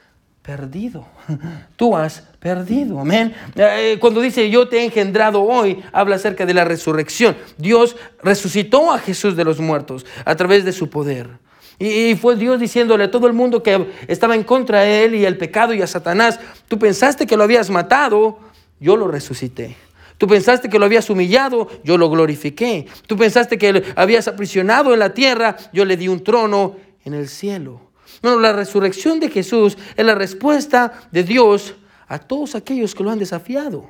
perdido. 0.40 1.06
Tú 1.76 1.94
has 1.94 2.22
perdido. 2.40 2.98
Amén. 2.98 3.34
Eh, 3.54 3.98
cuando 4.00 4.22
dice 4.22 4.48
yo 4.48 4.68
te 4.68 4.78
he 4.78 4.84
engendrado 4.84 5.42
hoy, 5.42 5.84
habla 5.92 6.16
acerca 6.16 6.46
de 6.46 6.54
la 6.54 6.64
resurrección. 6.64 7.36
Dios 7.58 7.94
resucitó 8.22 8.90
a 8.90 8.98
Jesús 8.98 9.36
de 9.36 9.44
los 9.44 9.60
muertos 9.60 10.06
a 10.24 10.34
través 10.34 10.64
de 10.64 10.72
su 10.72 10.88
poder. 10.88 11.28
Y, 11.78 12.14
fue 12.16 12.36
Dios 12.36 12.60
diciéndole 12.60 13.04
a 13.04 13.10
todo 13.10 13.26
el 13.26 13.32
mundo 13.32 13.62
que 13.62 13.88
estaba 14.06 14.34
en 14.34 14.44
contra 14.44 14.80
de 14.80 15.04
él 15.04 15.14
y 15.14 15.24
el 15.24 15.36
pecado 15.36 15.74
y 15.74 15.82
a 15.82 15.86
Satanás, 15.86 16.38
tú 16.68 16.78
pensaste 16.78 17.26
que 17.26 17.36
lo 17.36 17.44
habías 17.44 17.70
matado, 17.70 18.38
yo 18.78 18.96
lo 18.96 19.08
resucité. 19.08 19.76
Tú 20.18 20.28
pensaste 20.28 20.68
que 20.68 20.78
lo 20.78 20.84
habías 20.84 21.10
humillado, 21.10 21.68
yo 21.82 21.98
lo 21.98 22.08
glorifiqué. 22.08 22.86
Tú 23.06 23.16
pensaste 23.16 23.58
que 23.58 23.72
lo 23.72 23.82
habías 23.96 24.28
aprisionado 24.28 24.92
en 24.92 25.00
la 25.00 25.14
tierra, 25.14 25.56
yo 25.72 25.84
le 25.84 25.96
di 25.96 26.06
un 26.06 26.22
trono 26.22 26.76
en 27.04 27.14
el 27.14 27.28
cielo. 27.28 27.80
Bueno, 28.22 28.38
la 28.38 28.52
resurrección 28.52 29.18
de 29.18 29.30
Jesús 29.30 29.76
es 29.96 30.06
la 30.06 30.14
respuesta 30.14 30.92
de 31.10 31.24
Dios 31.24 31.74
a 32.06 32.18
todos 32.18 32.54
aquellos 32.54 32.94
que 32.94 33.02
lo 33.02 33.10
han 33.10 33.18
desafiado. 33.18 33.88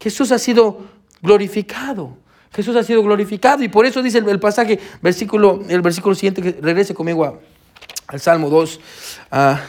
Jesús 0.00 0.32
ha 0.32 0.38
sido 0.38 0.86
glorificado. 1.20 2.16
Jesús 2.52 2.74
ha 2.76 2.82
sido 2.82 3.02
glorificado 3.02 3.62
y 3.62 3.68
por 3.68 3.86
eso 3.86 4.02
dice 4.02 4.18
el, 4.18 4.40
pasaje, 4.40 4.80
versículo, 5.00 5.62
el 5.68 5.82
versículo 5.82 6.14
siguiente, 6.14 6.58
regrese 6.60 6.94
conmigo 6.94 7.40
al 8.06 8.20
Salmo 8.20 8.50
2. 8.50 8.80
Ah, 9.30 9.60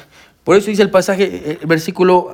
por 0.44 0.58
eso 0.58 0.72
dice 0.72 0.82
el 0.82 0.90
pasaje, 0.90 1.60
el 1.62 1.68
versículo 1.68 2.34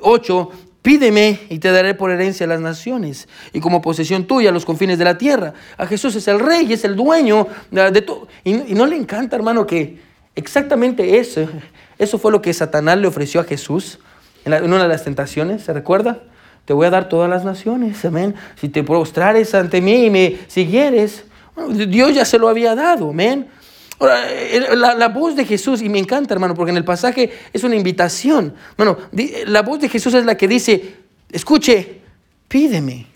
8, 0.00 0.50
ah, 0.52 0.66
Pídeme 0.86 1.40
y 1.50 1.58
te 1.58 1.72
daré 1.72 1.94
por 1.94 2.12
herencia 2.12 2.46
las 2.46 2.60
naciones 2.60 3.26
y 3.52 3.58
como 3.58 3.82
posesión 3.82 4.24
tuya 4.24 4.52
los 4.52 4.64
confines 4.64 4.98
de 4.98 5.04
la 5.04 5.18
tierra. 5.18 5.52
A 5.76 5.84
Jesús 5.84 6.14
es 6.14 6.28
el 6.28 6.38
rey, 6.38 6.72
es 6.72 6.84
el 6.84 6.94
dueño 6.94 7.48
de 7.72 8.02
todo. 8.02 8.28
Y, 8.44 8.52
no 8.52 8.86
le 8.86 8.94
encanta, 8.94 9.34
hermano, 9.34 9.66
que 9.66 9.98
exactamente 10.36 11.18
eso, 11.18 11.48
eso 11.98 12.20
fue 12.20 12.30
lo 12.30 12.40
que 12.40 12.54
Satanás 12.54 12.98
le 12.98 13.08
ofreció 13.08 13.40
a 13.40 13.44
Jesús 13.44 13.98
en, 14.44 14.52
en 14.52 14.62
una 14.62 14.84
de 14.84 14.88
las 14.88 15.02
tentaciones, 15.02 15.64
¿se 15.64 15.72
recuerda? 15.72 16.22
Te 16.66 16.72
voy 16.72 16.86
a 16.86 16.90
dar 16.90 17.08
todas 17.08 17.30
las 17.30 17.44
naciones, 17.44 18.04
amén. 18.04 18.34
Si 18.60 18.68
te 18.68 18.82
prostrares 18.82 19.54
ante 19.54 19.80
mí 19.80 20.06
y 20.06 20.10
me 20.10 20.38
siguieres, 20.48 21.24
Dios 21.88 22.12
ya 22.12 22.24
se 22.24 22.38
lo 22.38 22.48
había 22.48 22.74
dado, 22.74 23.10
amén. 23.10 23.48
La, 24.00 24.94
la, 24.94 25.08
voz 25.08 25.36
de 25.36 25.46
Jesús, 25.46 25.80
y 25.80 25.88
me 25.88 25.98
encanta 25.98 26.34
hermano, 26.34 26.54
porque 26.54 26.72
en 26.72 26.76
el 26.76 26.84
pasaje 26.84 27.30
es 27.52 27.64
una 27.64 27.76
invitación. 27.76 28.54
Bueno, 28.76 28.98
la 29.46 29.62
voz 29.62 29.80
de 29.80 29.88
Jesús 29.88 30.12
es 30.12 30.26
la 30.26 30.36
que 30.36 30.48
dice, 30.48 30.96
escuche, 31.30 32.02
pídeme, 32.48 33.06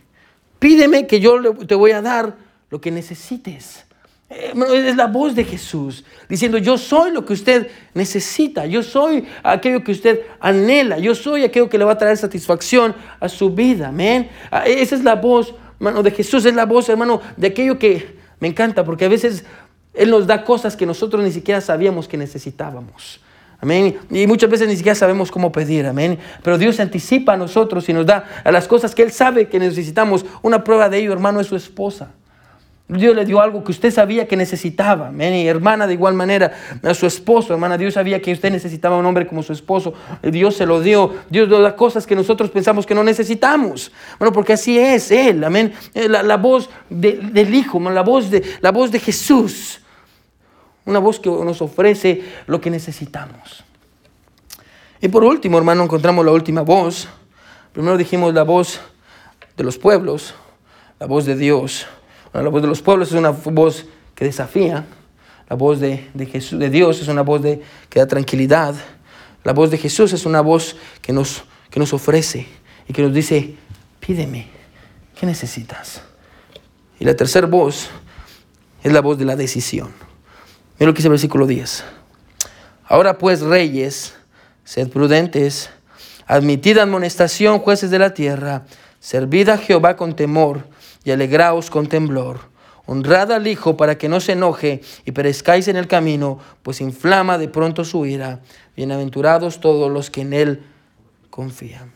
pídeme 0.58 1.06
que 1.06 1.20
yo 1.20 1.42
te 1.66 1.74
voy 1.74 1.90
a 1.90 2.00
dar 2.00 2.36
lo 2.70 2.80
que 2.80 2.90
necesites. 2.92 3.84
Eh, 4.30 4.52
es 4.88 4.96
la 4.96 5.08
voz 5.08 5.34
de 5.34 5.42
Jesús 5.42 6.04
diciendo, 6.28 6.56
yo 6.56 6.78
soy 6.78 7.10
lo 7.10 7.26
que 7.26 7.32
usted 7.32 7.68
necesita, 7.94 8.64
yo 8.64 8.80
soy 8.80 9.26
aquello 9.42 9.82
que 9.82 9.90
usted 9.90 10.20
anhela, 10.38 10.98
yo 10.98 11.16
soy 11.16 11.42
aquello 11.42 11.68
que 11.68 11.76
le 11.76 11.84
va 11.84 11.92
a 11.92 11.98
traer 11.98 12.16
satisfacción 12.16 12.94
a 13.18 13.28
su 13.28 13.50
vida, 13.50 13.88
amén. 13.88 14.30
Ah, 14.52 14.66
esa 14.68 14.94
es 14.94 15.02
la 15.02 15.16
voz, 15.16 15.52
hermano, 15.80 16.04
de 16.04 16.12
Jesús, 16.12 16.44
es 16.44 16.54
la 16.54 16.64
voz, 16.64 16.88
hermano, 16.88 17.20
de 17.36 17.48
aquello 17.48 17.76
que 17.76 18.16
me 18.38 18.46
encanta, 18.46 18.84
porque 18.84 19.06
a 19.06 19.08
veces 19.08 19.44
Él 19.94 20.10
nos 20.10 20.28
da 20.28 20.44
cosas 20.44 20.76
que 20.76 20.86
nosotros 20.86 21.24
ni 21.24 21.32
siquiera 21.32 21.60
sabíamos 21.60 22.06
que 22.06 22.16
necesitábamos. 22.16 23.20
Amén. 23.60 23.98
Y 24.10 24.28
muchas 24.28 24.48
veces 24.48 24.68
ni 24.68 24.76
siquiera 24.76 24.94
sabemos 24.94 25.30
cómo 25.30 25.52
pedir. 25.52 25.84
Amén. 25.86 26.18
Pero 26.42 26.56
Dios 26.56 26.76
se 26.76 26.82
anticipa 26.82 27.34
a 27.34 27.36
nosotros 27.36 27.86
y 27.88 27.92
nos 27.92 28.06
da 28.06 28.42
a 28.42 28.50
las 28.50 28.66
cosas 28.66 28.94
que 28.94 29.02
Él 29.02 29.10
sabe 29.10 29.48
que 29.48 29.58
necesitamos. 29.58 30.24
Una 30.40 30.64
prueba 30.64 30.88
de 30.88 30.98
ello, 30.98 31.12
hermano, 31.12 31.40
es 31.40 31.48
su 31.48 31.56
esposa. 31.56 32.14
Dios 32.98 33.14
le 33.14 33.24
dio 33.24 33.40
algo 33.40 33.62
que 33.62 33.70
usted 33.70 33.92
sabía 33.92 34.26
que 34.26 34.36
necesitaba. 34.36 35.12
Mi 35.12 35.46
hermana 35.46 35.86
de 35.86 35.94
igual 35.94 36.14
manera, 36.14 36.52
a 36.82 36.92
su 36.92 37.06
esposo, 37.06 37.52
hermana, 37.52 37.78
Dios 37.78 37.94
sabía 37.94 38.20
que 38.20 38.32
usted 38.32 38.50
necesitaba 38.50 38.96
un 38.96 39.06
hombre 39.06 39.28
como 39.28 39.44
su 39.44 39.52
esposo. 39.52 39.94
Dios 40.22 40.56
se 40.56 40.66
lo 40.66 40.80
dio. 40.80 41.14
Dios 41.28 41.48
nos 41.48 41.62
da 41.62 41.76
cosas 41.76 42.04
que 42.04 42.16
nosotros 42.16 42.50
pensamos 42.50 42.86
que 42.86 42.94
no 42.94 43.04
necesitamos. 43.04 43.92
Bueno, 44.18 44.32
porque 44.32 44.54
así 44.54 44.76
es 44.76 45.12
Él, 45.12 45.44
amén. 45.44 45.72
Eh, 45.94 46.08
la, 46.08 46.36
voz 46.36 46.68
del 46.88 47.54
Hijo, 47.54 47.78
la 47.78 48.02
voz, 48.02 48.28
de, 48.28 48.42
la 48.60 48.72
voz 48.72 48.90
de 48.90 48.98
Jesús. 48.98 49.80
Una 50.84 50.98
voz 50.98 51.20
que 51.20 51.30
nos 51.30 51.62
ofrece 51.62 52.24
lo 52.46 52.60
que 52.60 52.70
necesitamos. 52.70 53.64
Y 55.00 55.08
por 55.08 55.22
último, 55.22 55.58
hermano, 55.58 55.84
encontramos 55.84 56.24
la 56.24 56.32
última 56.32 56.62
voz. 56.62 57.08
Primero 57.72 57.96
dijimos 57.96 58.34
la 58.34 58.42
voz 58.42 58.80
de 59.56 59.62
los 59.62 59.78
pueblos, 59.78 60.34
la 60.98 61.06
voz 61.06 61.24
de 61.24 61.36
Dios. 61.36 61.86
La 62.32 62.48
voz 62.48 62.62
de 62.62 62.68
los 62.68 62.80
pueblos 62.80 63.08
es 63.08 63.14
una 63.14 63.30
voz 63.30 63.86
que 64.14 64.24
desafía. 64.24 64.86
La 65.48 65.56
voz 65.56 65.80
de, 65.80 66.10
Jesús, 66.30 66.58
de 66.58 66.70
Dios 66.70 67.00
es 67.00 67.08
una 67.08 67.22
voz 67.22 67.42
de, 67.42 67.60
que 67.88 67.98
da 67.98 68.06
tranquilidad. 68.06 68.74
La 69.42 69.52
voz 69.52 69.70
de 69.70 69.78
Jesús 69.78 70.12
es 70.12 70.24
una 70.26 70.40
voz 70.40 70.76
que 71.02 71.12
nos, 71.12 71.44
que 71.70 71.80
nos 71.80 71.92
ofrece 71.92 72.46
y 72.86 72.92
que 72.92 73.02
nos 73.02 73.12
dice, 73.12 73.56
pídeme, 73.98 74.46
¿qué 75.18 75.26
necesitas? 75.26 76.02
Y 77.00 77.04
la 77.04 77.16
tercera 77.16 77.46
voz 77.46 77.90
es 78.82 78.92
la 78.92 79.00
voz 79.00 79.18
de 79.18 79.24
la 79.24 79.34
decisión. 79.34 79.90
Mira 80.78 80.88
lo 80.88 80.94
que 80.94 80.98
dice 80.98 81.08
el 81.08 81.12
versículo 81.12 81.46
10. 81.46 81.84
Ahora 82.86 83.18
pues, 83.18 83.40
reyes, 83.40 84.14
sed 84.64 84.88
prudentes, 84.88 85.70
admitid 86.26 86.78
amonestación, 86.78 87.58
jueces 87.58 87.90
de 87.90 87.98
la 87.98 88.14
tierra, 88.14 88.66
servid 89.00 89.48
a 89.48 89.58
Jehová 89.58 89.96
con 89.96 90.14
temor 90.14 90.64
alegraos 91.12 91.70
con 91.70 91.86
temblor. 91.86 92.50
Honrad 92.86 93.30
al 93.32 93.46
Hijo 93.46 93.76
para 93.76 93.98
que 93.98 94.08
no 94.08 94.20
se 94.20 94.32
enoje 94.32 94.80
y 95.04 95.12
perezcáis 95.12 95.68
en 95.68 95.76
el 95.76 95.86
camino, 95.86 96.38
pues 96.62 96.80
inflama 96.80 97.38
de 97.38 97.48
pronto 97.48 97.84
su 97.84 98.04
ira. 98.04 98.40
Bienaventurados 98.76 99.60
todos 99.60 99.90
los 99.90 100.10
que 100.10 100.22
en 100.22 100.32
Él 100.32 100.62
confían. 101.30 101.92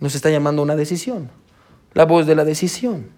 Nos 0.00 0.14
está 0.14 0.30
llamando 0.30 0.62
una 0.62 0.74
decisión, 0.74 1.30
la 1.94 2.06
voz 2.06 2.26
de 2.26 2.34
la 2.34 2.44
decisión. 2.44 3.10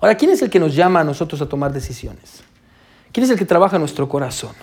Ahora, 0.00 0.16
¿quién 0.16 0.30
es 0.30 0.42
el 0.42 0.50
que 0.50 0.60
nos 0.60 0.74
llama 0.74 1.00
a 1.00 1.04
nosotros 1.04 1.42
a 1.42 1.48
tomar 1.48 1.72
decisiones? 1.72 2.42
¿Quién 3.12 3.24
es 3.24 3.30
el 3.30 3.38
que 3.38 3.44
trabaja 3.44 3.76
en 3.76 3.82
nuestro 3.82 4.08
corazón? 4.08 4.54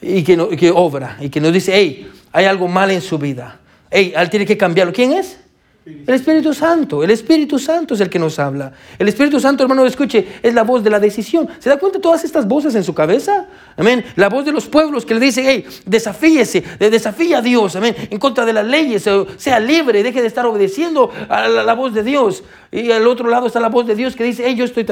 Y 0.00 0.22
que, 0.22 0.36
que 0.56 0.70
obra 0.70 1.16
y 1.20 1.30
que 1.30 1.40
nos 1.40 1.52
dice, 1.52 1.72
hey, 1.74 2.12
hay 2.32 2.44
algo 2.44 2.68
mal 2.68 2.90
en 2.90 3.00
su 3.00 3.18
vida. 3.18 3.60
Hey, 3.90 4.12
él 4.14 4.28
tiene 4.28 4.44
que 4.44 4.58
cambiarlo. 4.58 4.92
¿Quién 4.92 5.14
es? 5.14 5.38
El 5.86 6.14
Espíritu 6.14 6.52
Santo, 6.52 7.04
el 7.04 7.12
Espíritu 7.12 7.60
Santo 7.60 7.94
es 7.94 8.00
el 8.00 8.10
que 8.10 8.18
nos 8.18 8.40
habla. 8.40 8.72
El 8.98 9.06
Espíritu 9.06 9.38
Santo, 9.38 9.62
hermano, 9.62 9.86
escuche, 9.86 10.26
es 10.42 10.52
la 10.52 10.64
voz 10.64 10.82
de 10.82 10.90
la 10.90 10.98
decisión. 10.98 11.48
¿Se 11.60 11.70
da 11.70 11.78
cuenta 11.78 11.98
de 11.98 12.02
todas 12.02 12.24
estas 12.24 12.48
voces 12.48 12.74
en 12.74 12.82
su 12.82 12.92
cabeza? 12.92 13.46
Amén. 13.76 14.04
La 14.16 14.28
voz 14.28 14.44
de 14.44 14.50
los 14.50 14.66
pueblos 14.66 15.06
que 15.06 15.14
le 15.14 15.20
dice, 15.20 15.44
hey, 15.46 15.64
desafíese, 15.84 16.64
desafía 16.80 17.38
a 17.38 17.42
Dios, 17.42 17.76
amén, 17.76 17.94
en 18.10 18.18
contra 18.18 18.44
de 18.44 18.52
las 18.52 18.66
leyes, 18.66 19.08
sea 19.36 19.60
libre, 19.60 20.02
deje 20.02 20.22
de 20.22 20.26
estar 20.26 20.44
obedeciendo 20.44 21.08
a 21.28 21.46
la, 21.46 21.74
voz 21.74 21.94
de 21.94 22.02
Dios. 22.02 22.42
Y 22.72 22.90
al 22.90 23.06
otro 23.06 23.30
lado 23.30 23.46
está 23.46 23.60
la 23.60 23.68
voz 23.68 23.86
de 23.86 23.94
Dios 23.94 24.16
que 24.16 24.24
dice, 24.24 24.42
hey, 24.44 24.56
yo 24.56 24.64
estoy, 24.64 24.84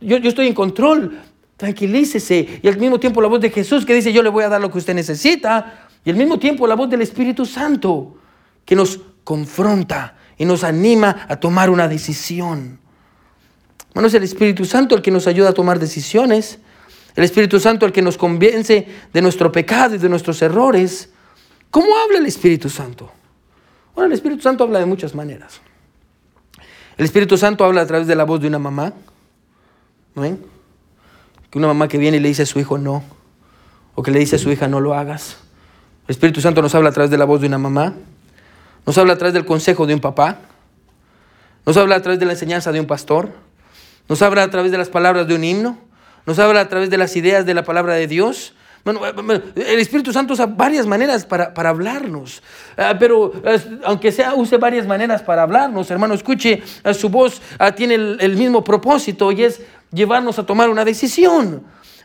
yo, 0.00 0.16
yo 0.16 0.28
estoy 0.28 0.48
en 0.48 0.54
control, 0.54 1.16
tranquilícese. 1.56 2.58
Y 2.60 2.66
al 2.66 2.76
mismo 2.76 2.98
tiempo 2.98 3.22
la 3.22 3.28
voz 3.28 3.40
de 3.40 3.50
Jesús 3.50 3.86
que 3.86 3.94
dice, 3.94 4.12
yo 4.12 4.20
le 4.20 4.30
voy 4.30 4.42
a 4.42 4.48
dar 4.48 4.60
lo 4.60 4.68
que 4.68 4.78
usted 4.78 4.94
necesita. 4.94 5.90
Y 6.04 6.10
al 6.10 6.16
mismo 6.16 6.40
tiempo 6.40 6.66
la 6.66 6.74
voz 6.74 6.90
del 6.90 7.02
Espíritu 7.02 7.46
Santo 7.46 8.16
que 8.64 8.74
nos 8.74 8.98
confronta 9.22 10.16
y 10.40 10.46
nos 10.46 10.64
anima 10.64 11.26
a 11.28 11.36
tomar 11.36 11.68
una 11.68 11.86
decisión. 11.86 12.78
Bueno, 13.92 14.08
es 14.08 14.14
el 14.14 14.22
Espíritu 14.22 14.64
Santo 14.64 14.94
el 14.94 15.02
que 15.02 15.10
nos 15.10 15.26
ayuda 15.26 15.50
a 15.50 15.52
tomar 15.52 15.78
decisiones. 15.78 16.58
El 17.14 17.24
Espíritu 17.24 17.60
Santo 17.60 17.84
el 17.84 17.92
que 17.92 18.00
nos 18.00 18.16
convence 18.16 18.88
de 19.12 19.20
nuestro 19.20 19.52
pecado 19.52 19.96
y 19.96 19.98
de 19.98 20.08
nuestros 20.08 20.40
errores. 20.40 21.10
¿Cómo 21.70 21.88
habla 21.94 22.20
el 22.20 22.24
Espíritu 22.24 22.70
Santo? 22.70 23.12
Bueno, 23.94 24.06
el 24.06 24.12
Espíritu 24.14 24.40
Santo 24.40 24.64
habla 24.64 24.78
de 24.78 24.86
muchas 24.86 25.14
maneras. 25.14 25.60
El 26.96 27.04
Espíritu 27.04 27.36
Santo 27.36 27.62
habla 27.66 27.82
a 27.82 27.86
través 27.86 28.06
de 28.06 28.14
la 28.14 28.24
voz 28.24 28.40
de 28.40 28.48
una 28.48 28.58
mamá. 28.58 28.94
¿No 30.14 30.22
ven? 30.22 30.42
Que 31.50 31.58
una 31.58 31.66
mamá 31.66 31.86
que 31.86 31.98
viene 31.98 32.16
y 32.16 32.20
le 32.20 32.28
dice 32.28 32.44
a 32.44 32.46
su 32.46 32.58
hijo 32.58 32.78
no. 32.78 33.04
O 33.94 34.02
que 34.02 34.10
le 34.10 34.20
dice 34.20 34.36
a 34.36 34.38
su 34.38 34.50
hija 34.50 34.68
no 34.68 34.80
lo 34.80 34.94
hagas. 34.94 35.36
El 36.08 36.12
Espíritu 36.12 36.40
Santo 36.40 36.62
nos 36.62 36.74
habla 36.74 36.88
a 36.88 36.92
través 36.92 37.10
de 37.10 37.18
la 37.18 37.26
voz 37.26 37.42
de 37.42 37.48
una 37.48 37.58
mamá. 37.58 37.94
Nos 38.86 38.98
habla 38.98 39.14
a 39.14 39.18
través 39.18 39.34
del 39.34 39.44
consejo 39.44 39.86
de 39.86 39.94
un 39.94 40.00
papá. 40.00 40.38
Nos 41.66 41.76
habla 41.76 41.96
a 41.96 42.02
través 42.02 42.18
de 42.18 42.26
la 42.26 42.32
enseñanza 42.32 42.72
de 42.72 42.80
un 42.80 42.86
pastor. 42.86 43.30
Nos 44.08 44.22
habla 44.22 44.42
a 44.42 44.50
través 44.50 44.72
de 44.72 44.78
las 44.78 44.88
palabras 44.88 45.26
de 45.26 45.34
un 45.34 45.44
himno. 45.44 45.78
Nos 46.26 46.38
habla 46.38 46.60
a 46.60 46.68
través 46.68 46.90
de 46.90 46.98
las 46.98 47.14
ideas 47.16 47.46
de 47.46 47.54
la 47.54 47.64
palabra 47.64 47.94
de 47.94 48.06
Dios. 48.06 48.54
Bueno, 48.84 49.00
el 49.04 49.78
Espíritu 49.78 50.12
Santo 50.12 50.32
usa 50.32 50.46
varias 50.46 50.86
maneras 50.86 51.26
para, 51.26 51.52
hablarnos, 51.54 52.42
ah, 52.78 52.94
pero 52.98 53.30
aunque 53.84 54.10
sea 54.10 54.34
use 54.34 54.56
varias 54.56 54.86
maneras 54.86 55.20
para 55.20 55.42
hablarnos, 55.42 55.90
hermano, 55.90 56.14
escuche, 56.14 56.62
su 56.94 57.10
voz 57.10 57.42
ah, 57.58 57.72
tiene 57.72 57.94
el, 57.94 58.36
mismo 58.36 58.64
propósito 58.64 59.32
y 59.32 59.44
es 59.44 59.60
llevarnos 59.92 60.38
a 60.38 60.46
tomar 60.46 60.70
una 60.70 60.84
decisión. 60.84 61.62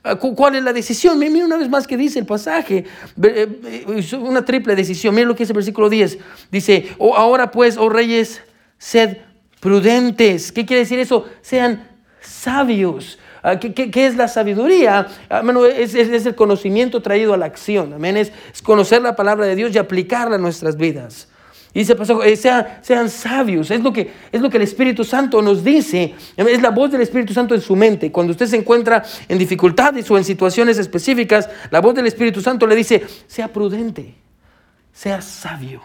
Ah, 0.08 0.16
¿Cuál 0.18 0.54
es 0.54 0.64
la 0.64 0.72
decisión? 0.72 1.18
Mira 1.18 1.44
una 1.44 1.58
vez 1.58 1.68
más 1.68 1.88
que 1.88 1.98
dice 1.98 2.20
el 2.20 2.28
pasaje. 2.28 2.86
Eh, 3.24 3.86
eh, 3.88 4.16
una 4.18 4.46
triple 4.46 4.76
decisión. 4.76 5.16
Mira 5.16 5.28
lo 5.28 5.36
que 5.36 5.44
dice 5.44 5.52
el 5.52 5.58
versículo 5.58 5.90
10. 5.90 6.20
Dice, 6.52 6.90
oh, 7.00 7.16
ahora 7.16 7.50
pues, 7.50 7.76
oh 7.76 7.90
reyes, 7.90 8.44
sed 8.78 9.18
prudentes. 9.60 10.52
¿Qué 10.52 10.64
quiere 10.64 10.82
decir 10.82 11.00
eso? 11.00 11.26
Sean 11.42 11.90
sabios. 12.22 13.18
Ah, 13.42 13.60
¿Qué, 13.60 13.92
es 14.06 14.16
la 14.16 14.28
sabiduría? 14.28 15.08
Ah, 15.28 15.42
es, 15.76 15.96
es, 15.96 16.26
el 16.28 16.36
conocimiento 16.36 17.02
traído 17.02 17.34
a 17.34 17.38
la 17.38 17.48
acción. 17.48 17.92
Amén. 17.94 18.16
Es, 18.16 18.32
conocer 18.62 19.02
la 19.02 19.16
palabra 19.16 19.48
de 19.48 19.56
Dios 19.56 19.74
y 19.74 19.80
aplicarla 19.80 20.36
a 20.36 20.40
nuestras 20.40 20.78
vidas. 20.78 21.30
Y 21.76 21.80
dice 21.80 21.94
pasó, 21.94 22.24
eh, 22.24 22.38
sean 22.38 23.10
sabios. 23.10 23.70
Es 23.70 23.84
lo, 23.84 23.92
que, 23.92 24.10
es 24.32 24.42
lo 24.42 24.50
que 24.50 24.56
el 24.56 24.64
Espíritu 24.64 25.04
Santo 25.04 25.42
nos 25.42 25.62
dice. 25.62 26.16
Es 26.38 26.62
la 26.62 26.70
voz 26.70 26.90
del 26.90 27.02
Espíritu 27.02 27.34
Santo 27.34 27.54
en 27.54 27.60
su 27.60 27.76
mente. 27.76 28.14
Cuando 28.14 28.32
usted 28.32 28.48
se 28.48 28.56
encuentra 28.56 29.04
en 29.28 29.38
dificultades 29.38 30.10
o 30.10 30.18
en 30.18 30.24
situaciones 30.24 30.78
específicas, 30.78 31.50
la 31.72 31.82
voz 31.82 31.94
del 31.94 32.08
Espíritu 32.08 32.40
Santo 32.40 32.66
le 32.66 32.78
dice, 32.78 33.04
sea 33.28 33.52
prudente, 33.52 34.16
sea 34.94 35.22
sabio. 35.22 35.82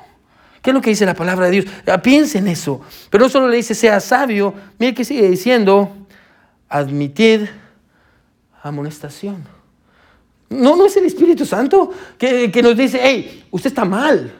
¿Qué 0.62 0.70
es 0.70 0.74
lo 0.74 0.80
que 0.80 0.91
dice 0.91 1.05
la 1.05 1.14
palabra 1.14 1.47
de 1.47 1.51
Dios? 1.51 1.64
Ah, 1.88 2.01
piense 2.01 2.38
en 2.38 2.47
eso. 2.47 2.82
Pero 3.11 3.24
no 3.24 3.28
solo 3.28 3.49
le 3.49 3.57
dice, 3.57 3.74
sea 3.74 3.99
sabio, 3.99 4.55
mire 4.78 4.95
que 4.95 5.05
sigue 5.05 5.28
diciendo, 5.28 5.91
admitid 6.68 7.49
amonestación. 8.62 9.43
No, 10.51 10.76
no 10.76 10.86
es 10.86 10.97
el 10.97 11.05
Espíritu 11.05 11.45
Santo 11.45 11.91
que, 12.16 12.61
nos 12.62 12.76
dice, 12.76 13.01
hey, 13.03 13.45
usted 13.51 13.70
está 13.70 13.84
mal. 13.84 14.39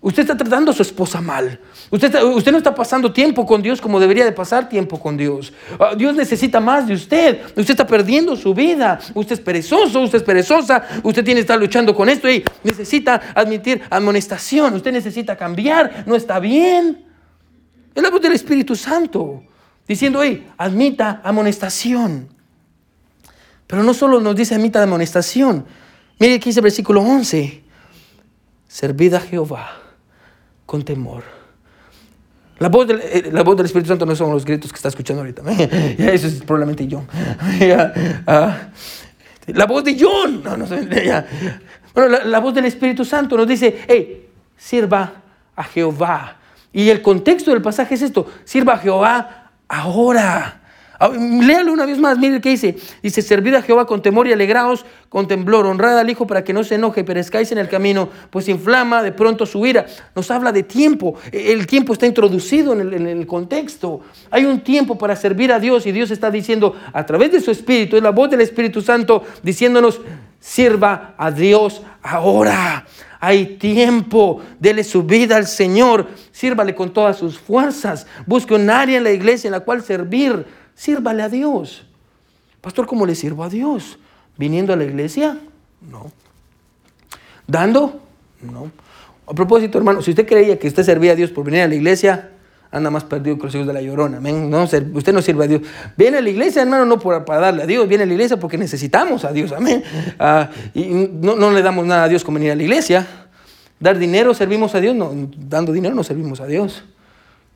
Usted 0.00 0.22
está 0.22 0.36
tratando 0.36 0.70
a 0.70 0.74
su 0.74 0.82
esposa 0.82 1.20
mal. 1.20 1.58
Usted, 1.90 2.22
usted 2.22 2.52
no 2.52 2.58
está 2.58 2.72
pasando 2.72 3.12
tiempo 3.12 3.44
con 3.44 3.60
Dios 3.60 3.80
como 3.80 3.98
debería 3.98 4.24
de 4.24 4.30
pasar 4.30 4.68
tiempo 4.68 5.00
con 5.00 5.16
Dios. 5.16 5.52
Ah, 5.78 5.94
Dios 5.96 6.14
necesita 6.14 6.60
más 6.60 6.86
de 6.86 6.94
usted. 6.94 7.40
Usted 7.48 7.70
está 7.70 7.86
perdiendo 7.86 8.36
su 8.36 8.54
vida. 8.54 9.00
Usted 9.14 9.34
es 9.34 9.40
perezoso, 9.40 10.00
usted 10.00 10.18
es 10.18 10.24
perezosa. 10.24 10.84
Usted 11.02 11.24
tiene 11.24 11.38
que 11.38 11.42
estar 11.42 11.58
luchando 11.58 11.96
con 11.96 12.08
esto 12.08 12.30
y 12.30 12.44
necesita 12.62 13.32
admitir 13.34 13.82
amonestación. 13.90 14.74
Usted 14.74 14.92
necesita 14.92 15.34
cambiar. 15.36 16.04
No 16.06 16.14
está 16.14 16.38
bien. 16.38 17.04
Es 17.92 18.00
la 18.00 18.10
voz 18.10 18.22
del 18.22 18.34
Espíritu 18.34 18.76
Santo 18.76 19.42
diciendo, 19.88 20.22
hey, 20.22 20.48
admita 20.58 21.22
amonestación. 21.24 22.28
Pero 23.66 23.82
no 23.82 23.92
solo 23.92 24.20
nos 24.20 24.36
dice 24.36 24.54
admita 24.54 24.80
amonestación. 24.80 25.66
Mire 26.20 26.34
aquí 26.34 26.50
dice 26.50 26.60
el 26.60 26.64
versículo 26.64 27.02
11. 27.02 27.64
Servid 28.68 29.14
a 29.14 29.20
Jehová 29.20 29.87
con 30.68 30.84
temor. 30.84 31.22
La 32.58 32.68
voz, 32.68 32.86
del, 32.86 33.00
eh, 33.00 33.30
la 33.32 33.42
voz 33.42 33.56
del 33.56 33.64
Espíritu 33.64 33.88
Santo 33.88 34.04
no 34.04 34.14
son 34.14 34.30
los 34.30 34.44
gritos 34.44 34.70
que 34.70 34.76
está 34.76 34.88
escuchando 34.88 35.22
ahorita. 35.22 35.40
Eso 35.50 36.26
es 36.26 36.42
probablemente 36.44 36.86
John. 36.90 37.08
Ah, 38.26 38.68
la 39.46 39.64
voz 39.64 39.82
de 39.82 39.96
John. 39.98 40.42
No, 40.44 40.58
no, 40.58 40.66
bueno, 41.94 42.08
la, 42.10 42.24
la 42.24 42.38
voz 42.40 42.52
del 42.52 42.66
Espíritu 42.66 43.02
Santo 43.02 43.34
nos 43.38 43.48
dice, 43.48 43.78
hey, 43.88 44.28
sirva 44.58 45.10
a 45.56 45.64
Jehová. 45.64 46.36
Y 46.70 46.90
el 46.90 47.00
contexto 47.00 47.50
del 47.50 47.62
pasaje 47.62 47.94
es 47.94 48.02
esto, 48.02 48.26
sirva 48.44 48.74
a 48.74 48.78
Jehová 48.78 49.52
ahora. 49.68 50.57
Ah, 51.00 51.08
léalo 51.10 51.72
una 51.72 51.86
vez 51.86 51.98
más, 51.98 52.18
mire 52.18 52.40
qué 52.40 52.50
dice. 52.50 52.76
Dice, 53.02 53.22
servid 53.22 53.54
a 53.54 53.62
Jehová 53.62 53.86
con 53.86 54.02
temor 54.02 54.26
y 54.26 54.32
alegraos 54.32 54.84
con 55.08 55.28
temblor, 55.28 55.64
honrad 55.66 55.98
al 55.98 56.10
Hijo 56.10 56.26
para 56.26 56.42
que 56.42 56.52
no 56.52 56.64
se 56.64 56.74
enoje, 56.74 57.04
perezcáis 57.04 57.52
en 57.52 57.58
el 57.58 57.68
camino, 57.68 58.08
pues 58.30 58.48
inflama 58.48 59.02
de 59.02 59.12
pronto 59.12 59.46
su 59.46 59.64
ira. 59.64 59.86
Nos 60.14 60.30
habla 60.30 60.50
de 60.50 60.64
tiempo. 60.64 61.14
El 61.30 61.66
tiempo 61.66 61.92
está 61.92 62.06
introducido 62.06 62.72
en 62.72 62.80
el, 62.80 62.94
en 62.94 63.06
el 63.06 63.26
contexto. 63.26 64.00
Hay 64.30 64.44
un 64.44 64.60
tiempo 64.60 64.98
para 64.98 65.14
servir 65.14 65.52
a 65.52 65.60
Dios 65.60 65.86
y 65.86 65.92
Dios 65.92 66.10
está 66.10 66.30
diciendo 66.30 66.74
a 66.92 67.06
través 67.06 67.30
de 67.32 67.40
su 67.40 67.50
Espíritu, 67.50 67.96
es 67.96 68.02
la 68.02 68.10
voz 68.10 68.30
del 68.30 68.40
Espíritu 68.40 68.82
Santo 68.82 69.22
diciéndonos, 69.42 70.00
sirva 70.40 71.14
a 71.16 71.30
Dios 71.30 71.82
ahora. 72.02 72.86
Hay 73.20 73.56
tiempo, 73.56 74.40
dele 74.60 74.84
su 74.84 75.02
vida 75.02 75.36
al 75.36 75.46
Señor, 75.46 76.06
sírvale 76.30 76.74
con 76.74 76.92
todas 76.92 77.16
sus 77.16 77.38
fuerzas, 77.38 78.06
busque 78.26 78.54
un 78.54 78.70
área 78.70 78.98
en 78.98 79.04
la 79.04 79.10
iglesia 79.10 79.48
en 79.48 79.52
la 79.52 79.60
cual 79.60 79.82
servir, 79.82 80.46
sírvale 80.78 81.24
a 81.24 81.28
Dios. 81.28 81.84
Pastor, 82.60 82.86
¿cómo 82.86 83.04
le 83.04 83.16
sirvo 83.16 83.42
a 83.42 83.48
Dios? 83.48 83.98
¿Viniendo 84.36 84.72
a 84.72 84.76
la 84.76 84.84
iglesia? 84.84 85.38
No. 85.80 86.12
¿Dando? 87.46 88.00
No. 88.40 88.70
A 89.26 89.34
propósito, 89.34 89.76
hermano, 89.76 90.00
si 90.02 90.10
usted 90.10 90.26
creía 90.26 90.58
que 90.58 90.68
usted 90.68 90.84
servía 90.84 91.12
a 91.12 91.14
Dios 91.16 91.30
por 91.30 91.44
venir 91.44 91.62
a 91.62 91.68
la 91.68 91.74
iglesia, 91.74 92.30
anda 92.70 92.90
más 92.90 93.02
perdido 93.02 93.36
que 93.36 93.44
los 93.44 93.54
hijos 93.56 93.66
de 93.66 93.72
la 93.72 93.82
llorona. 93.82 94.20
No, 94.20 94.62
usted 94.62 95.12
no 95.12 95.20
sirve 95.20 95.44
a 95.44 95.48
Dios. 95.48 95.62
Viene 95.96 96.18
a 96.18 96.20
la 96.20 96.30
iglesia, 96.30 96.62
hermano, 96.62 96.84
no 96.84 96.98
para 97.00 97.40
darle 97.40 97.64
a 97.64 97.66
Dios, 97.66 97.88
viene 97.88 98.04
a 98.04 98.06
la 98.06 98.12
iglesia 98.12 98.36
porque 98.38 98.56
necesitamos 98.56 99.24
a 99.24 99.32
Dios. 99.32 99.50
Amén. 99.50 99.82
Ah, 100.20 100.48
y 100.74 100.86
no, 100.86 101.34
no, 101.34 101.50
le 101.50 101.62
damos 101.62 101.86
nada 101.86 102.04
a 102.04 102.08
Dios 102.08 102.22
con 102.22 102.34
venir 102.34 102.52
a 102.52 102.54
la 102.54 102.62
iglesia. 102.62 103.04
Dar 103.80 103.98
dinero, 103.98 104.32
servimos 104.32 104.76
a 104.76 104.80
Dios. 104.80 104.94
No, 104.94 105.10
dando 105.36 105.72
dinero 105.72 105.96
no 105.96 106.04
servimos 106.04 106.40
a 106.40 106.46
Dios. 106.46 106.84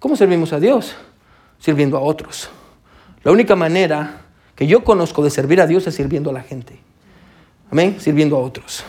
¿Cómo 0.01 0.17
servimos 0.17 0.53
a 0.53 0.59
Dios? 0.59 0.97
Sirviendo 1.61 1.97
a 1.97 2.01
otros. 2.01 2.51
La 3.25 3.33
única 3.33 3.57
manera 3.57 4.23
que 4.55 4.67
yo 4.67 4.85
conozco 4.85 5.23
de 5.23 5.31
servir 5.31 5.61
a 5.61 5.67
Dios 5.67 5.87
es 5.87 5.95
sirviendo 5.95 6.31
a 6.31 6.33
la 6.33 6.43
gente. 6.43 6.79
Amén. 7.71 7.97
Sirviendo 7.99 8.37
a 8.37 8.41
otros. 8.41 8.85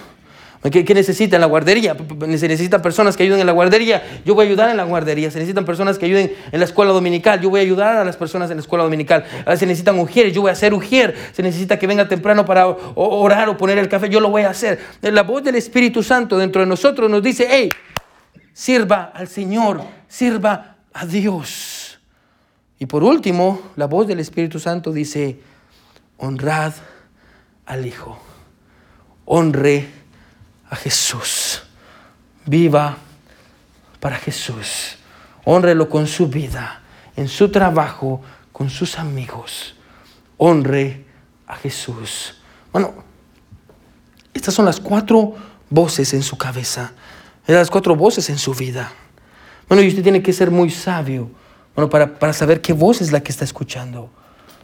¿Qué, 0.72 0.94
necesita 0.94 1.36
en 1.36 1.42
la 1.42 1.48
guardería? 1.48 1.96
Se 2.38 2.48
necesitan 2.48 2.82
personas 2.82 3.18
que 3.18 3.24
ayuden 3.24 3.42
en 3.42 3.46
la 3.46 3.52
guardería. 3.52 4.22
Yo 4.26 4.34
voy 4.34 4.46
a 4.46 4.48
ayudar 4.48 4.70
en 4.70 4.78
la 4.78 4.86
guardería. 4.86 5.30
Se 5.30 5.38
necesitan 5.38 5.66
personas 5.66 5.98
que 5.98 6.06
ayuden 6.06 6.34
en 6.52 6.60
la 6.60 6.66
escuela 6.66 6.94
dominical. 6.94 7.42
Yo 7.42 7.50
voy 7.50 7.60
a 7.60 7.64
ayudar 7.64 7.98
a 7.98 8.06
las 8.06 8.16
personas 8.16 8.50
en 8.50 8.58
la 8.58 8.62
escuela 8.62 8.86
dominical. 8.86 9.26
Ah, 9.46 9.58
se 9.58 9.66
necesitan 9.66 10.00
ujieres. 10.00 10.34
Yo 10.34 10.42
voy 10.42 10.50
a 10.50 10.54
hacer 10.54 10.74
ujier. 10.74 11.16
Se 11.34 11.44
necesita 11.44 11.78
que 11.78 11.86
venga 11.86 12.08
temprano 12.08 12.46
para 12.46 12.68
orar 12.68 13.50
o 13.50 13.58
poner 13.58 13.78
el 13.78 13.90
café. 13.90 14.10
Yo 14.10 14.22
lo 14.22 14.30
voy 14.30 14.44
a 14.44 14.52
hacer. 14.52 14.80
La 15.02 15.24
voz 15.24 15.44
del 15.44 15.56
Espíritu 15.56 16.02
Santo 16.02 16.38
dentro 16.38 16.62
de 16.62 16.68
nosotros 16.68 17.10
nos 17.10 17.22
dice, 17.22 17.46
hey, 17.50 17.70
sirva 18.54 19.12
al 19.14 19.28
Señor, 19.28 19.82
sirva 20.08 20.78
a 20.94 21.06
Dios. 21.06 21.73
Y 22.84 22.86
por 22.86 23.02
último, 23.02 23.62
la 23.78 23.86
voz 23.86 24.08
del 24.08 24.20
Espíritu 24.20 24.60
Santo 24.60 24.92
dice, 24.92 25.40
honrad 26.18 26.74
al 27.66 27.86
Hijo. 27.86 28.20
Honre 29.24 29.88
a 30.70 30.76
Jesús. 30.76 31.64
Viva 32.46 32.98
para 34.02 34.18
Jesús. 34.18 34.98
Honrelo 35.46 35.88
con 35.88 36.08
su 36.08 36.28
vida, 36.28 36.82
en 37.16 37.30
su 37.30 37.50
trabajo, 37.50 38.20
con 38.52 38.70
sus 38.70 39.00
amigos. 39.00 39.76
Honre 40.36 41.06
a 41.48 41.56
Jesús. 41.56 42.36
Bueno, 42.74 42.96
estas 44.34 44.54
son 44.54 44.66
las 44.66 44.82
cuatro 44.82 45.36
voces 45.70 46.14
en 46.14 46.22
su 46.22 46.38
cabeza. 46.38 46.92
Las 47.48 47.72
cuatro 47.72 47.96
voces 47.96 48.30
en 48.30 48.38
su 48.38 48.54
vida. 48.54 48.92
Bueno, 49.70 49.82
y 49.84 49.88
usted 49.88 50.04
tiene 50.04 50.22
que 50.22 50.34
ser 50.34 50.52
muy 50.52 50.70
sabio 50.70 51.32
bueno, 51.76 51.90
para, 51.90 52.16
para 52.20 52.34
saber 52.34 52.62
qué 52.62 52.74
voz 52.74 53.02
es 53.02 53.12
la 53.12 53.22
que 53.22 53.32
está 53.32 53.44
escuchando. 53.44 54.10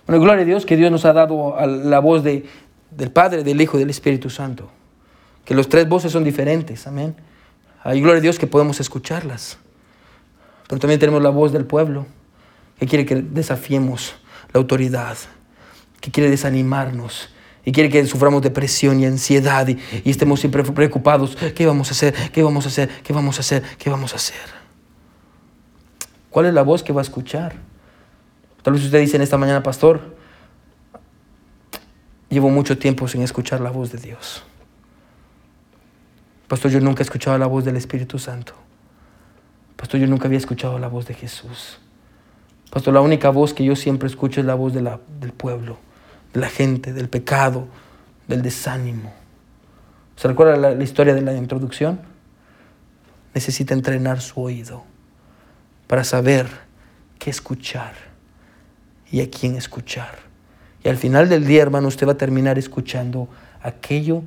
Bueno, 0.05 0.22
gloria 0.22 0.43
a 0.43 0.45
Dios 0.45 0.66
que 0.66 0.78
Dios 0.78 0.91
nos 0.91 1.05
ha 1.05 1.14
dado 1.14 1.55
la 1.66 1.99
voz 1.99 2.24
de, 2.24 2.45
del 2.91 3.12
Padre, 3.12 3.43
del 3.43 3.60
Hijo 3.62 3.78
y 3.78 3.80
del 3.80 3.89
Espíritu 3.89 4.30
Santo 4.30 4.70
que 5.49 5.55
los 5.55 5.68
tres 5.68 5.89
voces 5.89 6.12
son 6.12 6.24
diferentes, 6.24 6.86
amén. 6.86 7.16
Hay 7.84 7.99
gloria 8.01 8.20
a 8.20 8.22
Dios 8.22 8.38
que 8.38 8.45
podemos 8.45 8.80
escucharlas. 8.80 9.57
Pero 10.68 10.80
también 10.80 10.99
tenemos 10.99 11.24
la 11.24 11.32
voz 11.32 11.51
del 11.51 11.66
pueblo, 11.66 12.05
que 12.78 12.86
quiere 12.86 13.03
que 13.03 13.16
desafiemos 13.16 14.14
la 14.53 14.60
autoridad, 14.60 15.18
que 16.01 16.12
quiere 16.12 16.30
desanimarnos 16.30 17.30
y 17.66 17.72
quiere 17.72 17.89
que 17.89 18.05
suframos 18.05 18.43
depresión 18.43 18.99
y 18.99 19.07
ansiedad 19.07 19.68
y, 19.68 19.80
y, 20.05 20.12
estemos 20.12 20.39
siempre 20.39 20.62
preocupados. 20.64 21.36
¿Qué 21.55 21.66
vamos 21.66 21.89
a 21.89 21.93
hacer? 21.93 22.14
¿Qué 22.32 22.43
vamos 22.43 22.66
a 22.66 22.68
hacer? 22.70 22.88
¿Qué 23.01 23.12
vamos 23.12 23.38
a 23.38 23.39
hacer? 23.39 23.64
¿Qué 23.80 23.89
vamos 23.89 24.14
a 24.14 24.18
hacer? 24.18 24.59
¿Cuál 26.30 26.45
es 26.45 26.53
la 26.53 26.61
voz 26.61 26.84
que 26.84 26.93
va 26.93 27.01
a 27.01 27.03
escuchar? 27.03 27.55
Tal 28.61 28.73
vez 28.73 28.84
usted 28.84 28.99
dice 28.99 29.15
en 29.15 29.23
esta 29.23 29.38
mañana, 29.38 29.63
pastor, 29.63 30.15
llevo 32.30 32.49
mucho 32.49 32.77
tiempo 32.77 33.07
sin 33.07 33.21
escuchar 33.21 33.61
la 33.61 33.71
voz 33.71 33.91
de 33.91 33.97
Dios. 33.97 34.43
Pastor, 36.47 36.71
yo 36.71 36.80
nunca 36.82 37.01
he 37.01 37.03
escuchado 37.03 37.38
la 37.38 37.47
voz 37.47 37.65
del 37.65 37.77
Espíritu 37.77 38.19
Santo. 38.19 38.53
Pastor, 39.75 39.99
yo 39.99 40.07
nunca 40.07 40.27
había 40.27 40.38
escuchado 40.38 40.77
la 40.77 40.88
voz 40.88 41.07
de 41.07 41.13
Jesús. 41.13 41.80
Pastor, 42.69 42.93
la 42.93 43.01
única 43.01 43.30
voz 43.30 43.53
que 43.53 43.63
yo 43.63 43.75
siempre 43.75 44.07
escucho 44.07 44.41
es 44.41 44.45
la 44.45 44.55
voz 44.55 44.73
del 44.73 45.34
pueblo, 45.36 45.80
de 46.34 46.41
la 46.41 46.49
gente, 46.49 46.93
del 46.93 47.09
pecado, 47.09 47.67
del 48.27 48.41
desánimo. 48.41 49.13
¿Se 50.15 50.27
recuerda 50.27 50.57
la 50.57 50.84
historia 50.84 51.15
de 51.15 51.21
la 51.21 51.34
introducción? 51.34 52.01
Necesita 53.34 53.73
entrenar 53.73 54.21
su 54.21 54.41
oído 54.41 54.84
para 55.90 56.04
saber 56.04 56.46
qué 57.18 57.32
escuchar 57.32 57.96
y 59.12 59.22
a 59.22 59.32
quién 59.32 59.56
escuchar. 59.56 60.20
Y 60.84 60.88
al 60.88 60.98
final 60.98 61.30
del 61.30 61.48
día, 61.48 61.64
hermano, 61.64 61.88
usted 61.88 62.08
va 62.08 62.12
a 62.12 62.18
terminar 62.18 62.60
escuchando 62.60 63.28
aquello 63.64 64.22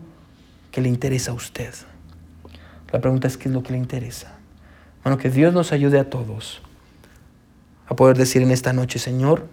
que 0.73 0.81
le 0.81 0.89
interesa 0.89 1.31
a 1.31 1.35
usted. 1.35 1.73
La 2.91 3.01
pregunta 3.01 3.29
es 3.29 3.37
qué 3.37 3.49
es 3.49 3.55
lo 3.55 3.63
que 3.63 3.75
le 3.75 3.79
interesa. 3.79 4.33
Bueno, 5.05 5.19
que 5.19 5.31
Dios 5.31 5.55
nos 5.55 5.71
ayude 5.71 6.01
a 6.01 6.11
todos 6.11 6.63
a 7.87 7.95
poder 7.95 8.17
decir 8.17 8.43
en 8.43 8.51
esta 8.51 8.73
noche, 8.73 8.99
Señor, 8.99 9.47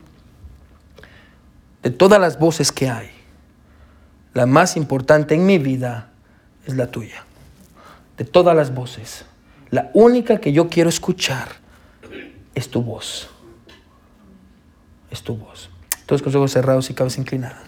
de 1.84 1.92
todas 1.92 2.20
las 2.20 2.40
voces 2.40 2.72
que 2.72 2.90
hay, 2.90 3.12
la 4.34 4.48
más 4.48 4.78
importante 4.78 5.36
en 5.36 5.46
mi 5.46 5.60
vida 5.60 6.10
es 6.66 6.76
la 6.76 6.88
tuya. 6.88 7.24
De 8.18 8.26
todas 8.26 8.56
las 8.56 8.74
voces, 8.74 9.26
la 9.70 9.92
única 9.94 10.40
que 10.40 10.52
yo 10.52 10.70
quiero 10.70 10.90
escuchar 10.90 11.69
es 12.60 12.70
tu 12.70 12.82
voz. 12.84 13.30
Es 15.10 15.24
tu 15.24 15.36
voz. 15.36 15.70
Todos 16.06 16.22
con 16.22 16.32
los 16.32 16.40
ojos 16.40 16.52
cerrados 16.52 16.90
y 16.90 16.94
cabeza 16.94 17.22
inclinada. 17.22 17.64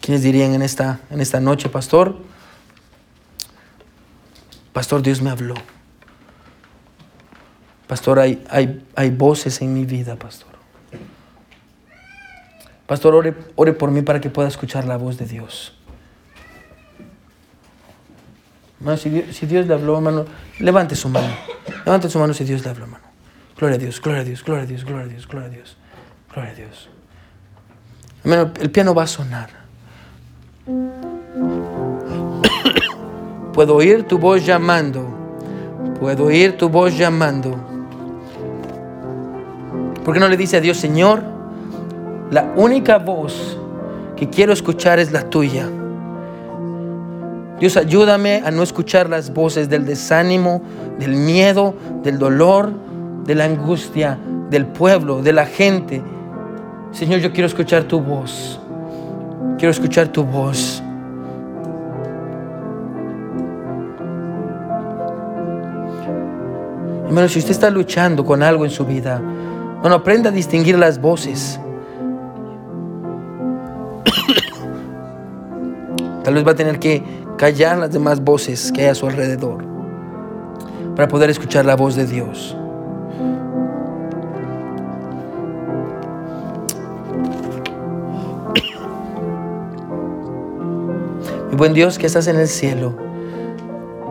¿Quiénes 0.00 0.22
dirían 0.22 0.54
en 0.54 0.62
esta, 0.62 1.00
en 1.10 1.20
esta 1.20 1.40
noche, 1.40 1.68
pastor? 1.68 2.16
Pastor, 4.72 5.02
Dios 5.02 5.20
me 5.20 5.30
habló. 5.30 5.54
Pastor, 7.88 8.20
hay, 8.20 8.44
hay, 8.48 8.86
hay 8.94 9.10
voces 9.10 9.60
en 9.62 9.74
mi 9.74 9.84
vida, 9.84 10.14
pastor. 10.14 10.54
Pastor, 12.86 13.16
ore, 13.16 13.34
ore 13.56 13.72
por 13.72 13.90
mí 13.90 14.02
para 14.02 14.20
que 14.20 14.30
pueda 14.30 14.46
escuchar 14.46 14.84
la 14.84 14.96
voz 14.96 15.18
de 15.18 15.26
Dios. 15.26 15.76
Si, 18.96 19.46
Dios, 19.46 19.66
le 19.66 19.74
habló, 19.74 19.96
hermano, 19.96 20.24
levante 20.58 20.94
su 20.94 21.08
mano. 21.08 21.34
Levante 21.84 22.08
su 22.08 22.18
mano 22.18 22.34
si 22.34 22.44
Dios 22.44 22.62
le 22.64 22.70
habló, 22.70 22.84
hermano. 22.84 23.04
Gloria 23.56 23.76
a 23.76 23.78
Dios, 23.78 24.00
gloria 24.00 24.20
a 24.20 24.24
Dios, 24.24 24.44
gloria 24.44 24.64
a 24.64 24.66
Dios, 24.66 24.84
gloria 24.84 25.04
a 25.04 25.08
Dios, 25.08 25.26
gloria 25.26 25.46
a 25.46 25.50
Dios, 25.50 25.76
gloria 26.32 26.50
a 26.50 26.54
Dios. 26.54 26.90
El 28.60 28.70
piano 28.70 28.94
va 28.94 29.04
a 29.04 29.06
sonar. 29.06 29.50
Puedo 33.54 33.76
oír 33.76 34.02
tu 34.02 34.18
voz 34.18 34.44
llamando. 34.44 35.08
Puedo 35.98 36.24
oír 36.24 36.58
tu 36.58 36.68
voz 36.68 36.98
llamando. 36.98 37.56
¿Por 40.04 40.12
qué 40.12 40.20
no 40.20 40.28
le 40.28 40.36
dice 40.36 40.58
a 40.58 40.60
Dios, 40.60 40.76
Señor? 40.76 41.22
La 42.30 42.52
única 42.56 42.98
voz 42.98 43.56
que 44.16 44.28
quiero 44.28 44.52
escuchar 44.52 44.98
es 44.98 45.12
la 45.12 45.30
tuya. 45.30 45.68
Dios, 47.58 47.78
ayúdame 47.78 48.42
a 48.44 48.50
no 48.50 48.62
escuchar 48.62 49.08
las 49.08 49.32
voces 49.32 49.70
del 49.70 49.86
desánimo, 49.86 50.60
del 50.98 51.16
miedo, 51.16 51.74
del 52.02 52.18
dolor, 52.18 52.70
de 53.24 53.34
la 53.34 53.44
angustia, 53.44 54.18
del 54.50 54.66
pueblo, 54.66 55.22
de 55.22 55.32
la 55.32 55.46
gente. 55.46 56.02
Señor, 56.92 57.20
yo 57.20 57.32
quiero 57.32 57.46
escuchar 57.46 57.84
tu 57.84 58.00
voz. 58.00 58.60
Quiero 59.56 59.70
escuchar 59.70 60.08
tu 60.08 60.22
voz. 60.22 60.82
Hermano, 67.06 67.28
si 67.28 67.38
usted 67.38 67.52
está 67.52 67.70
luchando 67.70 68.24
con 68.24 68.42
algo 68.42 68.66
en 68.66 68.70
su 68.70 68.84
vida, 68.84 69.22
no 69.88 69.94
aprenda 69.94 70.30
a 70.30 70.32
distinguir 70.32 70.76
las 70.78 71.00
voces. 71.00 71.60
Tal 76.24 76.34
vez 76.34 76.46
va 76.46 76.50
a 76.50 76.56
tener 76.56 76.78
que 76.78 77.02
callar 77.36 77.78
las 77.78 77.92
demás 77.92 78.22
voces 78.22 78.72
que 78.72 78.82
hay 78.82 78.88
a 78.88 78.94
su 78.94 79.06
alrededor 79.06 79.64
para 80.94 81.08
poder 81.08 81.30
escuchar 81.30 81.64
la 81.66 81.76
voz 81.76 81.94
de 81.94 82.06
Dios. 82.06 82.56
Mi 91.50 91.56
buen 91.56 91.74
Dios 91.74 91.98
que 91.98 92.06
estás 92.06 92.26
en 92.26 92.36
el 92.36 92.48
cielo, 92.48 92.96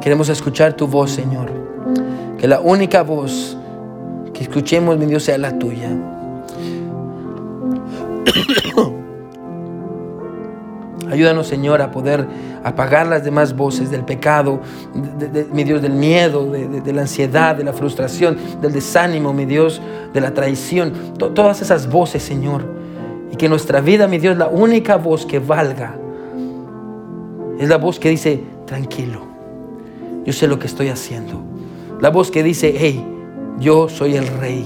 queremos 0.01 0.30
escuchar 0.30 0.73
tu 0.73 0.88
voz, 0.88 1.11
Señor. 1.11 1.51
Que 2.38 2.47
la 2.47 2.59
única 2.59 3.01
voz 3.01 3.57
que 4.34 4.43
escuchemos, 4.43 4.97
mi 4.97 5.05
Dios, 5.07 5.23
sea 5.23 5.38
la 5.38 5.57
tuya. 5.57 5.89
Ayúdanos, 11.16 11.47
Señor, 11.47 11.82
a 11.82 11.91
poder 11.91 12.28
apagar 12.61 13.07
las 13.07 13.24
demás 13.24 13.55
voces 13.55 13.89
del 13.89 14.03
pecado, 14.03 14.59
de, 14.93 15.45
mi 15.45 15.63
Dios, 15.63 15.82
del 15.82 15.93
miedo, 15.93 16.51
de, 16.51 16.91
la 16.91 17.03
ansiedad, 17.03 17.55
de 17.55 17.63
la 17.63 17.72
frustración, 17.72 18.38
del 18.61 18.74
desánimo, 18.74 19.32
mi 19.32 19.45
Dios, 19.45 19.82
de 20.13 20.20
la 20.20 20.34
traición. 20.34 20.91
todas 21.18 21.61
esas 21.61 21.89
voces, 21.89 22.22
Señor. 22.22 22.66
Y 23.32 23.38
que 23.38 23.47
nuestra 23.47 23.80
vida, 23.80 24.09
mi 24.09 24.18
Dios, 24.18 24.36
la 24.38 24.49
única 24.49 24.97
voz 24.97 25.26
que 25.26 25.39
valga 25.39 25.95
es 27.57 27.70
la 27.70 27.78
voz 27.78 27.97
que 27.97 28.09
dice, 28.09 28.43
tranquilo, 28.66 29.22
yo 30.26 30.34
sé 30.34 30.49
lo 30.49 30.59
que 30.59 30.68
estoy 30.68 30.89
haciendo. 30.89 31.41
La 32.01 32.09
voz 32.09 32.30
que 32.30 32.43
dice, 32.43 32.76
hey, 32.78 33.01
yo 33.57 33.88
soy 33.88 34.18
el 34.18 34.28
rey. 34.28 34.66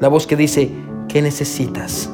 La 0.00 0.08
voz 0.08 0.26
que 0.26 0.34
dice, 0.34 0.72
¿qué 1.06 1.22
necesitas? 1.22 2.10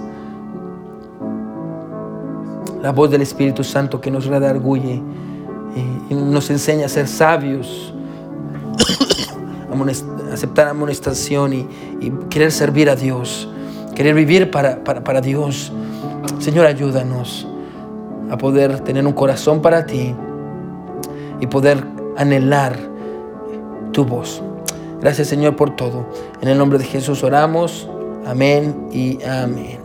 La 2.85 2.93
voz 2.93 3.11
del 3.11 3.23
Espíritu 3.23 3.65
Santo 3.65 3.99
que 3.99 4.11
nos 4.11 4.27
redarguye 4.27 5.01
y 6.11 6.15
nos 6.15 6.51
enseña 6.51 6.85
a 6.85 6.89
ser 6.91 7.09
sabios, 7.09 7.95
aceptar 10.31 10.69
amonestación 10.69 11.55
y, 11.55 11.67
y, 12.03 12.11
querer 12.29 12.53
servir 12.53 12.91
a 12.91 12.95
Dios, 12.95 13.49
querer 13.95 14.15
vivir 14.15 14.51
para, 14.51 14.85
para, 14.85 15.03
para 15.03 15.23
Dios. 15.23 15.73
Señor, 16.41 16.67
ayúdanos 16.67 17.49
a 18.31 18.37
poder 18.37 18.81
tener 18.81 19.07
un 19.07 19.15
corazón 19.15 19.63
para 19.63 19.87
ti 19.87 20.15
y 21.41 21.47
poder 21.47 21.83
anhelar 22.19 22.77
tu 23.93 24.05
voz. 24.05 24.43
Gracias 25.01 25.29
Señor 25.29 25.57
por 25.57 25.75
todo. 25.75 26.05
En 26.43 26.49
el 26.49 26.59
nombre 26.59 26.79
de 26.79 26.85
Jesús 26.85 27.25
oramos. 27.25 27.89
Amén 28.27 28.89
y 28.93 29.23
amén. 29.25 29.79